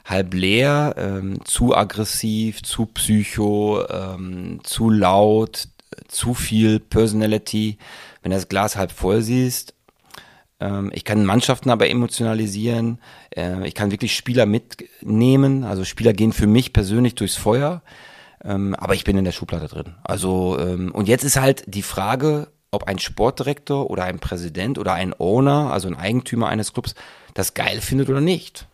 halb 0.06 0.34
leer, 0.34 0.96
ähm, 0.98 1.44
zu 1.46 1.76
aggressiv, 1.76 2.64
zu 2.64 2.86
psycho, 2.88 3.86
ähm, 3.90 4.60
zu 4.64 4.90
laut, 4.90 5.68
zu 6.08 6.34
viel 6.34 6.80
Personality. 6.80 7.78
Wenn 8.22 8.32
du 8.32 8.38
das 8.38 8.50
Glas 8.50 8.76
halb 8.76 8.92
voll 8.92 9.22
siehst, 9.22 9.74
ähm, 10.60 10.92
ich 10.94 11.04
kann 11.04 11.26
Mannschaften 11.26 11.70
aber 11.70 11.90
emotionalisieren, 11.90 13.00
äh, 13.36 13.68
ich 13.68 13.76
kann 13.76 13.92
wirklich 13.92 14.16
Spieler 14.16 14.46
mitnehmen, 14.46 15.64
also 15.64 15.86
Spieler 15.86 16.14
gehen 16.14 16.34
für 16.34 16.48
mich 16.48 16.74
persönlich 16.74 17.16
durchs 17.16 17.36
Feuer, 17.36 17.82
ähm, 18.44 18.76
aber 18.76 18.94
ich 18.96 19.04
bin 19.04 19.18
in 19.18 19.26
der 19.26 19.32
Schublade 19.32 19.68
drin. 19.68 19.96
Also 20.04 20.58
ähm, 20.60 20.92
und 20.92 21.08
jetzt 21.08 21.24
ist 21.24 21.40
halt 21.40 21.64
die 21.68 21.82
Frage, 21.82 22.48
ob 22.74 22.86
ein 22.86 23.00
Sportdirektor 23.00 23.90
oder 23.90 24.04
ein 24.04 24.20
Präsident 24.20 24.78
oder 24.78 24.94
ein 24.94 25.14
Owner, 25.18 25.72
also 25.72 25.88
ein 25.88 25.96
Eigentümer 25.96 26.48
eines 26.48 26.74
Clubs, 26.74 26.96
das 27.34 27.54
geil 27.54 27.82
findet 27.82 28.10
oder 28.10 28.22
nicht. 28.22 28.68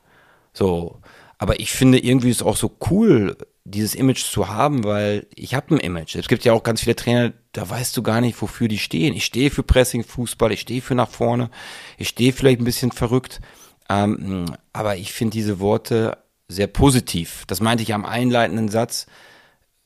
So, 0.54 1.00
aber 1.38 1.60
ich 1.60 1.72
finde 1.72 2.00
irgendwie 2.00 2.30
ist 2.30 2.44
auch 2.44 2.58
so 2.58 2.72
cool, 2.90 3.38
dieses 3.64 3.96
Image 3.96 4.24
zu 4.24 4.48
haben, 4.48 4.84
weil 4.84 5.28
ich 5.36 5.54
habe 5.54 5.76
ein 5.76 5.80
Image. 5.80 6.16
Es 6.16 6.28
gibt 6.28 6.44
ja 6.44 6.54
auch 6.54 6.64
ganz 6.64 6.82
viele 6.82 6.96
Trainer, 6.96 7.34
da 7.52 7.70
weißt 7.70 7.96
du 7.96 8.04
gar 8.04 8.22
nicht, 8.22 8.42
wofür 8.42 8.68
die 8.68 8.80
stehen. 8.80 9.16
Ich 9.16 9.26
stehe 9.26 9.52
für 9.52 9.64
Pressing-Fußball, 9.64 10.52
ich 10.52 10.62
stehe 10.62 10.82
für 10.82 10.96
nach 10.96 11.10
vorne, 11.10 11.50
ich 11.98 12.10
stehe 12.10 12.34
vielleicht 12.34 12.62
ein 12.62 12.66
bisschen 12.66 12.92
verrückt, 12.92 13.42
ähm, 13.90 14.46
aber 14.74 14.98
ich 14.98 15.14
finde 15.14 15.34
diese 15.34 15.60
Worte 15.60 16.18
sehr 16.48 16.68
positiv. 16.68 17.44
Das 17.48 17.62
meinte 17.62 17.84
ich 17.84 17.94
am 17.94 18.06
einleitenden 18.06 18.70
Satz. 18.70 19.06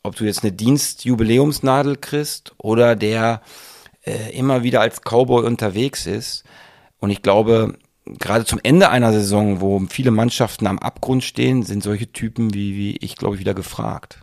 Ob 0.01 0.17
du 0.17 0.25
jetzt 0.25 0.43
eine 0.43 0.51
Dienstjubiläumsnadel 0.51 1.95
kriegst 1.97 2.53
oder 2.57 2.95
der 2.95 3.41
äh, 4.03 4.37
immer 4.37 4.63
wieder 4.63 4.81
als 4.81 5.01
Cowboy 5.01 5.45
unterwegs 5.45 6.05
ist. 6.05 6.43
Und 6.99 7.09
ich 7.09 7.21
glaube, 7.21 7.77
gerade 8.05 8.45
zum 8.45 8.59
Ende 8.63 8.89
einer 8.89 9.11
Saison, 9.11 9.61
wo 9.61 9.79
viele 9.89 10.11
Mannschaften 10.11 10.67
am 10.67 10.79
Abgrund 10.79 11.23
stehen, 11.23 11.63
sind 11.63 11.83
solche 11.83 12.11
Typen 12.11 12.53
wie, 12.53 12.75
wie 12.75 12.97
ich, 12.97 13.15
glaube 13.15 13.35
ich, 13.35 13.39
wieder 13.39 13.53
gefragt. 13.53 14.19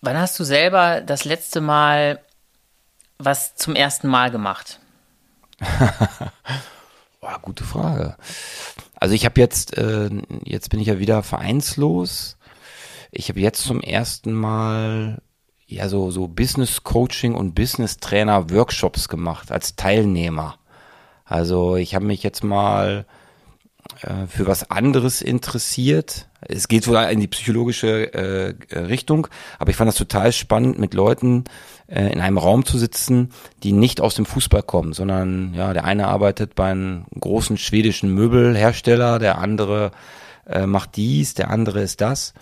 Wann 0.00 0.18
hast 0.18 0.38
du 0.38 0.44
selber 0.44 1.00
das 1.00 1.24
letzte 1.24 1.60
Mal 1.60 2.20
was 3.18 3.54
zum 3.56 3.74
ersten 3.74 4.08
Mal 4.08 4.30
gemacht? 4.30 4.80
Boah, 7.20 7.38
gute 7.40 7.64
Frage. 7.64 8.16
Also 8.96 9.14
ich 9.14 9.24
habe 9.24 9.40
jetzt, 9.40 9.78
äh, 9.78 10.10
jetzt 10.44 10.68
bin 10.68 10.80
ich 10.80 10.88
ja 10.88 10.98
wieder 10.98 11.22
vereinslos. 11.22 12.36
Ich 13.12 13.28
habe 13.28 13.40
jetzt 13.40 13.62
zum 13.62 13.80
ersten 13.80 14.32
Mal 14.32 15.22
ja 15.74 15.88
so 15.88 16.10
so 16.10 16.28
Business 16.28 16.82
Coaching 16.82 17.34
und 17.34 17.54
Business 17.54 17.98
Trainer 17.98 18.50
Workshops 18.50 19.08
gemacht 19.08 19.50
als 19.52 19.76
Teilnehmer. 19.76 20.56
Also 21.24 21.76
ich 21.76 21.94
habe 21.94 22.04
mich 22.04 22.22
jetzt 22.22 22.44
mal 22.44 23.06
äh, 24.02 24.26
für 24.28 24.46
was 24.46 24.70
anderes 24.70 25.22
interessiert. 25.22 26.28
Es 26.40 26.68
geht 26.68 26.86
wohl 26.86 26.96
in 26.96 27.20
die 27.20 27.26
psychologische 27.26 28.12
äh, 28.12 28.78
Richtung, 28.78 29.28
aber 29.58 29.70
ich 29.70 29.76
fand 29.76 29.88
das 29.88 29.96
total 29.96 30.32
spannend, 30.32 30.78
mit 30.78 30.94
Leuten 30.94 31.44
äh, 31.86 32.12
in 32.12 32.20
einem 32.20 32.38
Raum 32.38 32.64
zu 32.64 32.78
sitzen, 32.78 33.30
die 33.62 33.72
nicht 33.72 34.00
aus 34.00 34.14
dem 34.14 34.26
Fußball 34.26 34.62
kommen, 34.62 34.92
sondern 34.92 35.54
ja, 35.54 35.72
der 35.72 35.84
eine 35.84 36.08
arbeitet 36.08 36.54
bei 36.54 36.70
einem 36.70 37.04
großen 37.18 37.56
schwedischen 37.56 38.14
Möbelhersteller, 38.14 39.18
der 39.18 39.38
andere 39.38 39.92
äh, 40.46 40.66
macht 40.66 40.96
dies, 40.96 41.34
der 41.34 41.50
andere 41.50 41.80
ist 41.80 42.00
das. 42.00 42.34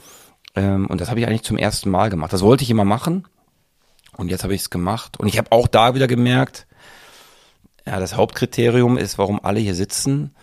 Ähm, 0.55 0.87
und 0.87 1.01
das 1.01 1.09
habe 1.09 1.21
ich 1.21 1.27
eigentlich 1.27 1.43
zum 1.43 1.59
ersten 1.59 1.91
Mal 1.91 2.11
gemacht. 2.11 2.33
Das 2.33 2.43
wollte 2.43 2.65
ich 2.65 2.71
immer 2.71 2.85
machen. 2.85 3.27
Und 4.17 4.29
jetzt 4.29 4.45
habe 4.45 4.55
ich 4.55 4.63
es 4.63 4.71
gemacht. 4.71 5.19
Und 5.19 5.29
ich 5.29 5.39
habe 5.39 5.53
auch 5.53 5.67
da 5.67 5.95
wieder 5.95 6.07
gemerkt, 6.07 6.67
ja, 7.87 7.99
das 7.99 8.17
Hauptkriterium 8.17 8.99
ist, 8.99 9.19
warum 9.19 9.41
alle 9.43 9.61
hier 9.61 9.75
sitzen, 9.75 10.35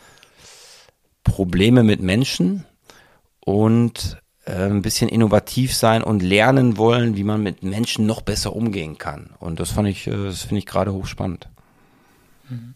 Probleme 1.24 1.84
mit 1.84 2.02
Menschen 2.02 2.66
und 3.40 4.18
äh, 4.46 4.66
ein 4.66 4.82
bisschen 4.82 5.10
innovativ 5.10 5.76
sein 5.76 6.04
und 6.04 6.22
lernen 6.22 6.78
wollen, 6.78 7.16
wie 7.16 7.24
man 7.24 7.42
mit 7.42 7.64
Menschen 7.64 8.06
noch 8.06 8.22
besser 8.22 8.56
umgehen 8.56 8.98
kann. 8.98 9.36
Und 9.40 9.60
das 9.60 9.72
fand 9.72 9.88
ich, 9.88 10.08
äh, 10.08 10.12
das 10.12 10.42
finde 10.42 10.60
ich 10.60 10.66
gerade 10.66 10.94
hochspannend. 10.94 11.50
Mhm. 12.50 12.74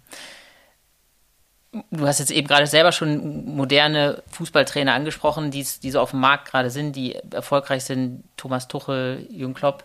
Du 1.90 2.06
hast 2.06 2.20
jetzt 2.20 2.32
eben 2.32 2.48
gerade 2.48 2.68
selber 2.68 2.92
schon 2.92 3.56
moderne 3.56 4.22
Fußballtrainer 4.32 4.94
angesprochen, 4.94 5.50
die, 5.50 5.66
die 5.82 5.92
so 5.92 6.00
auf 6.00 6.12
dem 6.12 6.20
Markt 6.20 6.52
gerade 6.52 6.70
sind, 6.70 6.96
die 6.96 7.16
erfolgreich 7.32 7.84
sind. 7.84 8.24
Thomas 8.38 8.68
Tuchel, 8.68 9.26
Jürgen 9.32 9.56
Klopp. 9.56 9.84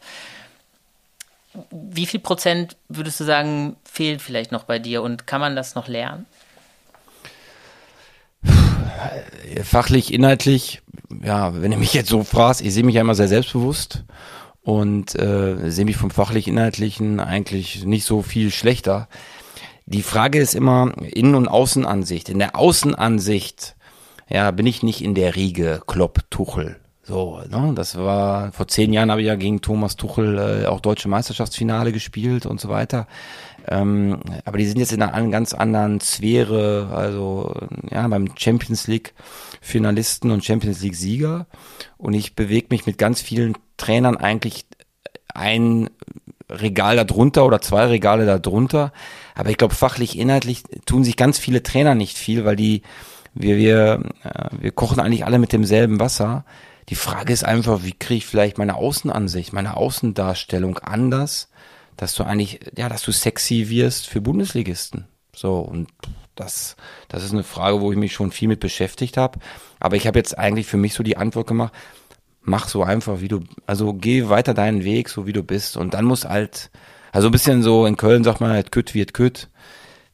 Wie 1.70 2.04
viel 2.04 2.20
Prozent 2.20 2.76
würdest 2.88 3.20
du 3.20 3.24
sagen, 3.24 3.76
fehlt 3.84 4.20
vielleicht 4.20 4.52
noch 4.52 4.64
bei 4.64 4.78
dir 4.78 5.02
und 5.02 5.26
kann 5.26 5.40
man 5.40 5.56
das 5.56 5.74
noch 5.74 5.88
lernen? 5.88 6.26
Fachlich, 9.62 10.12
inhaltlich, 10.12 10.82
ja, 11.22 11.60
wenn 11.60 11.70
du 11.70 11.78
mich 11.78 11.94
jetzt 11.94 12.10
so 12.10 12.22
fragst, 12.22 12.60
ich 12.60 12.74
sehe 12.74 12.84
mich 12.84 12.96
ja 12.96 13.00
immer 13.00 13.14
sehr 13.14 13.28
selbstbewusst 13.28 14.04
und 14.62 15.14
äh, 15.14 15.70
sehe 15.70 15.86
mich 15.86 15.96
vom 15.96 16.10
fachlich-inhaltlichen 16.10 17.20
eigentlich 17.20 17.84
nicht 17.86 18.04
so 18.04 18.20
viel 18.20 18.50
schlechter. 18.50 19.08
Die 19.90 20.02
Frage 20.02 20.38
ist 20.38 20.54
immer 20.54 20.92
Innen- 21.00 21.34
und 21.34 21.48
Außenansicht. 21.48 22.28
In 22.28 22.38
der 22.38 22.56
Außenansicht, 22.56 23.74
ja, 24.28 24.50
bin 24.50 24.66
ich 24.66 24.82
nicht 24.82 25.02
in 25.02 25.14
der 25.14 25.34
Riege 25.34 25.80
Klopp, 25.86 26.24
Tuchel. 26.28 26.76
So, 27.02 27.40
ne, 27.48 27.72
das 27.74 27.96
war, 27.96 28.52
vor 28.52 28.68
zehn 28.68 28.92
Jahren 28.92 29.10
habe 29.10 29.22
ich 29.22 29.28
ja 29.28 29.34
gegen 29.36 29.62
Thomas 29.62 29.96
Tuchel 29.96 30.64
äh, 30.64 30.66
auch 30.66 30.80
deutsche 30.80 31.08
Meisterschaftsfinale 31.08 31.90
gespielt 31.90 32.44
und 32.44 32.60
so 32.60 32.68
weiter. 32.68 33.06
Ähm, 33.66 34.20
aber 34.44 34.58
die 34.58 34.66
sind 34.66 34.78
jetzt 34.78 34.92
in 34.92 35.00
einer 35.00 35.30
ganz 35.30 35.54
anderen 35.54 36.02
Sphäre, 36.02 36.90
also 36.94 37.54
ja, 37.90 38.06
beim 38.08 38.28
Champions 38.36 38.88
League 38.88 39.14
Finalisten 39.62 40.30
und 40.30 40.44
Champions 40.44 40.82
League 40.82 40.96
Sieger. 40.96 41.46
Und 41.96 42.12
ich 42.12 42.36
bewege 42.36 42.66
mich 42.68 42.84
mit 42.84 42.98
ganz 42.98 43.22
vielen 43.22 43.56
Trainern 43.78 44.18
eigentlich 44.18 44.66
ein 45.34 45.88
Regal 46.50 46.96
darunter 46.96 47.46
oder 47.46 47.62
zwei 47.62 47.86
Regale 47.86 48.26
darunter. 48.26 48.92
Aber 49.38 49.50
ich 49.50 49.56
glaube, 49.56 49.74
fachlich, 49.74 50.18
inhaltlich 50.18 50.64
tun 50.84 51.04
sich 51.04 51.16
ganz 51.16 51.38
viele 51.38 51.62
Trainer 51.62 51.94
nicht 51.94 52.18
viel, 52.18 52.44
weil 52.44 52.56
die, 52.56 52.82
wir, 53.34 53.56
wir, 53.56 54.02
äh, 54.24 54.48
wir 54.60 54.72
kochen 54.72 54.98
eigentlich 54.98 55.24
alle 55.24 55.38
mit 55.38 55.52
demselben 55.52 56.00
Wasser. 56.00 56.44
Die 56.88 56.96
Frage 56.96 57.32
ist 57.32 57.44
einfach, 57.44 57.84
wie 57.84 57.92
kriege 57.92 58.18
ich 58.18 58.26
vielleicht 58.26 58.58
meine 58.58 58.74
Außenansicht, 58.74 59.52
meine 59.52 59.76
Außendarstellung 59.76 60.78
anders, 60.78 61.50
dass 61.96 62.14
du 62.14 62.24
eigentlich, 62.24 62.58
ja, 62.76 62.88
dass 62.88 63.02
du 63.02 63.12
sexy 63.12 63.68
wirst 63.68 64.08
für 64.08 64.20
Bundesligisten. 64.20 65.06
So, 65.32 65.60
und 65.60 65.88
das, 66.34 66.74
das 67.06 67.22
ist 67.22 67.32
eine 67.32 67.44
Frage, 67.44 67.80
wo 67.80 67.92
ich 67.92 67.98
mich 67.98 68.14
schon 68.14 68.32
viel 68.32 68.48
mit 68.48 68.58
beschäftigt 68.58 69.16
habe. 69.16 69.38
Aber 69.78 69.94
ich 69.94 70.08
habe 70.08 70.18
jetzt 70.18 70.36
eigentlich 70.36 70.66
für 70.66 70.78
mich 70.78 70.94
so 70.94 71.04
die 71.04 71.16
Antwort 71.16 71.46
gemacht, 71.46 71.72
mach 72.42 72.66
so 72.66 72.82
einfach, 72.82 73.20
wie 73.20 73.28
du, 73.28 73.44
also 73.66 73.92
geh 73.92 74.28
weiter 74.28 74.52
deinen 74.52 74.82
Weg, 74.82 75.10
so 75.10 75.28
wie 75.28 75.32
du 75.32 75.44
bist. 75.44 75.76
Und 75.76 75.94
dann 75.94 76.06
muss 76.06 76.24
halt, 76.24 76.72
also 77.12 77.28
ein 77.28 77.32
bisschen 77.32 77.62
so, 77.62 77.86
in 77.86 77.96
Köln 77.96 78.24
sagt 78.24 78.40
man 78.40 78.50
halt, 78.50 78.72
kütt 78.72 78.94
wird 78.94 79.14
kütt. 79.14 79.48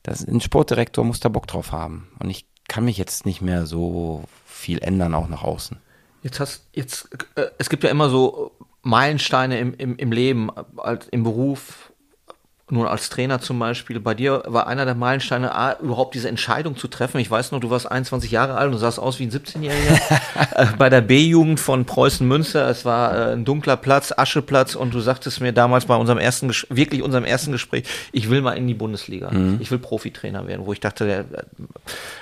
Das, 0.02 0.26
ein 0.26 0.40
Sportdirektor 0.40 1.04
muss 1.04 1.20
da 1.20 1.28
Bock 1.28 1.46
drauf 1.46 1.72
haben. 1.72 2.08
Und 2.18 2.30
ich 2.30 2.46
kann 2.68 2.84
mich 2.84 2.98
jetzt 2.98 3.26
nicht 3.26 3.40
mehr 3.40 3.66
so 3.66 4.24
viel 4.44 4.78
ändern, 4.78 5.14
auch 5.14 5.28
nach 5.28 5.42
außen. 5.42 5.78
Jetzt 6.22 6.40
hast, 6.40 6.68
jetzt, 6.72 7.08
äh, 7.36 7.46
es 7.58 7.68
gibt 7.68 7.84
ja 7.84 7.90
immer 7.90 8.08
so 8.08 8.52
Meilensteine 8.82 9.58
im, 9.58 9.74
im, 9.74 9.96
im 9.96 10.12
Leben, 10.12 10.50
im 11.10 11.22
Beruf, 11.22 11.92
nun 12.70 12.86
als 12.86 13.10
Trainer 13.10 13.40
zum 13.40 13.58
Beispiel, 13.58 14.00
bei 14.00 14.14
dir 14.14 14.42
war 14.46 14.66
einer 14.66 14.86
der 14.86 14.94
Meilensteine, 14.94 15.54
A, 15.54 15.76
überhaupt 15.80 16.14
diese 16.14 16.30
Entscheidung 16.30 16.78
zu 16.78 16.88
treffen. 16.88 17.18
Ich 17.18 17.30
weiß 17.30 17.52
noch, 17.52 17.60
du 17.60 17.68
warst 17.68 17.90
21 17.90 18.30
Jahre 18.30 18.54
alt 18.54 18.72
und 18.72 18.78
sahst 18.78 18.98
aus 18.98 19.18
wie 19.18 19.24
ein 19.24 19.30
17-Jähriger. 19.30 20.00
äh, 20.54 20.66
bei 20.78 20.88
der 20.88 21.02
B-Jugend 21.02 21.60
von 21.60 21.84
Preußen 21.84 22.26
Münster, 22.26 22.66
es 22.70 22.86
war 22.86 23.14
äh, 23.14 23.32
ein 23.34 23.44
dunkler 23.44 23.76
Platz, 23.76 24.14
Ascheplatz 24.16 24.76
und 24.76 24.94
du 24.94 25.00
sagtest 25.00 25.42
mir 25.42 25.52
damals 25.52 25.84
bei 25.84 25.94
unserem 25.94 26.18
ersten, 26.18 26.50
wirklich 26.70 27.02
unserem 27.02 27.24
ersten 27.24 27.52
Gespräch, 27.52 27.84
ich 28.12 28.30
will 28.30 28.40
mal 28.40 28.52
in 28.52 28.66
die 28.66 28.74
Bundesliga. 28.74 29.30
Mhm. 29.30 29.58
Ich 29.60 29.70
will 29.70 29.78
Profitrainer 29.78 30.46
werden, 30.46 30.64
wo 30.64 30.72
ich 30.72 30.80
dachte, 30.80 31.04
der, 31.04 31.24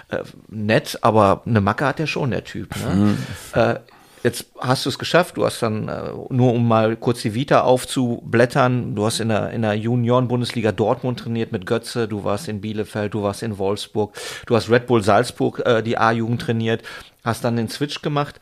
äh, 0.08 0.24
nett, 0.48 0.98
aber 1.02 1.42
eine 1.46 1.60
Macke 1.60 1.86
hat 1.86 2.00
der 2.00 2.08
schon, 2.08 2.32
der 2.32 2.42
Typ. 2.42 2.74
Ne? 2.84 2.94
Mhm. 2.94 3.18
Äh, 3.54 3.74
Jetzt 4.22 4.46
hast 4.58 4.84
du 4.84 4.88
es 4.88 4.98
geschafft, 4.98 5.36
du 5.36 5.44
hast 5.44 5.62
dann, 5.62 5.88
äh, 5.88 6.12
nur 6.30 6.52
um 6.52 6.66
mal 6.68 6.96
kurz 6.96 7.22
die 7.22 7.34
Vita 7.34 7.62
aufzublättern, 7.62 8.94
du 8.94 9.04
hast 9.04 9.18
in 9.18 9.30
der, 9.30 9.50
in 9.50 9.62
der 9.62 9.74
Junioren-Bundesliga 9.74 10.70
Dortmund 10.70 11.20
trainiert 11.20 11.50
mit 11.50 11.66
Götze, 11.66 12.06
du 12.06 12.22
warst 12.22 12.46
in 12.48 12.60
Bielefeld, 12.60 13.14
du 13.14 13.22
warst 13.22 13.42
in 13.42 13.58
Wolfsburg, 13.58 14.14
du 14.46 14.54
hast 14.54 14.70
Red 14.70 14.86
Bull 14.86 15.02
Salzburg 15.02 15.62
äh, 15.66 15.82
die 15.82 15.98
A-Jugend 15.98 16.40
trainiert, 16.40 16.82
hast 17.24 17.42
dann 17.42 17.56
den 17.56 17.68
Switch 17.68 18.00
gemacht 18.00 18.40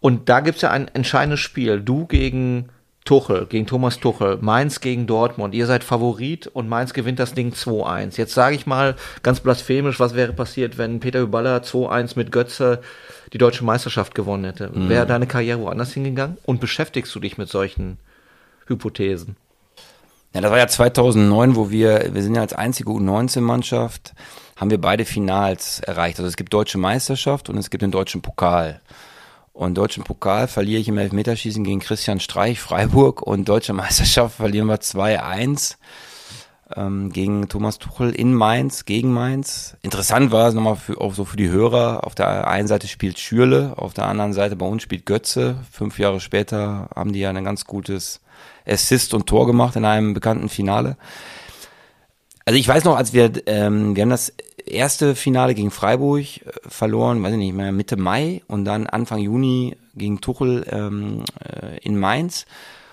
und 0.00 0.28
da 0.28 0.40
gibt's 0.40 0.62
ja 0.62 0.70
ein 0.70 0.88
entscheidendes 0.88 1.40
Spiel, 1.40 1.80
du 1.80 2.06
gegen 2.06 2.68
Tuchel, 3.04 3.46
gegen 3.46 3.66
Thomas 3.66 3.98
Tuchel, 3.98 4.38
Mainz 4.40 4.80
gegen 4.80 5.08
Dortmund. 5.08 5.54
Ihr 5.54 5.66
seid 5.66 5.82
Favorit 5.82 6.46
und 6.46 6.68
Mainz 6.68 6.92
gewinnt 6.92 7.18
das 7.18 7.34
Ding 7.34 7.52
2-1. 7.52 8.16
Jetzt 8.16 8.32
sage 8.32 8.54
ich 8.54 8.64
mal 8.64 8.94
ganz 9.24 9.40
blasphemisch, 9.40 9.98
was 9.98 10.14
wäre 10.14 10.32
passiert, 10.32 10.78
wenn 10.78 11.00
Peter 11.00 11.20
Hüballer 11.20 11.62
2-1 11.62 12.12
mit 12.14 12.30
Götze 12.30 12.80
die 13.32 13.38
deutsche 13.38 13.64
Meisterschaft 13.64 14.14
gewonnen 14.14 14.44
hätte. 14.44 14.70
Mhm. 14.72 14.88
Wäre 14.88 15.06
deine 15.06 15.26
Karriere 15.26 15.60
woanders 15.60 15.92
hingegangen? 15.92 16.36
Und 16.44 16.60
beschäftigst 16.60 17.14
du 17.14 17.20
dich 17.20 17.38
mit 17.38 17.48
solchen 17.48 17.98
Hypothesen? 18.66 19.36
Ja, 20.34 20.40
das 20.40 20.50
war 20.50 20.58
ja 20.58 20.66
2009, 20.66 21.56
wo 21.56 21.70
wir, 21.70 22.14
wir 22.14 22.22
sind 22.22 22.34
ja 22.34 22.40
als 22.40 22.54
einzige 22.54 22.90
U19-Mannschaft, 22.90 24.14
haben 24.56 24.70
wir 24.70 24.80
beide 24.80 25.04
Finals 25.04 25.80
erreicht. 25.80 26.18
Also 26.18 26.28
es 26.28 26.36
gibt 26.36 26.54
deutsche 26.54 26.78
Meisterschaft 26.78 27.50
und 27.50 27.58
es 27.58 27.68
gibt 27.68 27.82
den 27.82 27.90
deutschen 27.90 28.22
Pokal. 28.22 28.80
Und 29.52 29.74
deutschen 29.74 30.04
Pokal 30.04 30.48
verliere 30.48 30.80
ich 30.80 30.88
im 30.88 30.96
Elfmeterschießen 30.96 31.64
gegen 31.64 31.80
Christian 31.80 32.20
Streich, 32.20 32.60
Freiburg. 32.60 33.22
Und 33.22 33.48
deutsche 33.48 33.74
Meisterschaft 33.74 34.36
verlieren 34.36 34.68
wir 34.68 34.80
2-1 34.80 35.76
ähm, 36.76 37.10
gegen 37.12 37.48
Thomas 37.48 37.78
Tuchel 37.78 38.10
in 38.10 38.34
Mainz, 38.34 38.84
gegen 38.84 39.12
Mainz. 39.12 39.76
Interessant 39.82 40.30
war 40.30 40.48
es 40.48 40.54
nochmal 40.54 40.76
für, 40.76 41.00
auch 41.00 41.14
so 41.14 41.24
für 41.24 41.36
die 41.36 41.48
Hörer. 41.48 42.06
Auf 42.06 42.14
der 42.14 42.46
einen 42.48 42.68
Seite 42.68 42.88
spielt 42.88 43.18
Schürle, 43.18 43.74
auf 43.76 43.94
der 43.94 44.06
anderen 44.06 44.32
Seite 44.32 44.56
bei 44.56 44.66
uns 44.66 44.82
spielt 44.82 45.06
Götze. 45.06 45.56
Fünf 45.70 45.98
Jahre 45.98 46.20
später 46.20 46.88
haben 46.94 47.12
die 47.12 47.20
ja 47.20 47.30
ein 47.30 47.44
ganz 47.44 47.64
gutes 47.64 48.20
Assist 48.66 49.14
und 49.14 49.26
Tor 49.26 49.46
gemacht 49.46 49.76
in 49.76 49.84
einem 49.84 50.14
bekannten 50.14 50.48
Finale. 50.48 50.96
Also 52.44 52.58
ich 52.58 52.66
weiß 52.66 52.84
noch, 52.84 52.96
als 52.96 53.12
wir, 53.12 53.30
ähm, 53.46 53.94
wir 53.94 54.02
haben 54.02 54.10
das 54.10 54.32
erste 54.66 55.14
Finale 55.14 55.54
gegen 55.54 55.70
Freiburg 55.70 56.20
äh, 56.22 56.50
verloren, 56.66 57.22
weiß 57.22 57.32
ich 57.32 57.38
nicht 57.38 57.54
mehr, 57.54 57.72
Mitte 57.72 57.96
Mai 57.96 58.42
und 58.48 58.64
dann 58.64 58.86
Anfang 58.86 59.18
Juni 59.18 59.76
gegen 59.94 60.20
Tuchel 60.20 60.66
ähm, 60.70 61.24
äh, 61.44 61.78
in 61.78 61.98
Mainz. 61.98 62.46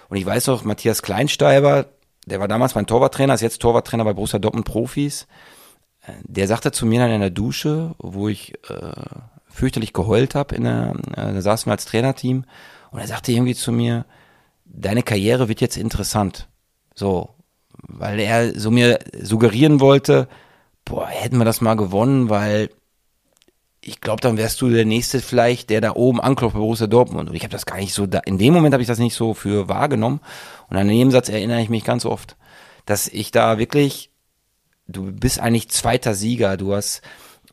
Und 0.09 0.17
ich 0.17 0.25
weiß 0.25 0.47
noch, 0.47 0.63
Matthias 0.63 1.01
Kleinsteiber, 1.01 1.85
der 2.25 2.39
war 2.39 2.47
damals 2.47 2.75
mein 2.75 2.85
Torwarttrainer, 2.85 3.33
ist 3.33 3.41
jetzt 3.41 3.61
Torwarttrainer 3.61 4.05
bei 4.05 4.13
Borussia 4.13 4.39
Dortmund 4.39 4.65
Profis. 4.65 5.27
Äh, 6.05 6.13
der 6.23 6.47
sagte 6.47 6.71
zu 6.71 6.85
mir 6.85 6.99
dann 6.99 7.11
in 7.11 7.21
der 7.21 7.29
Dusche, 7.29 7.95
wo 7.97 8.27
ich 8.27 8.53
äh, 8.69 8.91
fürchterlich 9.47 9.93
geheult 9.93 10.35
habe, 10.35 10.55
in 10.55 10.63
der, 10.63 10.93
äh, 11.15 11.33
da 11.33 11.41
saßen 11.41 11.67
wir 11.67 11.73
als 11.73 11.85
Trainerteam 11.85 12.45
und 12.91 12.99
er 12.99 13.07
sagte 13.07 13.31
irgendwie 13.31 13.55
zu 13.55 13.71
mir, 13.71 14.05
deine 14.65 15.03
Karriere 15.03 15.47
wird 15.47 15.61
jetzt 15.61 15.77
interessant. 15.77 16.47
So, 16.95 17.29
weil 17.81 18.19
er 18.19 18.59
so 18.59 18.71
mir 18.71 18.99
suggerieren 19.21 19.79
wollte, 19.79 20.27
boah, 20.85 21.07
hätten 21.07 21.37
wir 21.37 21.45
das 21.45 21.61
mal 21.61 21.75
gewonnen, 21.75 22.29
weil 22.29 22.69
ich 23.81 24.01
glaube, 24.01 24.21
dann 24.21 24.37
wärst 24.37 24.61
du 24.61 24.69
der 24.69 24.85
Nächste 24.85 25.21
vielleicht, 25.21 25.69
der 25.69 25.81
da 25.81 25.95
oben 25.95 26.19
anklopft 26.19 26.53
bei 26.53 26.59
Borussia 26.59 26.87
Dortmund. 26.87 27.29
Und 27.29 27.35
ich 27.35 27.43
habe 27.43 27.51
das 27.51 27.65
gar 27.65 27.77
nicht 27.77 27.93
so, 27.93 28.05
da, 28.05 28.19
in 28.19 28.37
dem 28.37 28.53
Moment 28.53 28.73
habe 28.73 28.81
ich 28.81 28.87
das 28.87 28.99
nicht 28.99 29.15
so 29.15 29.33
für 29.33 29.69
wahrgenommen. 29.69 30.19
Und 30.69 30.77
an 30.77 30.87
dem 30.87 31.11
Satz 31.11 31.29
erinnere 31.29 31.61
ich 31.61 31.69
mich 31.69 31.83
ganz 31.83 32.05
oft, 32.05 32.35
dass 32.85 33.07
ich 33.07 33.31
da 33.31 33.57
wirklich, 33.57 34.11
du 34.87 35.11
bist 35.11 35.39
eigentlich 35.39 35.69
zweiter 35.69 36.13
Sieger, 36.13 36.57
du 36.57 36.75
hast 36.75 37.01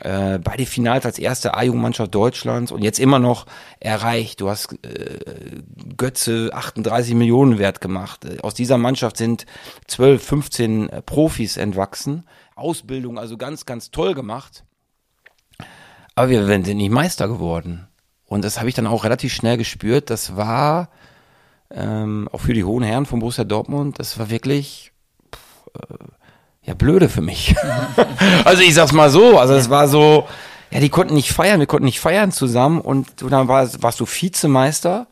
äh, 0.00 0.38
beide 0.38 0.66
Finals 0.66 1.06
als 1.06 1.18
erste 1.18 1.54
A-Jugendmannschaft 1.54 2.14
Deutschlands 2.14 2.72
und 2.72 2.82
jetzt 2.82 2.98
immer 2.98 3.18
noch 3.18 3.46
erreicht. 3.80 4.40
Du 4.40 4.50
hast 4.50 4.72
äh, 4.84 5.20
Götze 5.96 6.50
38 6.52 7.14
Millionen 7.14 7.58
wert 7.58 7.80
gemacht. 7.80 8.26
Aus 8.42 8.54
dieser 8.54 8.78
Mannschaft 8.78 9.16
sind 9.16 9.46
12, 9.86 10.22
15 10.22 10.90
Profis 11.06 11.56
entwachsen. 11.56 12.24
Ausbildung 12.56 13.18
also 13.18 13.36
ganz, 13.38 13.64
ganz 13.64 13.90
toll 13.90 14.14
gemacht. 14.14 14.65
Aber 16.16 16.30
wir 16.30 16.44
sind 16.46 16.66
nicht 16.66 16.90
Meister 16.90 17.28
geworden. 17.28 17.86
Und 18.24 18.44
das 18.44 18.58
habe 18.58 18.68
ich 18.68 18.74
dann 18.74 18.88
auch 18.88 19.04
relativ 19.04 19.32
schnell 19.32 19.56
gespürt. 19.56 20.10
Das 20.10 20.36
war 20.36 20.88
ähm, 21.70 22.28
auch 22.32 22.40
für 22.40 22.54
die 22.54 22.64
hohen 22.64 22.82
Herren 22.82 23.06
von 23.06 23.20
Borussia 23.20 23.44
Dortmund, 23.44 23.98
das 23.98 24.18
war 24.18 24.30
wirklich 24.30 24.92
äh, 25.74 25.94
ja 26.62 26.74
blöde 26.74 27.08
für 27.08 27.22
mich. 27.22 27.54
also 28.44 28.62
ich 28.62 28.74
sag's 28.74 28.92
mal 28.92 29.10
so, 29.10 29.38
also 29.38 29.54
es 29.54 29.70
war 29.70 29.88
so, 29.88 30.26
ja, 30.70 30.80
die 30.80 30.88
konnten 30.88 31.14
nicht 31.14 31.32
feiern, 31.32 31.60
wir 31.60 31.66
konnten 31.66 31.86
nicht 31.86 32.00
feiern 32.00 32.32
zusammen 32.32 32.80
und 32.80 33.20
du, 33.20 33.28
dann 33.28 33.48
war, 33.48 33.68
warst 33.82 34.00
du 34.00 34.06
Vizemeister, 34.06 35.06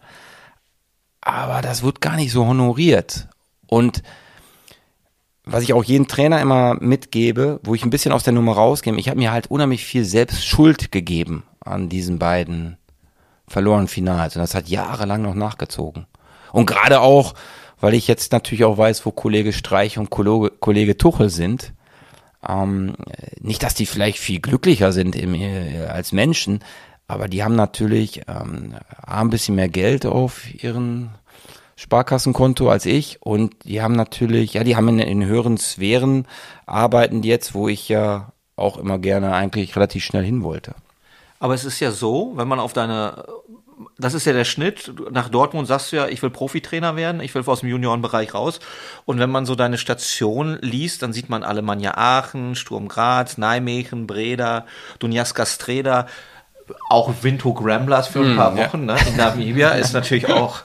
aber 1.21 1.63
das 1.63 1.83
wird 1.83 2.01
gar 2.01 2.17
nicht 2.17 2.33
so 2.33 2.47
honoriert. 2.47 3.29
Und 3.67 4.03
was 5.45 5.63
ich 5.63 5.73
auch 5.73 5.85
jedem 5.85 6.09
Trainer 6.09 6.41
immer 6.41 6.77
mitgebe, 6.81 7.61
wo 7.63 7.75
ich 7.75 7.85
ein 7.85 7.91
bisschen 7.91 8.13
aus 8.13 8.23
der 8.23 8.33
Nummer 8.33 8.53
rausgehe, 8.53 8.95
ich 8.97 9.09
habe 9.09 9.19
mir 9.19 9.33
halt 9.33 9.51
unheimlich 9.51 9.85
viel 9.85 10.05
selbst 10.05 10.47
Schuld 10.47 10.91
gegeben 10.91 11.45
an 11.61 11.89
diesen 11.89 12.19
beiden 12.19 12.79
verlorenen 13.47 13.89
Finals. 13.89 14.37
Und 14.37 14.43
das 14.43 14.55
hat 14.55 14.69
jahrelang 14.69 15.23
noch 15.23 15.35
nachgezogen. 15.35 16.07
Und 16.53 16.67
gerade 16.67 17.01
auch, 17.01 17.35
weil 17.81 17.95
ich 17.95 18.09
jetzt 18.09 18.33
natürlich 18.33 18.65
auch 18.65 18.79
weiß, 18.79 19.05
wo 19.05 19.11
Kollege 19.11 19.53
Streich 19.53 19.99
und 19.99 20.11
Kollege, 20.11 20.51
Kollege 20.51 20.97
Tuchel 20.97 21.29
sind. 21.29 21.75
Ähm, 22.47 22.95
nicht, 23.41 23.63
dass 23.63 23.75
die 23.75 23.87
vielleicht 23.87 24.19
viel 24.19 24.41
glücklicher 24.41 24.93
sind 24.93 25.17
im, 25.17 25.35
äh, 25.35 25.87
als 25.87 26.13
Menschen, 26.13 26.61
aber 27.07 27.29
die 27.29 27.43
haben 27.43 27.57
natürlich 27.57 28.23
ähm, 28.29 28.75
ein 29.03 29.31
bisschen 29.31 29.55
mehr 29.55 29.69
Geld 29.69 30.07
auf 30.07 30.53
ihren 30.63 31.11
Sparkassenkonto 31.77 32.69
als 32.69 32.87
ich 32.87 33.21
und 33.21 33.55
die 33.65 33.83
haben 33.83 33.95
natürlich, 33.95 34.55
ja, 34.55 34.65
die 34.65 34.77
haben 34.77 34.89
in, 34.89 34.99
in 35.01 35.27
höheren 35.27 35.59
Sphären 35.59 36.27
arbeiten 36.67 37.23
jetzt, 37.23 37.55
wo 37.55 37.69
ich 37.69 37.89
ja 37.89 38.33
auch 38.57 38.79
immer 38.79 38.99
gerne 38.99 39.35
eigentlich 39.35 39.75
relativ 39.75 40.05
schnell 40.05 40.25
hin 40.25 40.43
wollte. 40.43 40.75
Aber 41.41 41.55
es 41.55 41.65
ist 41.65 41.81
ja 41.81 41.91
so, 41.91 42.33
wenn 42.37 42.49
man 42.49 42.61
auf 42.61 42.73
deine, 42.73 43.25
das 43.99 44.15
ist 44.15 44.25
ja 44.25 44.33
der 44.33 44.45
Schnitt, 44.45 44.93
nach 45.11 45.29
Dortmund 45.29 45.67
sagst 45.67 45.93
du 45.93 45.97
ja, 45.97 46.07
ich 46.07 46.23
will 46.23 46.31
Profitrainer 46.31 46.97
werden, 46.97 47.21
ich 47.21 47.35
will 47.35 47.43
aus 47.47 47.61
dem 47.61 47.69
Juniorenbereich 47.69 48.35
raus. 48.35 48.61
Und 49.05 49.19
wenn 49.19 49.31
man 49.31 49.45
so 49.45 49.55
deine 49.55 49.77
Station 49.77 50.59
liest, 50.61 51.03
dann 51.03 51.13
sieht 51.13 51.29
man 51.29 51.43
Alemannia 51.43 51.97
Aachen, 51.97 52.55
Sturm 52.55 52.89
Graz, 52.89 53.37
Nijmegen, 53.37 54.07
Breda, 54.07 54.67
Dunjaska 55.01 55.45
Streda, 55.45 56.07
auch 56.89 57.13
Windhoek 57.23 57.61
Ramblers 57.63 58.09
für 58.09 58.21
ein 58.21 58.35
mm, 58.35 58.37
paar 58.37 58.57
Wochen 58.57 58.89
ja. 58.89 58.95
ne, 58.95 59.01
in 59.09 59.17
Namibia 59.17 59.71
ist 59.71 59.93
natürlich 59.93 60.29
auch 60.29 60.61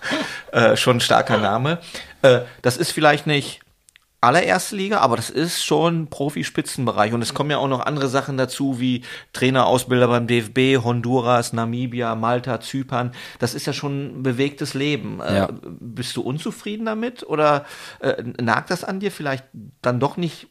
äh, 0.52 0.76
schon 0.76 0.98
ein 0.98 1.02
starker 1.02 1.38
Name. 1.38 1.80
Äh, 2.22 2.42
das 2.62 2.78
ist 2.78 2.92
vielleicht 2.92 3.28
nicht 3.28 3.62
allererste 4.22 4.76
Liga, 4.76 5.00
aber 5.00 5.16
das 5.16 5.30
ist 5.30 5.64
schon 5.64 6.08
Profispitzenbereich 6.08 7.14
und 7.14 7.22
es 7.22 7.34
kommen 7.34 7.52
ja 7.52 7.58
auch 7.58 7.70
noch 7.70 7.86
andere 7.86 8.10
Sachen 8.10 8.38
dazu 8.38 8.80
wie 8.80 9.04
Trainerausbilder 9.32 10.08
beim 10.08 10.28
DFB, 10.28 10.84
Honduras, 10.84 11.54
Namibia, 11.54 12.16
Malta, 12.16 12.60
Zypern. 12.60 13.14
Das 13.40 13.54
ist 13.54 13.66
ja 13.66 13.72
schon 13.72 14.20
ein 14.20 14.24
bewegtes 14.24 14.74
Leben. 14.74 15.22
Äh, 15.22 15.36
ja. 15.38 15.50
Bist 15.62 16.18
du 16.18 16.22
unzufrieden 16.22 16.86
damit 16.86 17.24
oder 17.24 17.66
äh, 18.00 18.22
nagt 18.42 18.72
das 18.72 18.84
an 18.84 19.00
dir 19.00 19.12
vielleicht 19.12 19.46
dann 19.82 20.00
doch 20.00 20.18
nicht 20.18 20.48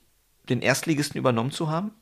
den 0.49 0.63
Erstligisten 0.63 1.19
übernommen 1.19 1.51
zu 1.51 1.71
haben? 1.71 1.93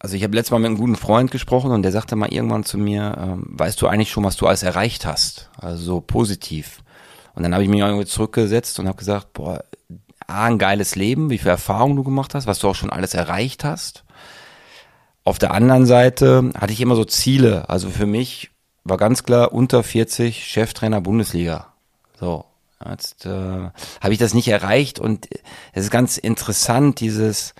Also 0.00 0.14
ich 0.14 0.22
habe 0.22 0.34
letztes 0.36 0.52
Mal 0.52 0.60
mit 0.60 0.66
einem 0.66 0.78
guten 0.78 0.96
Freund 0.96 1.30
gesprochen 1.30 1.72
und 1.72 1.82
der 1.82 1.92
sagte 1.92 2.14
mal 2.14 2.32
irgendwann 2.32 2.64
zu 2.64 2.78
mir, 2.78 3.16
ähm, 3.18 3.44
weißt 3.48 3.80
du 3.82 3.88
eigentlich 3.88 4.10
schon, 4.10 4.24
was 4.24 4.36
du 4.36 4.46
alles 4.46 4.62
erreicht 4.62 5.06
hast? 5.06 5.50
Also 5.56 5.82
so 5.82 6.00
positiv. 6.00 6.82
Und 7.34 7.42
dann 7.42 7.52
habe 7.52 7.64
ich 7.64 7.68
mich 7.68 7.80
irgendwie 7.80 8.06
zurückgesetzt 8.06 8.78
und 8.78 8.86
habe 8.86 8.98
gesagt, 8.98 9.32
boah, 9.32 9.64
A, 10.26 10.44
ein 10.44 10.58
geiles 10.58 10.94
Leben, 10.94 11.30
wie 11.30 11.38
viel 11.38 11.48
Erfahrung 11.48 11.96
du 11.96 12.04
gemacht 12.04 12.34
hast, 12.34 12.46
was 12.46 12.58
du 12.58 12.68
auch 12.68 12.74
schon 12.74 12.90
alles 12.90 13.14
erreicht 13.14 13.64
hast. 13.64 14.04
Auf 15.24 15.38
der 15.38 15.52
anderen 15.52 15.86
Seite 15.86 16.50
hatte 16.54 16.72
ich 16.72 16.80
immer 16.80 16.96
so 16.96 17.04
Ziele. 17.04 17.68
Also 17.68 17.90
für 17.90 18.06
mich 18.06 18.50
war 18.84 18.98
ganz 18.98 19.24
klar 19.24 19.52
unter 19.52 19.82
40 19.82 20.44
Cheftrainer 20.46 21.00
Bundesliga. 21.00 21.72
So, 22.18 22.44
jetzt 22.88 23.26
äh, 23.26 23.30
habe 23.30 24.12
ich 24.12 24.18
das 24.18 24.34
nicht 24.34 24.48
erreicht 24.48 24.98
und 24.98 25.28
es 25.72 25.84
ist 25.84 25.90
ganz 25.90 26.18
interessant, 26.18 27.00
dieses 27.00 27.54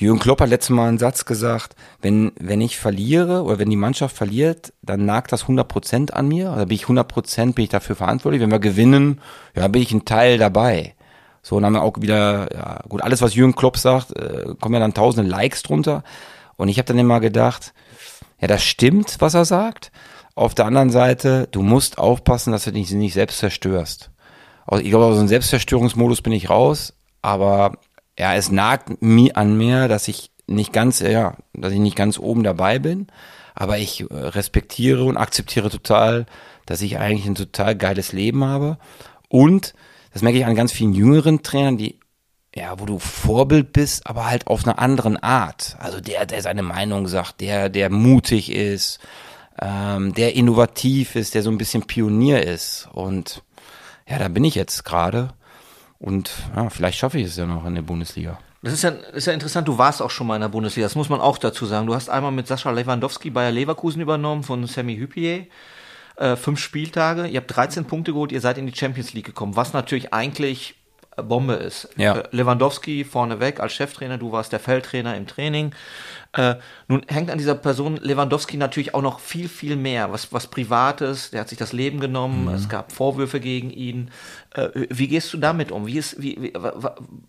Jürgen 0.00 0.18
Klopp 0.18 0.40
hat 0.40 0.48
letztes 0.48 0.70
Mal 0.70 0.88
einen 0.88 0.96
Satz 0.96 1.26
gesagt, 1.26 1.76
wenn, 2.00 2.32
wenn 2.40 2.62
ich 2.62 2.78
verliere 2.78 3.42
oder 3.42 3.58
wenn 3.58 3.68
die 3.68 3.76
Mannschaft 3.76 4.16
verliert, 4.16 4.72
dann 4.80 5.04
nagt 5.04 5.30
das 5.30 5.42
100 5.42 5.68
Prozent 5.68 6.14
an 6.14 6.26
mir. 6.26 6.52
Oder 6.52 6.64
bin 6.64 6.76
ich 6.76 6.84
100 6.84 7.06
Prozent, 7.06 7.54
bin 7.54 7.64
ich 7.64 7.68
dafür 7.68 7.96
verantwortlich. 7.96 8.40
Wenn 8.40 8.50
wir 8.50 8.60
gewinnen, 8.60 9.20
ja, 9.54 9.68
bin 9.68 9.82
ich 9.82 9.92
ein 9.92 10.06
Teil 10.06 10.38
dabei. 10.38 10.94
So, 11.42 11.56
und 11.56 11.62
dann 11.64 11.76
haben 11.76 11.82
wir 11.82 11.86
auch 11.86 12.00
wieder, 12.00 12.48
ja, 12.50 12.80
gut, 12.88 13.02
alles, 13.02 13.20
was 13.20 13.34
Jürgen 13.34 13.54
Klopp 13.54 13.76
sagt, 13.76 14.16
äh, 14.16 14.54
kommen 14.58 14.72
ja 14.72 14.80
dann 14.80 14.94
tausende 14.94 15.28
Likes 15.28 15.62
drunter. 15.62 16.02
Und 16.56 16.68
ich 16.68 16.78
habe 16.78 16.86
dann 16.86 16.98
immer 16.98 17.20
gedacht, 17.20 17.74
ja, 18.40 18.48
das 18.48 18.64
stimmt, 18.64 19.16
was 19.18 19.34
er 19.34 19.44
sagt. 19.44 19.92
Auf 20.34 20.54
der 20.54 20.64
anderen 20.64 20.88
Seite, 20.88 21.46
du 21.50 21.60
musst 21.60 21.98
aufpassen, 21.98 22.52
dass 22.52 22.64
du 22.64 22.72
dich 22.72 22.90
nicht 22.92 23.12
selbst 23.12 23.36
zerstörst. 23.36 24.10
Ich 24.78 24.88
glaube, 24.88 25.04
aus 25.04 25.18
dem 25.18 25.28
Selbstzerstörungsmodus 25.28 26.22
bin 26.22 26.32
ich 26.32 26.48
raus, 26.48 26.94
aber 27.20 27.74
ja, 28.20 28.34
es 28.34 28.50
nagt 28.50 29.00
mir 29.00 29.38
an 29.38 29.56
mir, 29.56 29.88
dass 29.88 30.06
ich 30.06 30.30
nicht 30.46 30.74
ganz, 30.74 31.00
ja, 31.00 31.38
dass 31.54 31.72
ich 31.72 31.78
nicht 31.78 31.96
ganz 31.96 32.18
oben 32.18 32.42
dabei 32.42 32.78
bin, 32.78 33.06
aber 33.54 33.78
ich 33.78 34.02
äh, 34.02 34.14
respektiere 34.14 35.04
und 35.04 35.16
akzeptiere 35.16 35.70
total, 35.70 36.26
dass 36.66 36.82
ich 36.82 36.98
eigentlich 36.98 37.24
ein 37.24 37.34
total 37.34 37.74
geiles 37.76 38.12
Leben 38.12 38.44
habe 38.44 38.76
und 39.30 39.72
das 40.12 40.20
merke 40.20 40.36
ich 40.36 40.44
an 40.44 40.54
ganz 40.54 40.70
vielen 40.70 40.92
jüngeren 40.92 41.42
Trainern, 41.42 41.78
die 41.78 41.98
ja, 42.54 42.78
wo 42.78 42.84
du 42.84 42.98
Vorbild 42.98 43.72
bist, 43.72 44.06
aber 44.06 44.26
halt 44.28 44.48
auf 44.48 44.66
einer 44.66 44.78
anderen 44.78 45.16
Art. 45.16 45.76
Also 45.78 46.00
der, 46.00 46.26
der 46.26 46.42
seine 46.42 46.62
Meinung 46.62 47.06
sagt, 47.06 47.40
der, 47.40 47.70
der 47.70 47.88
mutig 47.88 48.52
ist, 48.52 48.98
ähm, 49.62 50.12
der 50.12 50.34
innovativ 50.34 51.16
ist, 51.16 51.34
der 51.34 51.42
so 51.42 51.50
ein 51.50 51.58
bisschen 51.58 51.86
Pionier 51.86 52.42
ist. 52.42 52.86
Und 52.92 53.44
ja, 54.06 54.18
da 54.18 54.28
bin 54.28 54.44
ich 54.44 54.56
jetzt 54.56 54.84
gerade. 54.84 55.32
Und 56.00 56.32
ja, 56.56 56.70
vielleicht 56.70 56.98
schaffe 56.98 57.18
ich 57.18 57.26
es 57.26 57.36
ja 57.36 57.46
noch 57.46 57.66
in 57.66 57.74
der 57.74 57.82
Bundesliga. 57.82 58.38
Das 58.62 58.72
ist 58.72 58.82
ja, 58.82 58.90
ist 58.90 59.26
ja 59.26 59.32
interessant, 59.32 59.68
du 59.68 59.78
warst 59.78 60.02
auch 60.02 60.10
schon 60.10 60.26
mal 60.26 60.34
in 60.34 60.40
der 60.40 60.48
Bundesliga, 60.48 60.86
das 60.86 60.94
muss 60.94 61.08
man 61.08 61.20
auch 61.20 61.38
dazu 61.38 61.66
sagen. 61.66 61.86
Du 61.86 61.94
hast 61.94 62.10
einmal 62.10 62.32
mit 62.32 62.46
Sascha 62.46 62.70
Lewandowski 62.70 63.30
Bayer 63.30 63.52
Leverkusen 63.52 64.00
übernommen 64.00 64.42
von 64.42 64.66
Sammy 64.66 64.96
Hüppier. 64.96 65.46
Äh, 66.16 66.36
fünf 66.36 66.58
Spieltage, 66.58 67.26
ihr 67.26 67.40
habt 67.40 67.54
13 67.54 67.84
Punkte 67.84 68.12
geholt, 68.12 68.32
ihr 68.32 68.40
seid 68.40 68.58
in 68.58 68.66
die 68.66 68.74
Champions 68.74 69.12
League 69.12 69.26
gekommen, 69.26 69.56
was 69.56 69.72
natürlich 69.72 70.12
eigentlich 70.12 70.74
Bombe 71.22 71.54
ist. 71.54 71.88
Ja. 71.96 72.18
Äh, 72.18 72.28
Lewandowski 72.30 73.04
vorneweg 73.04 73.60
als 73.60 73.72
Cheftrainer, 73.72 74.18
du 74.18 74.32
warst 74.32 74.52
der 74.52 74.60
Feldtrainer 74.60 75.16
im 75.16 75.26
Training. 75.26 75.72
Äh, 76.32 76.56
nun 76.86 77.02
hängt 77.08 77.30
an 77.30 77.38
dieser 77.38 77.54
Person 77.54 77.96
Lewandowski 77.96 78.56
natürlich 78.56 78.94
auch 78.94 79.02
noch 79.02 79.20
viel, 79.20 79.48
viel 79.48 79.76
mehr. 79.76 80.12
Was, 80.12 80.32
was 80.32 80.46
Privates, 80.46 81.30
der 81.30 81.40
hat 81.40 81.48
sich 81.48 81.58
das 81.58 81.72
Leben 81.72 82.00
genommen, 82.00 82.44
mhm. 82.44 82.54
es 82.54 82.68
gab 82.68 82.92
Vorwürfe 82.92 83.40
gegen 83.40 83.70
ihn. 83.70 84.10
Äh, 84.54 84.68
wie 84.74 85.08
gehst 85.08 85.32
du 85.32 85.38
damit 85.38 85.72
um? 85.72 85.86
Wie 85.86 85.98
ist, 85.98 86.22
wie, 86.22 86.40
wie 86.40 86.52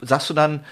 sagst 0.02 0.30
du 0.30 0.34
dann, 0.34 0.64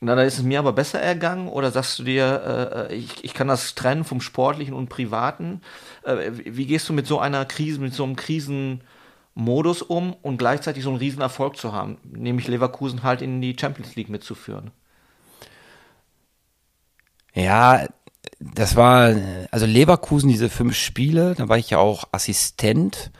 na, 0.00 0.14
da 0.14 0.22
ist 0.22 0.38
es 0.38 0.42
mir 0.42 0.58
aber 0.58 0.72
besser 0.72 1.00
ergangen 1.00 1.48
oder 1.48 1.70
sagst 1.70 1.98
du 1.98 2.04
dir, 2.04 2.88
äh, 2.90 2.94
ich, 2.94 3.24
ich 3.24 3.34
kann 3.34 3.48
das 3.48 3.74
trennen 3.74 4.04
vom 4.04 4.20
Sportlichen 4.20 4.74
und 4.74 4.88
Privaten? 4.88 5.62
Äh, 6.02 6.32
wie 6.32 6.66
gehst 6.66 6.88
du 6.88 6.92
mit 6.92 7.06
so 7.06 7.18
einer 7.18 7.44
Krise, 7.46 7.80
mit 7.80 7.94
so 7.94 8.04
einem 8.04 8.16
Krisenmodus 9.36 9.82
um 9.82 10.14
und 10.22 10.38
gleichzeitig 10.38 10.82
so 10.82 10.90
einen 10.90 10.98
Riesenerfolg 10.98 11.56
zu 11.56 11.72
haben, 11.72 11.98
nämlich 12.04 12.48
Leverkusen 12.48 13.02
halt 13.02 13.22
in 13.22 13.40
die 13.40 13.56
Champions 13.58 13.94
League 13.94 14.08
mitzuführen? 14.08 14.70
Ja, 17.34 17.86
das 18.40 18.76
war, 18.76 19.14
also 19.50 19.66
Leverkusen, 19.66 20.28
diese 20.28 20.48
fünf 20.48 20.74
Spiele, 20.74 21.34
da 21.36 21.48
war 21.48 21.58
ich 21.58 21.70
ja 21.70 21.78
auch 21.78 22.04
Assistent. 22.12 23.10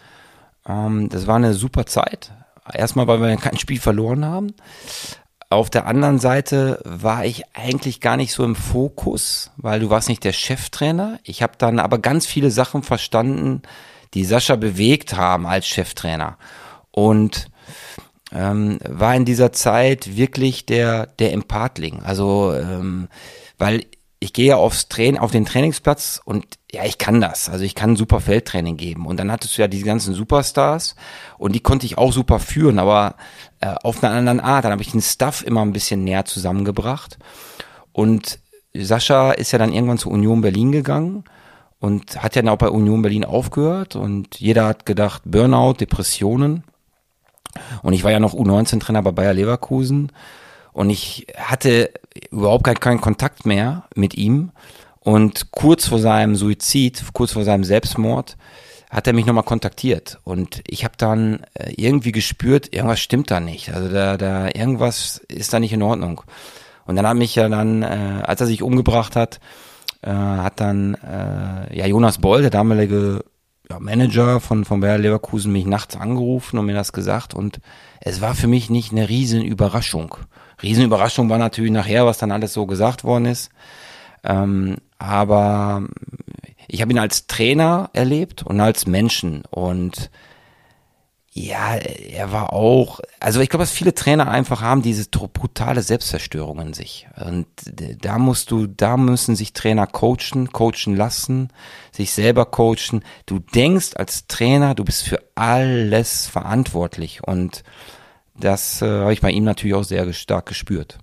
Ähm, 0.66 1.08
das 1.10 1.26
war 1.26 1.36
eine 1.36 1.54
super 1.54 1.86
Zeit. 1.86 2.32
Erstmal, 2.72 3.06
weil 3.06 3.20
wir 3.20 3.36
kein 3.36 3.58
Spiel 3.58 3.78
verloren 3.78 4.24
haben. 4.24 4.54
Auf 5.48 5.70
der 5.70 5.86
anderen 5.86 6.18
Seite 6.18 6.80
war 6.84 7.24
ich 7.24 7.44
eigentlich 7.54 8.00
gar 8.00 8.16
nicht 8.16 8.32
so 8.32 8.42
im 8.42 8.56
Fokus, 8.56 9.52
weil 9.56 9.78
du 9.78 9.90
warst 9.90 10.08
nicht 10.08 10.24
der 10.24 10.32
Cheftrainer. 10.32 11.20
Ich 11.22 11.42
habe 11.42 11.52
dann 11.56 11.78
aber 11.78 11.98
ganz 11.98 12.26
viele 12.26 12.50
Sachen 12.50 12.82
verstanden, 12.82 13.62
die 14.16 14.24
Sascha 14.24 14.56
bewegt 14.56 15.16
haben 15.16 15.46
als 15.46 15.66
Cheftrainer. 15.66 16.38
Und 16.90 17.48
ähm, 18.32 18.78
war 18.82 19.14
in 19.14 19.26
dieser 19.26 19.52
Zeit 19.52 20.16
wirklich 20.16 20.64
der, 20.64 21.06
der 21.06 21.32
Empathling. 21.32 22.02
Also, 22.02 22.54
ähm, 22.54 23.08
weil 23.58 23.84
ich 24.18 24.32
gehe 24.32 24.56
aufs 24.56 24.88
Train, 24.88 25.18
auf 25.18 25.30
den 25.30 25.44
Trainingsplatz 25.44 26.22
und 26.24 26.46
ja, 26.72 26.84
ich 26.84 26.96
kann 26.96 27.20
das. 27.20 27.50
Also 27.50 27.64
ich 27.64 27.74
kann 27.74 27.94
super 27.94 28.20
Feldtraining 28.20 28.78
geben. 28.78 29.06
Und 29.06 29.20
dann 29.20 29.30
hattest 29.30 29.56
du 29.56 29.62
ja 29.62 29.68
diese 29.68 29.84
ganzen 29.84 30.14
Superstars 30.14 30.96
und 31.36 31.54
die 31.54 31.60
konnte 31.60 31.84
ich 31.84 31.98
auch 31.98 32.12
super 32.12 32.38
führen, 32.38 32.78
aber 32.78 33.16
äh, 33.60 33.74
auf 33.82 34.02
einer 34.02 34.14
anderen 34.14 34.40
Art. 34.40 34.64
Dann 34.64 34.72
habe 34.72 34.82
ich 34.82 34.92
den 34.92 35.02
Stuff 35.02 35.44
immer 35.46 35.60
ein 35.60 35.74
bisschen 35.74 36.04
näher 36.04 36.24
zusammengebracht. 36.24 37.18
Und 37.92 38.40
Sascha 38.74 39.32
ist 39.32 39.52
ja 39.52 39.58
dann 39.58 39.72
irgendwann 39.72 39.98
zu 39.98 40.08
Union 40.08 40.40
Berlin 40.40 40.72
gegangen 40.72 41.24
und 41.78 42.22
hat 42.22 42.36
ja 42.36 42.42
dann 42.42 42.50
auch 42.50 42.58
bei 42.58 42.68
Union 42.68 43.02
Berlin 43.02 43.24
aufgehört 43.24 43.96
und 43.96 44.40
jeder 44.40 44.66
hat 44.66 44.86
gedacht, 44.86 45.22
Burnout, 45.24 45.74
Depressionen. 45.74 46.64
Und 47.82 47.92
ich 47.92 48.04
war 48.04 48.10
ja 48.10 48.20
noch 48.20 48.34
U19-Trainer 48.34 49.02
bei 49.02 49.12
Bayer 49.12 49.34
Leverkusen 49.34 50.12
und 50.72 50.90
ich 50.90 51.26
hatte 51.36 51.90
überhaupt 52.30 52.64
keinen, 52.64 52.80
keinen 52.80 53.00
Kontakt 53.00 53.46
mehr 53.46 53.84
mit 53.94 54.14
ihm. 54.14 54.52
Und 55.00 55.52
kurz 55.52 55.86
vor 55.86 56.00
seinem 56.00 56.34
Suizid, 56.34 57.04
kurz 57.12 57.32
vor 57.32 57.44
seinem 57.44 57.64
Selbstmord, 57.64 58.36
hat 58.90 59.06
er 59.06 59.12
mich 59.12 59.24
nochmal 59.24 59.44
kontaktiert. 59.44 60.18
Und 60.24 60.62
ich 60.66 60.84
habe 60.84 60.94
dann 60.98 61.44
äh, 61.54 61.72
irgendwie 61.76 62.12
gespürt, 62.12 62.74
irgendwas 62.74 63.00
stimmt 63.00 63.30
da 63.30 63.40
nicht. 63.40 63.72
Also 63.72 63.88
da, 63.88 64.16
da 64.16 64.48
irgendwas 64.48 65.18
ist 65.28 65.52
da 65.52 65.60
nicht 65.60 65.72
in 65.72 65.82
Ordnung. 65.82 66.22
Und 66.86 66.96
dann 66.96 67.06
hat 67.06 67.16
mich 67.16 67.34
ja 67.34 67.48
dann, 67.48 67.82
äh, 67.82 68.22
als 68.24 68.40
er 68.40 68.46
sich 68.46 68.62
umgebracht 68.62 69.16
hat, 69.16 69.40
äh, 70.02 70.10
hat 70.10 70.60
dann 70.60 70.94
äh, 70.94 71.76
ja 71.76 71.86
Jonas 71.86 72.18
Boll, 72.18 72.42
der 72.42 72.50
damalige 72.50 73.24
ja, 73.70 73.80
Manager 73.80 74.40
von, 74.40 74.64
von 74.64 74.80
Bayer 74.80 74.98
Leverkusen 74.98 75.52
mich 75.52 75.66
nachts 75.66 75.96
angerufen 75.96 76.58
und 76.58 76.66
mir 76.66 76.74
das 76.74 76.92
gesagt 76.92 77.34
und 77.34 77.60
es 78.00 78.20
war 78.20 78.34
für 78.34 78.46
mich 78.46 78.70
nicht 78.70 78.92
eine 78.92 79.08
riesen 79.08 79.42
Überraschung. 79.42 80.16
Riesenüberraschung 80.62 81.28
war 81.28 81.38
natürlich 81.38 81.72
nachher, 81.72 82.06
was 82.06 82.18
dann 82.18 82.32
alles 82.32 82.52
so 82.52 82.66
gesagt 82.66 83.04
worden 83.04 83.26
ist. 83.26 83.50
Ähm, 84.24 84.76
aber 84.98 85.84
ich 86.68 86.80
habe 86.80 86.92
ihn 86.92 86.98
als 86.98 87.26
Trainer 87.26 87.90
erlebt 87.92 88.42
und 88.42 88.60
als 88.60 88.86
Menschen 88.86 89.42
und 89.50 90.10
ja, 91.38 91.74
er 91.74 92.32
war 92.32 92.54
auch, 92.54 93.00
also 93.20 93.40
ich 93.40 93.50
glaube, 93.50 93.62
dass 93.62 93.70
viele 93.70 93.94
Trainer 93.94 94.30
einfach 94.30 94.62
haben 94.62 94.80
diese 94.80 95.06
brutale 95.10 95.82
Selbstzerstörung 95.82 96.58
in 96.60 96.72
sich. 96.72 97.08
Und 97.22 97.46
da 98.00 98.18
musst 98.18 98.50
du, 98.50 98.66
da 98.66 98.96
müssen 98.96 99.36
sich 99.36 99.52
Trainer 99.52 99.86
coachen, 99.86 100.50
coachen 100.50 100.96
lassen, 100.96 101.50
sich 101.92 102.12
selber 102.12 102.46
coachen. 102.46 103.04
Du 103.26 103.38
denkst 103.38 103.90
als 103.96 104.26
Trainer, 104.28 104.74
du 104.74 104.82
bist 104.82 105.02
für 105.02 105.20
alles 105.34 106.26
verantwortlich. 106.26 107.22
Und 107.22 107.64
das 108.34 108.80
äh, 108.80 108.86
habe 108.86 109.12
ich 109.12 109.20
bei 109.20 109.30
ihm 109.30 109.44
natürlich 109.44 109.74
auch 109.74 109.84
sehr 109.84 110.10
stark 110.14 110.46
gespürt. 110.46 110.96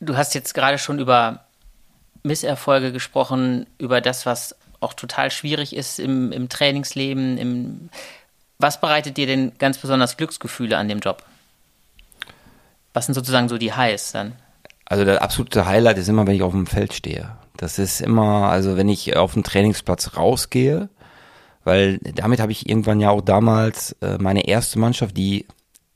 Du 0.00 0.16
hast 0.16 0.34
jetzt 0.34 0.54
gerade 0.54 0.78
schon 0.78 0.98
über 0.98 1.44
Misserfolge 2.22 2.90
gesprochen, 2.90 3.66
über 3.76 4.00
das, 4.00 4.24
was 4.24 4.56
auch 4.80 4.94
total 4.94 5.30
schwierig 5.30 5.76
ist 5.76 5.98
im, 5.98 6.32
im 6.32 6.48
Trainingsleben, 6.48 7.36
im 7.36 7.90
was 8.58 8.80
bereitet 8.80 9.16
dir 9.16 9.26
denn 9.26 9.52
ganz 9.58 9.78
besonders 9.78 10.16
Glücksgefühle 10.16 10.76
an 10.78 10.88
dem 10.88 11.00
Job? 11.00 11.22
Was 12.94 13.06
sind 13.06 13.14
sozusagen 13.14 13.48
so 13.48 13.58
die 13.58 13.74
Highs 13.74 14.12
dann? 14.12 14.32
Also 14.86 15.04
der 15.04 15.22
absolute 15.22 15.66
Highlight 15.66 15.98
ist 15.98 16.08
immer, 16.08 16.26
wenn 16.26 16.36
ich 16.36 16.42
auf 16.42 16.52
dem 16.52 16.66
Feld 16.66 16.94
stehe. 16.94 17.30
Das 17.56 17.78
ist 17.78 18.00
immer, 18.00 18.48
also 18.48 18.76
wenn 18.76 18.88
ich 18.88 19.16
auf 19.16 19.34
den 19.34 19.42
Trainingsplatz 19.42 20.16
rausgehe, 20.16 20.88
weil 21.64 21.98
damit 21.98 22.40
habe 22.40 22.52
ich 22.52 22.68
irgendwann 22.68 23.00
ja 23.00 23.10
auch 23.10 23.20
damals 23.20 23.96
äh, 24.00 24.18
meine 24.18 24.46
erste 24.46 24.78
Mannschaft, 24.78 25.16
die 25.16 25.46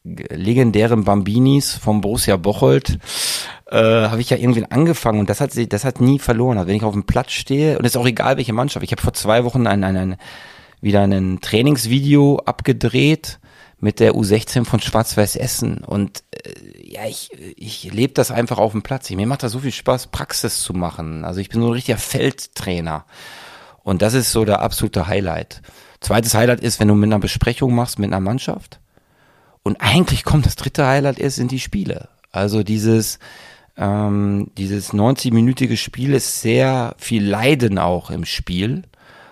legendären 0.02 1.04
Bambinis 1.04 1.74
vom 1.74 2.00
Borussia 2.00 2.36
Bocholt, 2.36 2.98
äh, 3.70 3.76
habe 3.76 4.20
ich 4.20 4.30
ja 4.30 4.36
irgendwie 4.36 4.64
angefangen 4.68 5.20
und 5.20 5.30
das 5.30 5.40
hat 5.40 5.52
das 5.72 5.84
hat 5.84 6.00
nie 6.00 6.18
verloren. 6.18 6.58
Also 6.58 6.68
wenn 6.68 6.76
ich 6.76 6.82
auf 6.82 6.94
dem 6.94 7.04
Platz 7.04 7.32
stehe 7.32 7.78
und 7.78 7.84
es 7.84 7.92
ist 7.92 7.96
auch 7.96 8.06
egal 8.06 8.36
welche 8.36 8.52
Mannschaft. 8.52 8.84
Ich 8.84 8.92
habe 8.92 9.02
vor 9.02 9.12
zwei 9.12 9.44
Wochen 9.44 9.66
ein, 9.66 9.84
ein, 9.84 9.96
ein 9.96 10.16
wieder 10.80 11.02
ein 11.02 11.40
Trainingsvideo 11.40 12.40
abgedreht 12.44 13.38
mit 13.78 14.00
der 14.00 14.12
U16 14.12 14.64
von 14.64 14.80
Schwarz-Weiß 14.80 15.36
Essen 15.36 15.78
und 15.78 16.22
äh, 16.30 16.92
ja, 16.92 17.06
ich, 17.06 17.30
ich 17.56 17.92
lebe 17.92 18.12
das 18.12 18.30
einfach 18.30 18.58
auf 18.58 18.72
dem 18.72 18.82
Platz. 18.82 19.10
Mir 19.10 19.26
macht 19.26 19.42
das 19.42 19.52
so 19.52 19.60
viel 19.60 19.72
Spaß, 19.72 20.08
Praxis 20.08 20.60
zu 20.60 20.74
machen. 20.74 21.24
Also 21.24 21.40
ich 21.40 21.48
bin 21.48 21.60
so 21.60 21.68
ein 21.68 21.72
richtiger 21.72 21.98
Feldtrainer 21.98 23.06
und 23.82 24.02
das 24.02 24.14
ist 24.14 24.32
so 24.32 24.44
der 24.44 24.60
absolute 24.60 25.06
Highlight. 25.06 25.62
Zweites 26.00 26.34
Highlight 26.34 26.60
ist, 26.60 26.80
wenn 26.80 26.88
du 26.88 26.94
mit 26.94 27.08
einer 27.08 27.20
Besprechung 27.20 27.74
machst 27.74 27.98
mit 27.98 28.10
einer 28.10 28.20
Mannschaft 28.20 28.80
und 29.62 29.80
eigentlich 29.80 30.24
kommt 30.24 30.46
das 30.46 30.56
dritte 30.56 30.86
Highlight 30.86 31.18
erst 31.18 31.38
in 31.38 31.48
die 31.48 31.60
Spiele. 31.60 32.08
Also 32.32 32.62
dieses 32.62 33.18
ähm, 33.76 34.50
dieses 34.58 34.92
90-minütige 34.92 35.76
Spiel 35.76 36.12
ist 36.12 36.42
sehr 36.42 36.94
viel 36.98 37.24
Leiden 37.24 37.78
auch 37.78 38.10
im 38.10 38.26
Spiel 38.26 38.82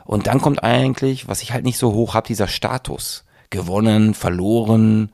und 0.09 0.27
dann 0.27 0.41
kommt 0.41 0.65
eigentlich, 0.65 1.29
was 1.29 1.43
ich 1.43 1.53
halt 1.53 1.65
nicht 1.67 1.77
so 1.77 1.93
hoch 1.93 2.15
habe, 2.15 2.27
dieser 2.27 2.49
Status. 2.49 3.25
Gewonnen, 3.51 4.15
verloren, 4.15 5.13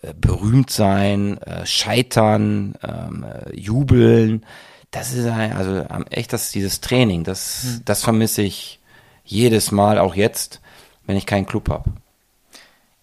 äh, 0.00 0.14
berühmt 0.14 0.70
sein, 0.70 1.42
äh, 1.42 1.66
scheitern, 1.66 2.76
ähm, 2.84 3.24
äh, 3.24 3.56
jubeln. 3.58 4.46
Das 4.92 5.12
ist 5.12 5.26
ein, 5.26 5.54
also 5.54 5.84
echt 6.10 6.32
das, 6.32 6.52
dieses 6.52 6.80
Training, 6.80 7.24
das, 7.24 7.64
mhm. 7.64 7.82
das 7.84 8.04
vermisse 8.04 8.42
ich 8.42 8.78
jedes 9.24 9.72
Mal, 9.72 9.98
auch 9.98 10.14
jetzt, 10.14 10.60
wenn 11.04 11.16
ich 11.16 11.26
keinen 11.26 11.46
Club 11.46 11.68
habe. 11.68 11.90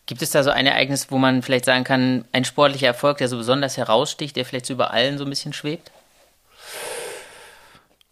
Gibt 0.06 0.22
es 0.22 0.32
da 0.32 0.42
so 0.42 0.52
ein 0.52 0.66
Ereignis, 0.66 1.12
wo 1.12 1.18
man 1.18 1.42
vielleicht 1.42 1.66
sagen 1.66 1.84
kann, 1.84 2.24
ein 2.32 2.46
sportlicher 2.46 2.88
Erfolg, 2.88 3.18
der 3.18 3.28
so 3.28 3.36
besonders 3.36 3.76
heraussticht, 3.76 4.38
der 4.38 4.46
vielleicht 4.46 4.68
so 4.68 4.74
über 4.74 4.92
allen 4.92 5.18
so 5.18 5.26
ein 5.26 5.30
bisschen 5.30 5.52
schwebt? 5.52 5.92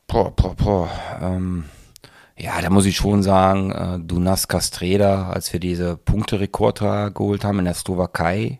Boah, 0.08 0.30
boah, 0.32 0.56
boah. 0.56 0.90
Ähm, 1.22 1.70
ja, 2.38 2.60
da 2.62 2.70
muss 2.70 2.86
ich 2.86 2.96
schon 2.96 3.22
sagen, 3.22 3.72
äh, 3.72 4.00
Dunas 4.00 4.48
Castreda, 4.48 5.30
als 5.30 5.54
wir 5.54 5.60
diese 5.60 5.98
Punkterekord 5.98 6.80
geholt 7.14 7.44
haben 7.44 7.60
in 7.60 7.66
der 7.66 7.76
Slowakei. 7.76 8.60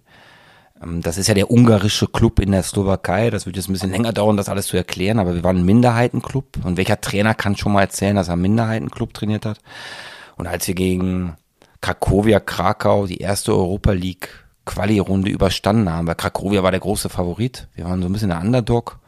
Ähm, 0.82 1.02
das 1.02 1.18
ist 1.18 1.28
ja 1.28 1.34
der 1.34 1.50
ungarische 1.50 2.08
Club 2.08 2.40
in 2.40 2.52
der 2.52 2.64
Slowakei. 2.64 3.30
Das 3.30 3.46
wird 3.46 3.56
jetzt 3.56 3.70
ein 3.70 3.74
bisschen 3.74 3.92
länger 3.92 4.14
dauern, 4.14 4.38
das 4.38 4.50
alles 4.50 4.68
zu 4.68 4.78
erklären, 4.78 5.20
aber 5.20 5.34
wir 5.36 5.44
waren 5.44 5.58
ein 5.58 5.66
Minderheitenclub. 5.66 6.64
Und 6.64 6.78
welcher 6.78 7.02
Trainer 7.02 7.34
kann 7.34 7.58
schon 7.58 7.74
mal 7.74 7.82
erzählen, 7.82 8.16
dass 8.16 8.28
er 8.28 8.34
einen 8.34 8.44
Minderheitenclub 8.44 9.14
trainiert 9.14 9.46
hat? 9.46 9.60
Und 10.36 10.48
als 10.48 10.68
wir 10.68 10.76
gegen 10.76 11.36
Krakowia 11.82 12.40
Krakau 12.40 13.08
die 13.08 13.18
erste 13.18 13.54
Europa 13.54 13.92
League 13.92 14.30
Quali-Runde 14.66 15.30
überstanden 15.30 15.92
haben, 15.92 16.08
weil 16.08 16.16
Krakowia 16.16 16.64
war 16.64 16.72
der 16.72 16.80
große 16.80 17.10
Favorit. 17.10 17.68
Wir 17.76 17.86
waren 17.86 18.02
so 18.02 18.08
ein 18.08 18.14
bisschen 18.14 18.30
der 18.30 18.40
Underdog. 18.40 19.00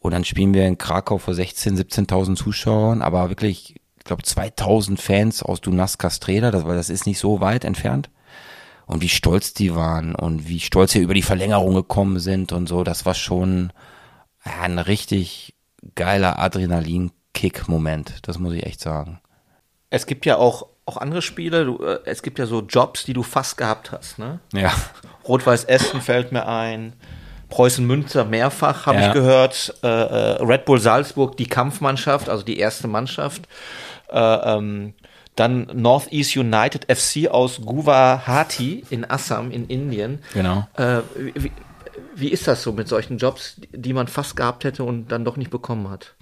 Und 0.00 0.12
dann 0.12 0.24
spielen 0.24 0.52
wir 0.52 0.66
in 0.66 0.76
Krakau 0.76 1.16
vor 1.16 1.32
16, 1.32 1.78
17.000 1.78 2.36
Zuschauern, 2.36 3.00
aber 3.00 3.30
wirklich 3.30 3.80
ich 4.04 4.08
glaube, 4.08 4.22
2000 4.22 5.00
Fans 5.00 5.42
aus 5.42 5.62
Dunas 5.62 5.96
Castreda, 5.96 6.50
das, 6.50 6.66
weil 6.66 6.76
das 6.76 6.90
ist 6.90 7.06
nicht 7.06 7.18
so 7.18 7.40
weit 7.40 7.64
entfernt. 7.64 8.10
Und 8.84 9.00
wie 9.00 9.08
stolz 9.08 9.54
die 9.54 9.74
waren 9.74 10.14
und 10.14 10.46
wie 10.46 10.60
stolz 10.60 10.92
sie 10.92 10.98
über 10.98 11.14
die 11.14 11.22
Verlängerung 11.22 11.74
gekommen 11.74 12.18
sind 12.18 12.52
und 12.52 12.66
so, 12.66 12.84
das 12.84 13.06
war 13.06 13.14
schon 13.14 13.72
ein 14.42 14.78
richtig 14.78 15.54
geiler 15.94 16.38
Adrenalin-Kick-Moment, 16.38 18.28
das 18.28 18.38
muss 18.38 18.52
ich 18.52 18.66
echt 18.66 18.80
sagen. 18.80 19.20
Es 19.88 20.04
gibt 20.04 20.26
ja 20.26 20.36
auch, 20.36 20.66
auch 20.84 20.98
andere 20.98 21.22
Spiele, 21.22 21.64
du, 21.64 21.82
äh, 21.82 22.00
es 22.04 22.22
gibt 22.22 22.38
ja 22.38 22.44
so 22.44 22.60
Jobs, 22.60 23.04
die 23.04 23.14
du 23.14 23.22
fast 23.22 23.56
gehabt 23.56 23.90
hast, 23.90 24.18
ne? 24.18 24.38
Ja. 24.52 24.70
Rot-Weiß 25.26 25.64
Essen 25.64 26.02
fällt 26.02 26.30
mir 26.30 26.46
ein. 26.46 26.92
Preußen 27.48 27.86
Münster 27.86 28.26
mehrfach, 28.26 28.84
habe 28.84 28.98
ja. 28.98 29.06
ich 29.06 29.12
gehört. 29.14 29.74
Äh, 29.82 29.86
äh, 29.86 30.42
Red 30.42 30.66
Bull 30.66 30.80
Salzburg, 30.80 31.38
die 31.38 31.46
Kampfmannschaft, 31.46 32.28
also 32.28 32.44
die 32.44 32.58
erste 32.58 32.86
Mannschaft. 32.86 33.48
Äh, 34.10 34.18
ähm, 34.18 34.94
dann 35.36 35.66
Northeast 35.74 36.36
United 36.36 36.86
FC 36.94 37.28
aus 37.28 37.60
Guwahati 37.64 38.84
in 38.90 39.08
Assam 39.08 39.50
in 39.50 39.66
Indien. 39.66 40.20
Genau. 40.32 40.68
Äh, 40.76 41.00
wie, 41.34 41.50
wie 42.14 42.28
ist 42.28 42.46
das 42.46 42.62
so 42.62 42.72
mit 42.72 42.88
solchen 42.88 43.18
Jobs, 43.18 43.60
die 43.72 43.92
man 43.92 44.06
fast 44.06 44.36
gehabt 44.36 44.64
hätte 44.64 44.84
und 44.84 45.08
dann 45.08 45.24
doch 45.24 45.36
nicht 45.36 45.50
bekommen 45.50 45.90
hat? 45.90 46.14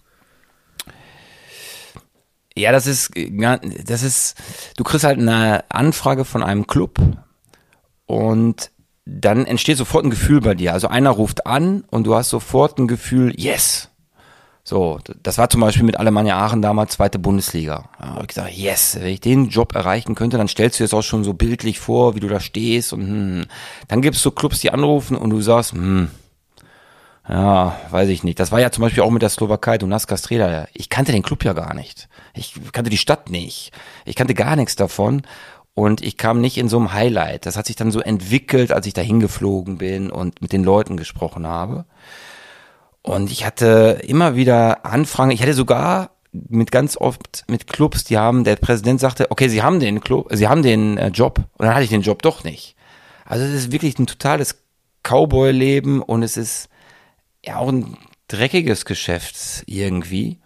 Ja, 2.54 2.72
das 2.72 2.86
ist, 2.86 3.12
das 3.14 4.02
ist, 4.02 4.36
du 4.76 4.84
kriegst 4.84 5.04
halt 5.04 5.18
eine 5.18 5.64
Anfrage 5.70 6.24
von 6.24 6.42
einem 6.42 6.66
Club 6.66 6.98
und 8.06 8.70
dann 9.04 9.46
entsteht 9.46 9.78
sofort 9.78 10.04
ein 10.04 10.10
Gefühl 10.10 10.40
bei 10.40 10.54
dir. 10.54 10.72
Also 10.72 10.88
einer 10.88 11.10
ruft 11.10 11.46
an 11.46 11.84
und 11.90 12.04
du 12.06 12.14
hast 12.14 12.30
sofort 12.30 12.78
ein 12.78 12.88
Gefühl, 12.88 13.32
yes, 13.36 13.88
So, 14.64 15.00
das 15.22 15.38
war 15.38 15.50
zum 15.50 15.60
Beispiel 15.60 15.82
mit 15.82 15.98
Alemannia 15.98 16.38
Aachen 16.38 16.62
damals 16.62 16.92
zweite 16.92 17.18
Bundesliga. 17.18 17.88
Da 17.98 18.06
habe 18.06 18.22
ich 18.22 18.28
gesagt, 18.28 18.52
yes, 18.52 18.96
wenn 19.00 19.08
ich 19.08 19.20
den 19.20 19.48
Job 19.48 19.74
erreichen 19.74 20.14
könnte, 20.14 20.38
dann 20.38 20.46
stellst 20.46 20.78
du 20.78 20.84
dir 20.84 20.88
das 20.88 20.94
auch 20.94 21.02
schon 21.02 21.24
so 21.24 21.34
bildlich 21.34 21.80
vor, 21.80 22.14
wie 22.14 22.20
du 22.20 22.28
da 22.28 22.38
stehst 22.38 22.92
und 22.92 23.00
hm. 23.00 23.46
dann 23.88 24.02
gibt 24.02 24.16
es 24.16 24.22
so 24.22 24.30
Clubs, 24.30 24.60
die 24.60 24.70
anrufen 24.70 25.16
und 25.16 25.30
du 25.30 25.40
sagst, 25.40 25.72
hm, 25.72 26.10
ja, 27.28 27.76
weiß 27.90 28.08
ich 28.08 28.24
nicht. 28.24 28.40
Das 28.40 28.52
war 28.52 28.60
ja 28.60 28.70
zum 28.70 28.82
Beispiel 28.82 29.02
auch 29.02 29.10
mit 29.10 29.22
der 29.22 29.28
Slowakei, 29.28 29.78
du 29.78 29.88
Kastreda. 29.88 30.66
Ich 30.74 30.88
kannte 30.88 31.12
den 31.12 31.22
Club 31.22 31.44
ja 31.44 31.52
gar 31.52 31.74
nicht. 31.74 32.08
Ich 32.34 32.54
kannte 32.72 32.90
die 32.90 32.96
Stadt 32.96 33.30
nicht. 33.30 33.72
Ich 34.04 34.16
kannte 34.16 34.34
gar 34.34 34.56
nichts 34.56 34.76
davon. 34.76 35.22
Und 35.74 36.02
ich 36.02 36.18
kam 36.18 36.40
nicht 36.40 36.58
in 36.58 36.68
so 36.68 36.78
einem 36.78 36.92
Highlight. 36.92 37.46
Das 37.46 37.56
hat 37.56 37.66
sich 37.66 37.76
dann 37.76 37.90
so 37.90 38.00
entwickelt, 38.00 38.72
als 38.72 38.86
ich 38.86 38.92
da 38.92 39.00
hingeflogen 39.00 39.78
bin 39.78 40.10
und 40.10 40.42
mit 40.42 40.52
den 40.52 40.64
Leuten 40.64 40.96
gesprochen 40.96 41.46
habe. 41.46 41.86
Und 43.02 43.30
ich 43.30 43.44
hatte 43.44 44.00
immer 44.06 44.36
wieder 44.36 44.86
Anfragen. 44.86 45.32
Ich 45.32 45.42
hatte 45.42 45.54
sogar 45.54 46.10
mit 46.32 46.70
ganz 46.70 46.96
oft 46.96 47.44
mit 47.48 47.66
Clubs, 47.66 48.04
die 48.04 48.16
haben, 48.16 48.44
der 48.44 48.56
Präsident 48.56 49.00
sagte, 49.00 49.30
okay, 49.30 49.48
sie 49.48 49.62
haben 49.62 49.80
den 49.80 50.00
Club, 50.00 50.28
sie 50.30 50.48
haben 50.48 50.62
den 50.62 50.96
äh, 50.96 51.08
Job. 51.08 51.38
Und 51.58 51.66
dann 51.66 51.74
hatte 51.74 51.84
ich 51.84 51.90
den 51.90 52.02
Job 52.02 52.22
doch 52.22 52.44
nicht. 52.44 52.74
Also 53.24 53.44
es 53.44 53.52
ist 53.52 53.72
wirklich 53.72 53.98
ein 53.98 54.06
totales 54.06 54.56
Cowboy-Leben 55.02 56.00
und 56.00 56.22
es 56.22 56.36
ist 56.36 56.68
ja 57.44 57.56
auch 57.56 57.68
ein 57.68 57.98
dreckiges 58.28 58.84
Geschäft 58.84 59.64
irgendwie. 59.66 60.38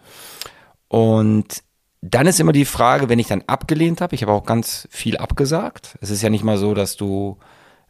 Und 0.87 1.63
dann 2.01 2.27
ist 2.27 2.39
immer 2.39 2.51
die 2.51 2.65
Frage, 2.65 3.09
wenn 3.09 3.19
ich 3.19 3.27
dann 3.27 3.43
abgelehnt 3.47 4.01
habe, 4.01 4.15
ich 4.15 4.21
habe 4.23 4.31
auch 4.31 4.45
ganz 4.45 4.87
viel 4.91 5.17
abgesagt. 5.17 5.97
Es 6.01 6.09
ist 6.09 6.21
ja 6.21 6.29
nicht 6.29 6.43
mal 6.43 6.57
so, 6.57 6.73
dass 6.73 6.97
du 6.97 7.37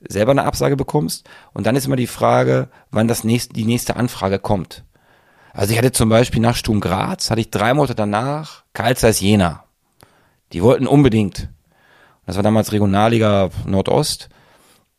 selber 0.08 0.32
eine 0.32 0.46
Absage 0.46 0.76
bekommst. 0.76 1.28
Und 1.54 1.66
dann 1.66 1.76
ist 1.76 1.86
immer 1.86 1.96
die 1.96 2.08
Frage, 2.08 2.70
wann 2.92 3.08
das 3.08 3.24
nächste, 3.24 3.54
die 3.54 3.66
nächste 3.66 3.96
Anfrage 3.96 4.40
kommt. 4.40 4.84
Also 5.54 5.72
ich 5.72 5.78
hatte 5.78 5.92
zum 5.92 6.10
Beispiel 6.10 6.42
nach 6.42 6.56
Sturm 6.56 6.80
Graz, 6.80 7.32
hatte 7.32 7.42
ich 7.42 7.50
drei 7.50 7.74
Monate 7.74 7.96
danach 7.96 8.64
Karl 8.74 8.96
Zeiss 8.96 9.20
Jena. 9.20 9.64
Die 10.54 10.62
wollten 10.62 10.88
unbedingt. 10.88 11.50
Das 12.26 12.36
war 12.36 12.44
damals 12.44 12.72
Regionalliga 12.72 13.50
Nordost. 13.66 14.30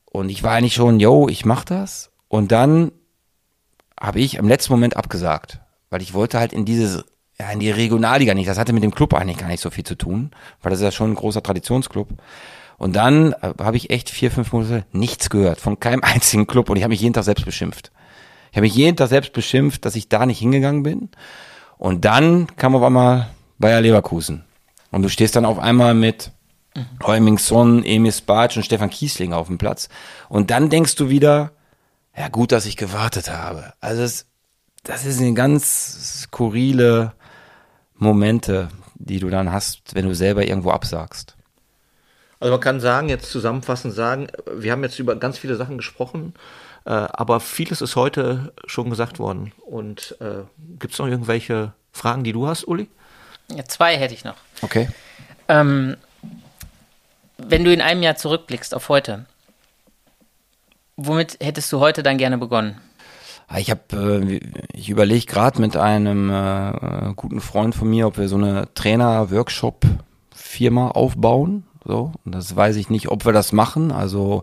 Und 0.04 0.30
ich 0.30 0.42
war 0.42 0.52
eigentlich 0.52 0.74
schon, 0.74 0.98
yo, 0.98 1.28
ich 1.28 1.44
mach 1.44 1.64
das. 1.64 2.10
Und 2.26 2.50
dann 2.50 2.90
habe 4.00 4.20
ich 4.20 4.36
im 4.36 4.48
letzten 4.48 4.72
Moment 4.72 4.96
abgesagt, 4.96 5.60
weil 5.90 6.02
ich 6.02 6.14
wollte 6.14 6.38
halt 6.38 6.52
in 6.52 6.64
dieses 6.64 7.04
ja, 7.40 7.50
in 7.50 7.60
die 7.60 7.70
Regionalliga 7.70 8.34
nicht. 8.34 8.48
Das 8.48 8.58
hatte 8.58 8.72
mit 8.72 8.82
dem 8.82 8.94
Club 8.94 9.14
eigentlich 9.14 9.38
gar 9.38 9.48
nicht 9.48 9.60
so 9.60 9.70
viel 9.70 9.84
zu 9.84 9.94
tun, 9.94 10.30
weil 10.62 10.70
das 10.70 10.80
ist 10.80 10.84
ja 10.84 10.92
schon 10.92 11.12
ein 11.12 11.16
großer 11.16 11.42
Traditionsclub. 11.42 12.08
Und 12.78 12.94
dann 12.94 13.32
äh, 13.32 13.52
habe 13.60 13.76
ich 13.76 13.90
echt 13.90 14.08
vier, 14.08 14.30
fünf 14.30 14.52
Monate 14.52 14.86
nichts 14.92 15.28
gehört 15.28 15.60
von 15.60 15.78
keinem 15.78 16.00
einzigen 16.02 16.46
Club 16.46 16.70
und 16.70 16.76
ich 16.76 16.82
habe 16.82 16.92
mich 16.92 17.00
jeden 17.00 17.12
Tag 17.12 17.24
selbst 17.24 17.44
beschimpft. 17.44 17.92
Ich 18.50 18.56
habe 18.56 18.62
mich 18.62 18.74
jeden 18.74 18.96
Tag 18.96 19.08
selbst 19.08 19.32
beschimpft, 19.34 19.84
dass 19.84 19.96
ich 19.96 20.08
da 20.08 20.24
nicht 20.24 20.38
hingegangen 20.38 20.82
bin. 20.82 21.10
Und 21.76 22.04
dann 22.04 22.46
kam 22.56 22.74
auf 22.74 22.82
einmal 22.82 23.28
Bayer 23.58 23.80
Leverkusen. 23.80 24.44
Und 24.90 25.02
du 25.02 25.10
stehst 25.10 25.36
dann 25.36 25.44
auf 25.44 25.58
einmal 25.58 25.92
mit 25.92 26.32
mhm. 26.74 26.86
Heumingson, 27.06 27.84
Emil 27.84 28.12
Spatsch 28.12 28.56
und 28.56 28.62
Stefan 28.62 28.90
Kiesling 28.90 29.32
auf 29.32 29.48
dem 29.48 29.58
Platz. 29.58 29.88
Und 30.28 30.50
dann 30.50 30.70
denkst 30.70 30.96
du 30.96 31.10
wieder, 31.10 31.52
ja 32.16 32.28
gut, 32.28 32.52
dass 32.52 32.66
ich 32.66 32.76
gewartet 32.76 33.30
habe. 33.30 33.74
Also 33.80 34.02
es, 34.02 34.26
das 34.82 35.04
ist 35.04 35.20
eine 35.20 35.34
ganz 35.34 36.22
skurrile 36.22 37.12
Momente, 37.94 38.68
die 38.94 39.20
du 39.20 39.28
dann 39.28 39.52
hast, 39.52 39.94
wenn 39.94 40.06
du 40.06 40.14
selber 40.14 40.46
irgendwo 40.46 40.70
absagst? 40.70 41.37
Also 42.40 42.52
man 42.52 42.60
kann 42.60 42.80
sagen, 42.80 43.08
jetzt 43.08 43.30
zusammenfassend 43.30 43.94
sagen, 43.94 44.28
wir 44.52 44.72
haben 44.72 44.82
jetzt 44.82 44.98
über 44.98 45.16
ganz 45.16 45.38
viele 45.38 45.56
Sachen 45.56 45.76
gesprochen, 45.76 46.34
äh, 46.84 46.90
aber 46.90 47.40
vieles 47.40 47.80
ist 47.80 47.96
heute 47.96 48.52
schon 48.66 48.90
gesagt 48.90 49.18
worden. 49.18 49.52
Und 49.66 50.16
äh, 50.20 50.44
gibt 50.78 50.92
es 50.92 50.98
noch 50.98 51.08
irgendwelche 51.08 51.72
Fragen, 51.92 52.24
die 52.24 52.32
du 52.32 52.46
hast, 52.46 52.64
Uli? 52.64 52.88
Ja, 53.54 53.64
zwei 53.64 53.96
hätte 53.96 54.14
ich 54.14 54.24
noch. 54.24 54.36
Okay. 54.62 54.88
Ähm, 55.48 55.96
wenn 57.38 57.64
du 57.64 57.72
in 57.72 57.80
einem 57.80 58.02
Jahr 58.02 58.16
zurückblickst 58.16 58.74
auf 58.74 58.88
heute, 58.88 59.26
womit 60.96 61.38
hättest 61.40 61.72
du 61.72 61.80
heute 61.80 62.02
dann 62.02 62.18
gerne 62.18 62.36
begonnen? 62.38 62.80
Ah, 63.48 63.58
ich 63.58 63.70
habe, 63.70 63.80
äh, 63.92 64.40
ich 64.72 64.90
überlege 64.90 65.26
gerade 65.26 65.60
mit 65.60 65.76
einem 65.76 66.30
äh, 66.30 67.12
guten 67.16 67.40
Freund 67.40 67.74
von 67.74 67.88
mir, 67.88 68.06
ob 68.06 68.18
wir 68.18 68.28
so 68.28 68.36
eine 68.36 68.68
Trainer-Workshop-Firma 68.74 70.90
aufbauen. 70.90 71.64
So, 71.88 72.12
und 72.26 72.34
das 72.34 72.54
weiß 72.54 72.76
ich 72.76 72.90
nicht, 72.90 73.08
ob 73.08 73.24
wir 73.24 73.32
das 73.32 73.52
machen. 73.52 73.92
Also 73.92 74.42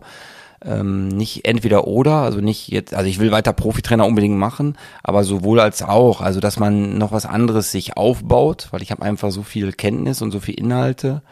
ähm, 0.64 1.06
nicht 1.06 1.46
entweder 1.46 1.86
oder, 1.86 2.16
also 2.16 2.40
nicht 2.40 2.68
jetzt, 2.68 2.92
also 2.92 3.08
ich 3.08 3.20
will 3.20 3.30
weiter 3.30 3.52
Profitrainer 3.52 4.04
unbedingt 4.04 4.36
machen, 4.36 4.76
aber 5.04 5.22
sowohl 5.22 5.60
als 5.60 5.80
auch, 5.80 6.20
also 6.20 6.40
dass 6.40 6.58
man 6.58 6.98
noch 6.98 7.12
was 7.12 7.24
anderes 7.24 7.70
sich 7.70 7.96
aufbaut, 7.96 8.66
weil 8.72 8.82
ich 8.82 8.90
habe 8.90 9.02
einfach 9.02 9.30
so 9.30 9.44
viel 9.44 9.72
Kenntnis 9.72 10.22
und 10.22 10.32
so 10.32 10.40
viel 10.40 10.56
Inhalte. 10.56 11.22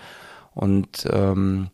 Und 0.54 1.08
ähm, 1.12 1.70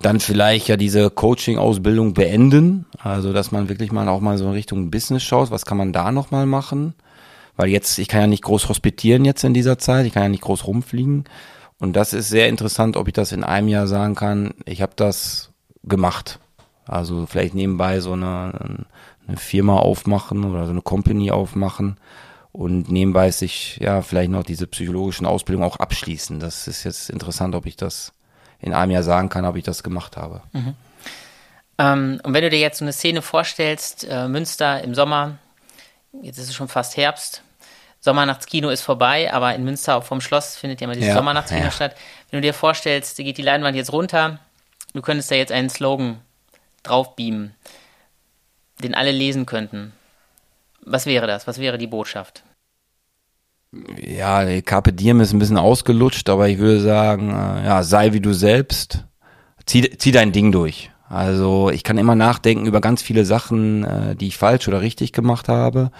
dann 0.00 0.18
vielleicht 0.18 0.68
ja 0.68 0.78
diese 0.78 1.10
Coaching-Ausbildung 1.10 2.14
beenden, 2.14 2.86
also 2.98 3.34
dass 3.34 3.52
man 3.52 3.68
wirklich 3.68 3.92
mal 3.92 4.08
auch 4.08 4.20
mal 4.20 4.38
so 4.38 4.46
in 4.46 4.52
Richtung 4.52 4.90
Business 4.90 5.22
schaut, 5.22 5.50
was 5.50 5.66
kann 5.66 5.76
man 5.76 5.92
da 5.92 6.10
nochmal 6.10 6.46
machen, 6.46 6.94
weil 7.54 7.68
jetzt, 7.68 7.98
ich 7.98 8.08
kann 8.08 8.22
ja 8.22 8.26
nicht 8.28 8.44
groß 8.44 8.70
hospitieren 8.70 9.26
jetzt 9.26 9.44
in 9.44 9.52
dieser 9.52 9.76
Zeit, 9.76 10.06
ich 10.06 10.14
kann 10.14 10.22
ja 10.22 10.28
nicht 10.30 10.42
groß 10.42 10.66
rumfliegen 10.66 11.24
und 11.82 11.94
das 11.94 12.12
ist 12.12 12.28
sehr 12.28 12.48
interessant, 12.48 12.96
ob 12.96 13.08
ich 13.08 13.12
das 13.12 13.32
in 13.32 13.42
einem 13.42 13.66
Jahr 13.66 13.88
sagen 13.88 14.14
kann, 14.14 14.54
ich 14.66 14.82
habe 14.82 14.92
das 14.94 15.50
gemacht, 15.82 16.38
also 16.86 17.26
vielleicht 17.26 17.54
nebenbei 17.54 17.98
so 17.98 18.12
eine, 18.12 18.86
eine 19.26 19.36
Firma 19.36 19.78
aufmachen 19.78 20.44
oder 20.44 20.66
so 20.66 20.70
eine 20.70 20.82
Company 20.82 21.32
aufmachen 21.32 21.96
und 22.52 22.88
nebenbei 22.88 23.32
sich 23.32 23.78
ja 23.78 24.00
vielleicht 24.00 24.30
noch 24.30 24.44
diese 24.44 24.68
psychologischen 24.68 25.26
Ausbildungen 25.26 25.68
auch 25.68 25.80
abschließen. 25.80 26.38
Das 26.38 26.68
ist 26.68 26.84
jetzt 26.84 27.10
interessant, 27.10 27.56
ob 27.56 27.66
ich 27.66 27.74
das 27.74 28.12
in 28.60 28.74
einem 28.74 28.92
Jahr 28.92 29.02
sagen 29.02 29.28
kann, 29.28 29.44
ob 29.44 29.56
ich 29.56 29.64
das 29.64 29.82
gemacht 29.82 30.16
habe. 30.16 30.42
Mhm. 30.52 30.74
Ähm, 31.78 32.20
und 32.22 32.32
wenn 32.32 32.44
du 32.44 32.50
dir 32.50 32.60
jetzt 32.60 32.78
so 32.78 32.84
eine 32.84 32.92
Szene 32.92 33.22
vorstellst, 33.22 34.06
äh, 34.08 34.28
Münster 34.28 34.84
im 34.84 34.94
Sommer, 34.94 35.38
jetzt 36.22 36.38
ist 36.38 36.50
es 36.50 36.54
schon 36.54 36.68
fast 36.68 36.96
Herbst, 36.96 37.42
Sommernachtskino 38.04 38.68
ist 38.68 38.82
vorbei, 38.82 39.32
aber 39.32 39.54
in 39.54 39.64
Münster 39.64 40.02
vom 40.02 40.20
Schloss 40.20 40.56
findet 40.56 40.80
ja 40.80 40.86
immer 40.86 40.94
dieses 40.94 41.08
ja, 41.08 41.14
Sommernachtskino 41.14 41.64
ja. 41.64 41.70
statt. 41.70 41.96
Wenn 42.30 42.40
du 42.40 42.46
dir 42.46 42.52
vorstellst, 42.52 43.16
geht 43.16 43.38
die 43.38 43.42
Leinwand 43.42 43.76
jetzt 43.76 43.92
runter, 43.92 44.38
du 44.92 45.00
könntest 45.02 45.30
da 45.30 45.36
jetzt 45.36 45.52
einen 45.52 45.70
Slogan 45.70 46.20
draufbeamen, 46.82 47.54
den 48.82 48.94
alle 48.94 49.12
lesen 49.12 49.46
könnten. 49.46 49.92
Was 50.84 51.06
wäre 51.06 51.26
das? 51.26 51.46
Was 51.46 51.58
wäre 51.58 51.78
die 51.78 51.86
Botschaft? 51.86 52.42
ja, 53.98 54.60
Carpe 54.60 54.92
Diem 54.92 55.20
ist 55.20 55.32
ein 55.32 55.38
bisschen 55.38 55.58
ausgelutscht, 55.58 56.28
aber 56.28 56.48
ich 56.48 56.58
würde 56.58 56.80
sagen, 56.80 57.30
äh, 57.30 57.64
ja, 57.64 57.82
sei 57.82 58.12
wie 58.12 58.20
du 58.20 58.32
selbst, 58.32 59.04
zieh, 59.66 59.96
zieh 59.96 60.12
dein 60.12 60.32
Ding 60.32 60.52
durch. 60.52 60.90
Also 61.08 61.70
ich 61.70 61.84
kann 61.84 61.98
immer 61.98 62.14
nachdenken 62.14 62.66
über 62.66 62.80
ganz 62.80 63.02
viele 63.02 63.24
Sachen, 63.24 63.84
äh, 63.84 64.16
die 64.16 64.28
ich 64.28 64.36
falsch 64.36 64.68
oder 64.68 64.80
richtig 64.80 65.12
gemacht 65.12 65.48
habe. 65.48 65.90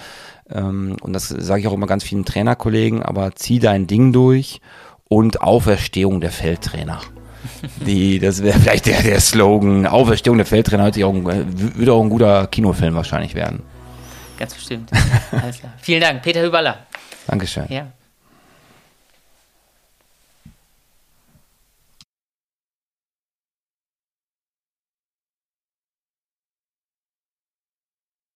Ähm, 0.51 0.97
und 1.03 1.13
das 1.13 1.29
sage 1.29 1.61
ich 1.61 1.67
auch 1.69 1.73
immer 1.73 1.87
ganz 1.87 2.05
vielen 2.05 2.25
Trainerkollegen, 2.25 3.03
aber 3.03 3.35
zieh 3.35 3.59
dein 3.59 3.87
Ding 3.87 4.13
durch 4.13 4.61
und 5.09 5.43
Auferstehung 5.43 6.21
der 6.21 6.31
Feldtrainer. 6.31 7.01
Die, 7.87 8.19
das 8.19 8.43
wäre 8.43 8.59
vielleicht 8.59 8.87
der, 8.87 9.03
der 9.03 9.21
Slogan. 9.21 9.87
Auferstehung 9.87 10.37
der 10.37 10.47
Feldtrainer 10.47 10.85
heute 10.85 11.07
auch 11.07 11.15
ein, 11.15 11.25
würde 11.77 11.93
auch 11.93 12.03
ein 12.03 12.11
guter 12.11 12.47
Kinofilm 12.47 12.95
wahrscheinlich 12.95 13.35
werden. 13.35 13.63
Ganz 14.39 14.55
bestimmt. 14.55 14.91
Alles 15.31 15.61
klar. 15.61 15.73
Vielen 15.79 16.01
Dank, 16.01 16.23
Peter 16.23 16.43
Hüberler. 16.43 16.87
Dankeschön. 17.27 17.67
Ja. 17.69 17.87